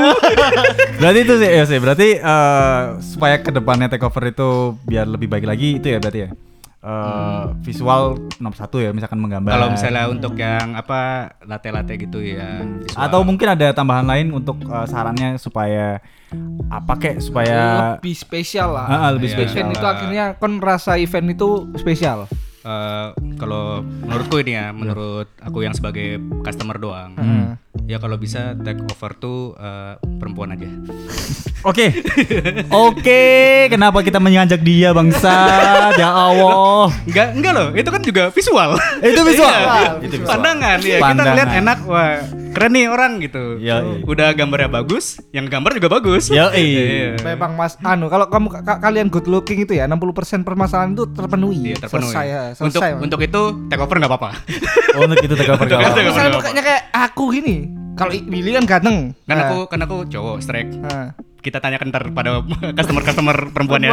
Berarti 0.98 1.18
itu 1.22 1.34
sih, 1.38 1.48
ya 1.48 1.64
sih. 1.64 1.78
Berarti 1.78 2.08
eh, 2.18 2.80
supaya 3.00 3.38
ke 3.38 3.50
depannya 3.50 3.86
takeover 3.86 4.28
itu 4.28 4.74
biar 4.84 5.06
lebih 5.06 5.30
baik 5.30 5.46
lagi 5.46 5.78
itu 5.78 5.86
ya 5.86 5.98
berarti 5.98 6.20
ya. 6.26 6.30
Eh, 6.80 7.44
visual 7.60 8.16
nomor 8.40 8.56
satu 8.56 8.80
ya, 8.80 8.88
misalkan 8.88 9.20
menggambar. 9.20 9.52
kalau 9.52 9.68
misalnya 9.68 10.08
untuk 10.08 10.32
yang 10.32 10.72
apa 10.72 11.28
latte-latte 11.44 11.92
gitu 12.00 12.24
ya 12.24 12.64
visual. 12.64 12.96
atau 12.96 13.20
mungkin 13.20 13.52
ada 13.52 13.68
tambahan 13.76 14.08
lain 14.08 14.32
untuk 14.32 14.56
eh, 14.64 14.86
sarannya 14.88 15.36
supaya 15.36 16.00
apa 16.72 16.92
kek 16.96 17.20
supaya 17.20 18.00
lebih 18.00 18.16
spesial 18.16 18.72
lah. 18.72 18.86
Ah, 18.88 18.96
ah, 18.96 19.10
lebih 19.12 19.28
Iya. 19.28 19.36
spesial. 19.36 19.60
Event 19.60 19.76
itu 19.76 19.84
akhirnya 19.84 20.24
kon 20.40 20.56
merasa 20.56 20.96
event 20.96 21.28
itu 21.28 21.68
spesial. 21.76 22.24
Eh, 22.60 23.08
kalau 23.34 23.80
menurutku 23.80 24.36
ini 24.36 24.52
ya 24.52 24.68
menurut 24.70 25.32
aku 25.38 25.60
yang 25.60 25.72
sebagai 25.72 26.16
customer 26.40 26.76
doang 26.76 27.16
Hmm. 27.16 27.56
ya 27.82 27.96
kalau 27.96 28.14
bisa 28.14 28.52
take 28.54 28.76
over 28.82 29.10
tuh 29.14 29.38
eh, 29.54 29.96
perempuan 30.16 30.52
aja 30.52 30.68
Oke. 31.62 31.92
Oke, 32.70 33.22
kenapa 33.68 34.00
kita 34.00 34.16
mengajak 34.16 34.60
dia 34.60 34.92
bangsa? 34.92 35.32
ya 35.94 36.08
Allah. 36.08 36.88
enggak 37.04 37.28
enggak 37.32 37.52
loh 37.52 37.68
itu 37.70 37.84
kan 37.86 38.00
juga 38.00 38.24
visual 38.28 38.70
Itu 38.98 39.20
visual. 39.28 39.52
Iya. 39.52 39.90
Itu 39.98 40.14
visual. 40.16 40.28
pandangan 40.30 40.78
ya 40.78 40.88
kita 40.90 41.00
Pandangan. 41.02 41.28
ngeliat 41.30 41.50
enak 41.58 41.78
wah 41.84 42.16
keren 42.50 42.70
nih 42.70 42.86
orang 42.86 43.18
gitu 43.18 43.56
iya. 43.56 43.78
udah 44.02 44.32
gambarnya 44.32 44.68
bagus 44.68 45.18
yang 45.30 45.46
gambar 45.46 45.70
juga 45.72 45.88
bagus 45.92 46.28
Yo, 46.28 46.50
Iya. 46.50 47.16
Memang 47.20 47.54
Mas 47.54 47.78
anu 47.80 48.06
kalau 48.06 48.26
kamu 48.26 48.46
ka- 48.52 48.80
kalian 48.80 49.06
good 49.06 49.26
looking 49.26 49.60
itu 49.60 49.72
ya 49.72 49.86
60% 49.86 50.42
permasalahan 50.42 50.92
itu 50.92 51.06
terpenuhi. 51.08 51.70
Iya, 51.70 51.76
terpenuhi. 51.80 52.10
Selesai 52.10 52.26
ya, 52.26 52.40
untuk 52.52 52.58
selesai. 52.74 52.90
Mas. 52.92 53.02
untuk 53.02 53.20
itu 53.20 53.40
take 53.66 53.78
over 53.78 53.96
nggak 53.96 54.10
apa-apa 54.10 54.30
Oh, 54.90 55.04
untuk 55.04 55.18
itu 55.20 55.34
takeover 55.34 55.64
Untuk 55.64 55.76
kawan. 55.76 55.92
itu. 55.92 56.00
Misalnya 56.04 56.30
mukanya 56.32 56.62
kayak 56.64 56.82
aku 56.92 57.24
gini. 57.30 57.56
Kalau 57.92 58.10
Willy 58.12 58.50
kan 58.52 58.64
ganteng. 58.66 58.98
kan 59.20 59.28
Nah, 59.30 59.44
aku 59.46 59.58
kan 59.66 59.78
aku 59.80 59.96
cowok 60.06 60.36
strike 60.40 60.72
nah. 60.74 61.12
Kita 61.40 61.58
tanyakan 61.58 61.88
ntar 61.90 62.04
pada 62.12 62.44
customer 62.76 63.02
customer 63.02 63.36
perempuan 63.50 63.80
ya. 63.84 63.92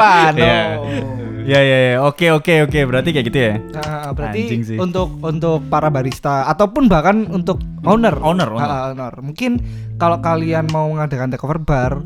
Ya 1.47 1.63
ya 1.63 1.77
ya. 1.79 1.95
Oke 2.03 2.27
oke 2.35 2.67
oke. 2.67 2.79
Berarti 2.83 3.15
kayak 3.15 3.25
gitu 3.31 3.39
ya. 3.39 3.53
Nah, 3.71 4.11
berarti 4.11 4.41
Anjing 4.51 4.63
sih. 4.67 4.77
untuk 4.77 5.15
untuk 5.23 5.63
para 5.71 5.87
barista 5.87 6.43
ataupun 6.51 6.91
bahkan 6.91 7.23
untuk 7.31 7.63
owner. 7.87 8.19
Owner, 8.19 8.51
owner. 8.51 8.67
Ah, 8.67 8.91
owner. 8.91 9.13
Mungkin 9.23 9.63
kalau 9.95 10.19
kalian 10.19 10.67
mau 10.75 10.91
mengadakan 10.91 11.31
takeover 11.31 11.63
bar, 11.63 12.03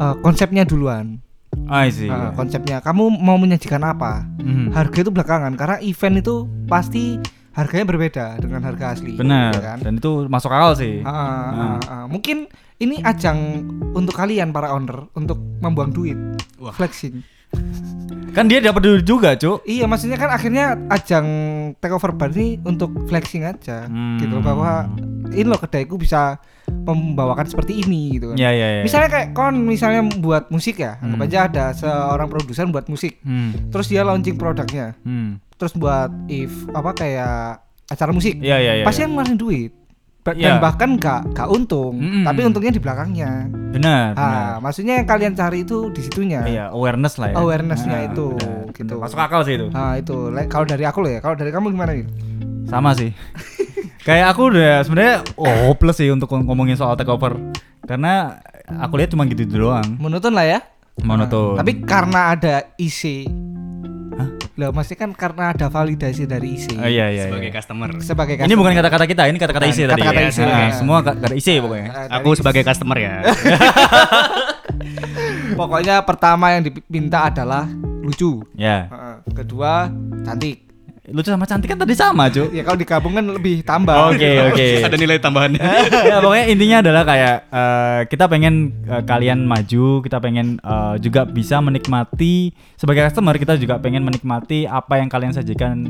eh, 0.00 0.14
konsepnya 0.24 0.64
duluan. 0.64 1.20
I 1.68 1.92
see. 1.92 2.08
Ah, 2.08 2.32
konsepnya 2.32 2.80
kamu 2.80 3.12
mau 3.12 3.36
menyajikan 3.36 3.84
apa? 3.84 4.24
Mhm. 4.40 4.72
Harga 4.72 4.98
itu 5.04 5.12
belakangan 5.12 5.52
karena 5.60 5.76
event 5.84 6.24
itu 6.24 6.48
pasti 6.64 7.20
harganya 7.58 7.86
berbeda 7.86 8.26
dengan 8.38 8.62
harga 8.62 8.94
asli. 8.94 9.18
Benar. 9.18 9.50
ya 9.50 9.60
kan? 9.60 9.78
Dan 9.82 9.98
itu 9.98 10.30
masuk 10.30 10.48
akal 10.48 10.78
sih. 10.78 11.02
Ah, 11.02 11.10
ah, 11.10 11.42
ah, 11.50 11.78
ah. 11.84 12.04
Mungkin 12.06 12.46
ini 12.78 13.02
ajang 13.02 13.66
untuk 13.92 14.14
kalian 14.14 14.54
para 14.54 14.70
owner 14.70 15.10
untuk 15.12 15.34
membuang 15.58 15.90
duit, 15.90 16.14
Wah. 16.56 16.70
flexing. 16.70 17.26
Kan 18.30 18.46
dia 18.46 18.62
dapat 18.62 18.80
duit 18.80 19.02
juga, 19.02 19.34
Cuk. 19.34 19.66
Iya, 19.66 19.90
maksudnya 19.90 20.14
kan 20.14 20.30
akhirnya 20.30 20.78
ajang 20.86 21.26
takeover 21.76 22.14
bar 22.14 22.30
ini 22.30 22.62
untuk 22.62 22.94
flexing 23.10 23.42
aja, 23.42 23.90
Hmm. 23.90 24.20
gitu 24.20 24.38
loh, 24.38 24.44
bahwa 24.44 24.86
ini 25.28 25.42
loh 25.42 25.58
kedaiku 25.58 25.98
bisa 25.98 26.38
membawakan 26.68 27.48
seperti 27.48 27.82
ini 27.82 28.14
gitu 28.14 28.30
kan. 28.30 28.36
Ya 28.38 28.52
ya 28.52 28.78
ya. 28.78 28.82
Misalnya 28.84 29.08
kayak 29.10 29.28
kon 29.32 29.58
misalnya 29.58 30.06
buat 30.14 30.46
musik 30.48 30.78
ya, 30.78 31.00
anggap 31.00 31.18
Hmm. 31.18 31.26
aja 31.26 31.38
ada 31.42 31.64
seorang 31.72 32.28
produser 32.28 32.68
buat 32.68 32.86
musik, 32.86 33.18
Hmm. 33.20 33.72
terus 33.72 33.88
dia 33.88 34.04
launching 34.04 34.36
produknya, 34.36 34.94
Hmm. 35.02 35.40
Terus 35.58 35.74
buat 35.74 36.08
if 36.26 36.48
apa 36.70 36.94
kayak 36.94 37.60
acara 37.84 38.10
musik, 38.10 38.38
Iya 38.38 38.56
iya 38.56 38.72
iya. 38.74 38.84
pasti 38.84 39.02
kan 39.02 39.10
ngeluarin 39.10 39.36
duit. 39.36 39.72
Ba- 40.20 40.30
Iya. 40.30 40.44
Dan 40.50 40.60
bahkan 40.60 40.90
gak, 40.94 41.32
gak 41.32 41.48
untung, 41.48 41.96
Mm-mm. 41.96 42.20
tapi 42.22 42.44
untungnya 42.44 42.68
di 42.68 42.78
belakangnya. 42.78 43.48
Benar. 43.70 44.12
benar. 44.12 44.12
Ah, 44.14 44.54
maksudnya 44.58 45.00
yang 45.00 45.08
kalian 45.08 45.32
cari 45.32 45.64
itu 45.64 45.88
di 45.88 46.00
situnya. 46.00 46.44
Iya, 46.44 46.64
awareness 46.68 47.16
lah 47.16 47.32
ya. 47.32 47.36
Awareness-nya 47.38 47.96
Ah, 47.96 48.06
itu, 48.06 48.26
benar, 48.34 48.68
gitu. 48.70 48.94
benar. 48.94 49.08
Masuk 49.08 49.18
akal 49.18 49.40
sih 49.42 49.54
itu. 49.56 49.66
Ah 49.72 49.96
itu, 49.96 50.28
Le- 50.28 50.44
kalau 50.46 50.64
dari 50.64 50.84
aku 50.84 51.00
loh 51.00 51.10
ya, 51.10 51.18
kalau 51.18 51.32
dari 51.32 51.48
kamu 51.48 51.72
gimana 51.72 51.92
nih? 51.92 52.04
Sama 52.66 52.92
sih. 52.92 53.08
Kayak 54.06 54.32
aku 54.32 54.52
udah 54.52 54.84
sebenarnya 54.84 55.14
oh 55.34 55.72
plus 55.72 55.96
sih 55.96 56.08
untuk 56.08 56.28
ngomongin 56.28 56.76
soal 56.76 56.92
takeover. 56.92 57.36
Karena 57.82 58.36
aku 58.68 59.00
lihat 59.00 59.08
cuma 59.08 59.24
gitu 59.24 59.48
doang. 59.48 59.96
Monoton 59.96 60.32
lah 60.32 60.44
ya. 60.44 60.60
Monoton. 60.98 61.54
Nah, 61.54 61.62
tapi 61.62 61.72
karena 61.80 62.34
ada 62.34 62.54
IC, 62.74 63.24
lah 64.58 64.74
mesti 64.74 64.98
kan 64.98 65.14
karena 65.14 65.54
ada 65.54 65.70
validasi 65.70 66.26
dari 66.26 66.58
IC. 66.58 66.74
Oh, 66.74 66.90
iya 66.90 67.06
iya. 67.14 67.30
sebagai 67.30 67.46
iya. 67.46 67.54
customer 67.54 67.88
Sebagai 68.02 68.34
Ini 68.42 68.54
bukan 68.58 68.74
kata-kata 68.74 69.06
kita, 69.06 69.22
ini 69.30 69.38
kata-kata 69.38 69.66
isi 69.70 69.86
tadi. 69.86 70.02
kata-kata 70.02 70.20
ya. 70.20 70.28
isi, 70.28 70.40
Nah, 70.42 70.50
ya. 70.50 70.68
Semua 70.74 70.98
ka- 70.98 71.14
kata 71.14 71.34
isi 71.38 71.62
pokoknya. 71.62 71.86
Eh, 71.86 72.06
aku 72.10 72.28
sebagai 72.34 72.62
customer 72.66 72.98
ya 72.98 73.14
Pokoknya 75.58 76.02
pertama 76.02 76.54
yang 76.54 76.62
diminta 76.66 77.30
adalah 77.30 77.66
lucu. 78.02 78.42
Ya. 78.58 78.90
Heeh. 78.90 79.16
Kedua 79.32 79.86
cantik. 80.26 80.67
Lucu 81.08 81.32
sama 81.32 81.48
cantik 81.48 81.72
kan 81.72 81.78
tadi 81.80 81.96
sama, 81.96 82.28
Cuk. 82.28 82.52
Ya 82.52 82.62
kalau 82.64 82.76
digabung 82.76 83.16
kan 83.16 83.24
lebih 83.24 83.64
tambah. 83.64 84.12
Oke, 84.12 84.52
oke. 84.52 84.66
ada 84.88 84.96
nilai 84.96 85.16
tambahannya 85.16 85.60
ya 86.10 86.16
pokoknya 86.20 86.46
intinya 86.52 86.76
adalah 86.84 87.02
kayak 87.08 87.36
eh, 87.48 88.00
kita 88.12 88.24
pengen 88.28 88.54
eh, 88.84 89.02
kalian 89.04 89.48
maju, 89.48 90.04
kita 90.04 90.18
pengen 90.20 90.60
eh, 90.60 90.94
juga 91.00 91.24
bisa 91.24 91.64
menikmati 91.64 92.52
sebagai 92.76 93.08
customer 93.08 93.34
kita 93.40 93.56
juga 93.56 93.80
pengen 93.80 94.04
menikmati 94.04 94.68
apa 94.68 95.00
yang 95.00 95.08
kalian 95.08 95.32
sajikan 95.32 95.88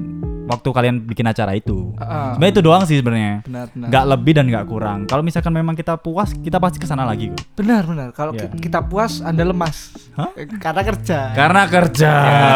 waktu 0.49 0.69
kalian 0.69 0.97
bikin 1.05 1.25
acara 1.25 1.53
itu. 1.53 1.93
Heeh. 1.95 2.29
Sebenarnya 2.35 2.53
itu 2.53 2.63
doang 2.65 2.83
sih 2.83 2.97
sebenarnya. 2.97 3.45
Benar, 3.45 3.67
benar. 3.71 3.89
Nggak 3.89 4.05
lebih 4.09 4.33
dan 4.33 4.45
nggak 4.49 4.67
kurang. 4.67 4.99
Kalau 5.05 5.23
misalkan 5.23 5.53
memang 5.53 5.77
kita 5.77 5.95
puas, 5.95 6.33
kita 6.33 6.57
pasti 6.57 6.81
ke 6.81 6.89
sana 6.89 7.05
lagi 7.05 7.29
kok. 7.29 7.41
Benar, 7.55 7.85
benar. 7.85 8.09
Kalau 8.11 8.33
ki- 8.33 8.59
kita 8.59 8.81
puas, 8.81 9.21
Anda 9.21 9.45
lemas. 9.45 9.93
Hah? 10.17 10.33
Karena 10.59 10.83
kerja. 10.83 11.19
Karena 11.37 11.63
kerja. 11.69 12.11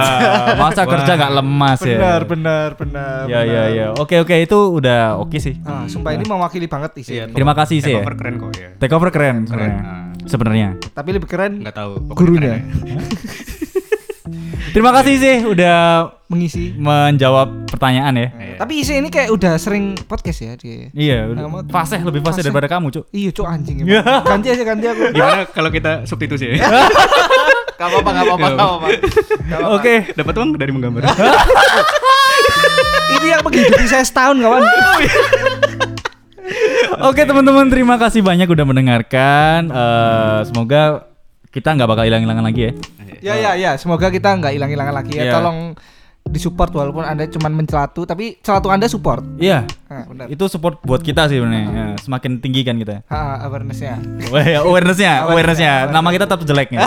Masa 0.62 0.82
kerja 0.82 1.12
nggak 1.14 1.32
lemas 1.34 1.80
ya? 1.82 1.98
benar, 1.98 2.22
benar, 2.24 2.68
benar. 2.74 3.22
Ya 3.28 3.40
ya 3.40 3.44
benar. 3.44 3.66
ya. 3.70 3.86
Oke 3.94 4.16
oke 4.18 4.34
itu 4.34 4.58
udah 4.72 5.20
oke 5.20 5.36
sih. 5.36 5.54
Ah, 5.62 5.84
sumpah 5.86 6.16
ini 6.16 6.24
mewakili 6.24 6.66
banget 6.66 6.96
isi. 6.98 7.14
Iya, 7.14 7.28
Terima 7.28 7.52
kasih 7.52 7.78
sih. 7.78 7.92
Takeover 7.92 8.14
keren 8.16 8.34
kok 8.38 8.50
ya 8.56 8.68
Takeover 8.78 9.10
keren 9.12 9.36
sebenarnya. 9.44 9.82
Sebenarnya. 10.22 10.68
Tapi 10.94 11.08
lebih 11.12 11.28
keren 11.28 11.60
nggak 11.60 11.74
tahu 11.74 11.92
pokoknya 12.00 12.16
gurunya 12.16 12.40
keren 12.40 12.62
ya. 12.86 12.98
Terima 14.72 14.88
kasih 14.88 15.14
sih 15.20 15.36
udah 15.44 16.08
mengisi. 16.32 16.72
menjawab 16.72 17.68
pertanyaan 17.68 18.16
ya. 18.16 18.28
Iya. 18.32 18.56
Tapi 18.56 18.72
isi 18.80 18.96
ini 18.96 19.12
kayak 19.12 19.28
udah 19.28 19.60
sering 19.60 19.92
podcast 20.08 20.40
ya 20.40 20.52
dia. 20.56 20.88
Iya, 20.96 21.18
udah 21.28 21.68
fasih 21.68 22.00
lebih 22.00 22.24
fasih 22.24 22.40
daripada 22.40 22.72
kamu, 22.72 22.88
Cuk. 22.88 23.04
Iya, 23.12 23.30
cok 23.36 23.46
anjing. 23.52 23.76
Iya. 23.84 24.00
emang. 24.08 24.24
ganti 24.24 24.48
aja 24.48 24.64
ganti 24.64 24.86
aku. 24.88 25.02
gimana 25.12 25.44
kalau 25.52 25.68
kita 25.68 26.08
substitusi 26.08 26.48
ya 26.56 26.56
Gak 27.76 27.88
apa-apa, 27.90 28.10
gak 28.14 28.24
apa-apa, 28.24 28.46
gak 28.48 28.62
apa-apa. 28.62 28.88
Oke. 29.76 29.94
dapat 30.14 30.34
uang 30.38 30.50
dari 30.56 30.70
menggambar 30.72 31.02
Ini 33.20 33.26
yang 33.28 33.42
menghidupi 33.44 33.84
saya 33.90 34.06
setahun 34.06 34.38
kawan. 34.40 34.62
Oke, 37.10 37.26
teman-teman, 37.26 37.66
terima 37.68 37.98
kasih 37.98 38.22
banyak 38.22 38.46
udah 38.46 38.62
mendengarkan. 38.62 39.66
Eh, 39.66 40.40
semoga 40.46 41.11
kita 41.52 41.68
nggak 41.76 41.88
bakal 41.88 42.04
hilang-hilangan 42.08 42.44
lagi 42.48 42.60
ya. 42.64 42.72
ya 43.22 43.34
ya 43.36 43.50
ya, 43.54 43.70
semoga 43.76 44.08
kita 44.08 44.32
nggak 44.40 44.56
hilang-hilangan 44.56 44.94
lagi 44.96 45.12
ya. 45.20 45.24
Iya. 45.28 45.32
Tolong 45.36 45.58
disupport 46.22 46.70
walaupun 46.70 47.02
anda 47.02 47.26
cuma 47.26 47.50
mencelatu, 47.50 48.06
tapi 48.06 48.38
celatu 48.40 48.70
anda 48.70 48.86
support. 48.86 49.26
Iya. 49.36 49.66
Nah, 49.90 50.04
benar. 50.06 50.26
Itu 50.30 50.46
support 50.46 50.78
buat 50.86 51.02
kita 51.02 51.26
sih 51.26 51.42
sebenarnya. 51.42 51.66
Ya, 51.68 51.86
semakin 51.98 52.38
tinggi 52.38 52.62
kan 52.62 52.78
kita. 52.78 53.02
Ha, 53.10 53.42
awarenessnya. 53.46 53.98
Ya, 54.32 54.64
awarenessnya, 54.64 55.12
awarenessnya. 55.28 55.72
Awareness. 55.90 55.94
Nama 55.98 56.08
kita 56.14 56.24
tetap 56.30 56.40
jelek 56.46 56.68
ya. 56.72 56.80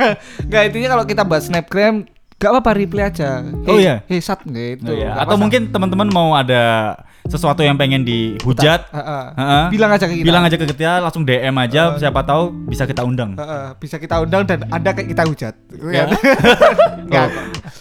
Nggak 0.48 0.62
intinya 0.70 0.88
kalau 0.94 1.04
kita 1.08 1.22
buat 1.24 1.42
snapgram, 1.42 1.94
gak 2.36 2.50
apa-apa 2.52 2.70
reply 2.78 3.02
aja. 3.08 3.42
Oh, 3.66 3.80
iya. 3.80 4.04
Hey 4.06 4.20
sat 4.20 4.44
gitu. 4.44 4.86
Oh, 4.86 4.94
iya. 4.94 5.16
Atau 5.18 5.40
mungkin 5.40 5.72
teman-teman 5.72 6.08
mau 6.12 6.36
ada 6.36 6.94
sesuatu 7.22 7.62
yang 7.62 7.78
pengen 7.78 8.02
dihujat, 8.02 8.90
Heeh. 8.90 9.24
Heeh. 9.38 9.64
Bilang 9.70 9.90
aja 9.94 10.04
ke 10.10 10.14
kita. 10.18 10.26
bilang 10.26 10.42
aja 10.42 10.56
ke 10.58 10.66
kita, 10.66 10.98
langsung 10.98 11.22
DM 11.22 11.54
aja, 11.54 11.94
siapa 11.94 12.20
tahu 12.26 12.50
bisa 12.66 12.82
kita 12.82 13.06
undang. 13.06 13.38
Heeh, 13.38 13.66
bisa 13.78 13.96
kita 13.96 14.18
undang 14.20 14.42
dan 14.42 14.66
Anda 14.68 14.90
kayak 14.90 15.08
kita 15.14 15.22
hujat. 15.30 15.54
Ya. 15.88 16.10
Enggak. 17.06 17.28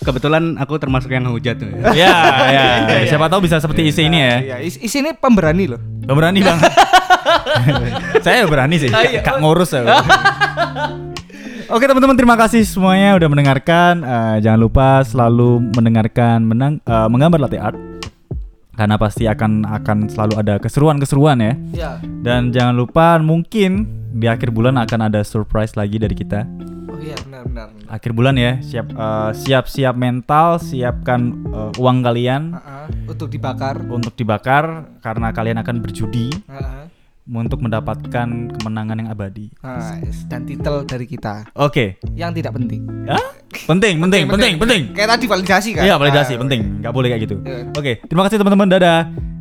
Kebetulan 0.01 0.57
aku 0.61 0.77
termasuk 0.77 1.09
yang 1.09 1.25
hujat 1.27 1.57
tuh. 1.57 1.69
ya. 1.99 2.13
ya, 2.49 2.65
ya. 3.01 3.05
Siapa 3.09 3.27
tahu 3.27 3.49
bisa 3.49 3.57
seperti 3.57 3.89
isi 3.89 4.05
ini 4.05 4.19
ya. 4.21 4.35
Iya, 4.39 4.57
is- 4.61 4.79
isi 4.79 5.01
ini 5.01 5.17
pemberani 5.17 5.73
loh. 5.73 5.81
Gak 6.05 6.15
berani 6.17 6.39
bang. 6.41 6.59
saya 8.25 8.45
berani 8.45 8.75
sih, 8.77 8.89
kak 9.21 9.37
ngurus 9.41 9.73
ya. 9.73 10.01
Oke 11.71 11.87
teman-teman 11.87 12.19
terima 12.19 12.35
kasih 12.35 12.67
semuanya 12.67 13.15
udah 13.15 13.29
mendengarkan. 13.31 14.03
Eh, 14.03 14.35
jangan 14.43 14.59
lupa 14.59 15.07
selalu 15.07 15.71
mendengarkan 15.71 16.43
menang 16.43 16.83
eh, 16.83 17.07
menggambar 17.07 17.47
latte 17.47 17.57
art 17.61 17.90
karena 18.81 18.97
pasti 18.97 19.29
akan 19.29 19.61
akan 19.61 20.09
selalu 20.09 20.41
ada 20.41 20.57
keseruan-keseruan 20.57 21.37
ya. 21.37 21.53
Iya. 21.69 21.91
Dan 22.25 22.49
jangan 22.49 22.73
lupa 22.73 23.21
mungkin 23.21 23.85
di 24.09 24.25
akhir 24.25 24.49
bulan 24.49 24.81
akan 24.81 25.05
ada 25.05 25.21
surprise 25.21 25.77
lagi 25.77 26.01
dari 26.01 26.17
kita. 26.17 26.49
Oh 26.89 26.97
iya, 26.97 27.13
benar 27.21 27.45
benar. 27.45 27.67
benar. 27.77 27.93
Akhir 27.93 28.11
bulan 28.17 28.41
ya, 28.41 28.57
siap 28.65 28.89
eh, 28.89 29.31
siap-siap 29.37 29.93
mental, 29.93 30.57
siapkan 30.57 31.29
eh, 31.53 31.71
uang 31.77 32.01
kalian 32.01 32.57
Heeh, 32.57 32.85
untuk 33.05 33.29
dibakar. 33.29 33.85
untuk 33.85 34.17
dibakar 34.17 34.97
karena 35.05 35.29
kalian 35.29 35.61
akan 35.61 35.77
berjudi 35.77 36.33
Heeh. 36.49 36.81
Untuk 37.31 37.63
mendapatkan 37.63 38.27
kemenangan 38.59 38.95
yang 38.99 39.09
abadi. 39.09 39.47
Nah, 39.63 39.95
dan 40.27 40.43
titel 40.43 40.83
dari 40.83 41.07
kita 41.07 41.47
Oke. 41.55 41.95
yang 42.11 42.35
tidak 42.35 42.51
penting. 42.51 42.83
Hah? 43.07 43.39
Penting, 43.67 43.99
penting, 44.03 44.27
penting, 44.27 44.53
penting. 44.59 44.81
Kayak 44.91 45.15
tadi 45.15 45.25
validasi 45.31 45.69
kan? 45.79 45.83
Iya, 45.87 45.95
validasi 45.95 46.31
Nah, 46.35 46.41
penting. 46.43 46.61
Nggak 46.83 46.93
boleh 46.95 47.07
kayak 47.15 47.21
gitu. 47.23 47.35
Iya. 47.43 47.71
Oke, 47.71 47.91
terima 48.03 48.23
kasih 48.27 48.37
teman-teman. 48.43 48.67
Dadah. 48.67 49.31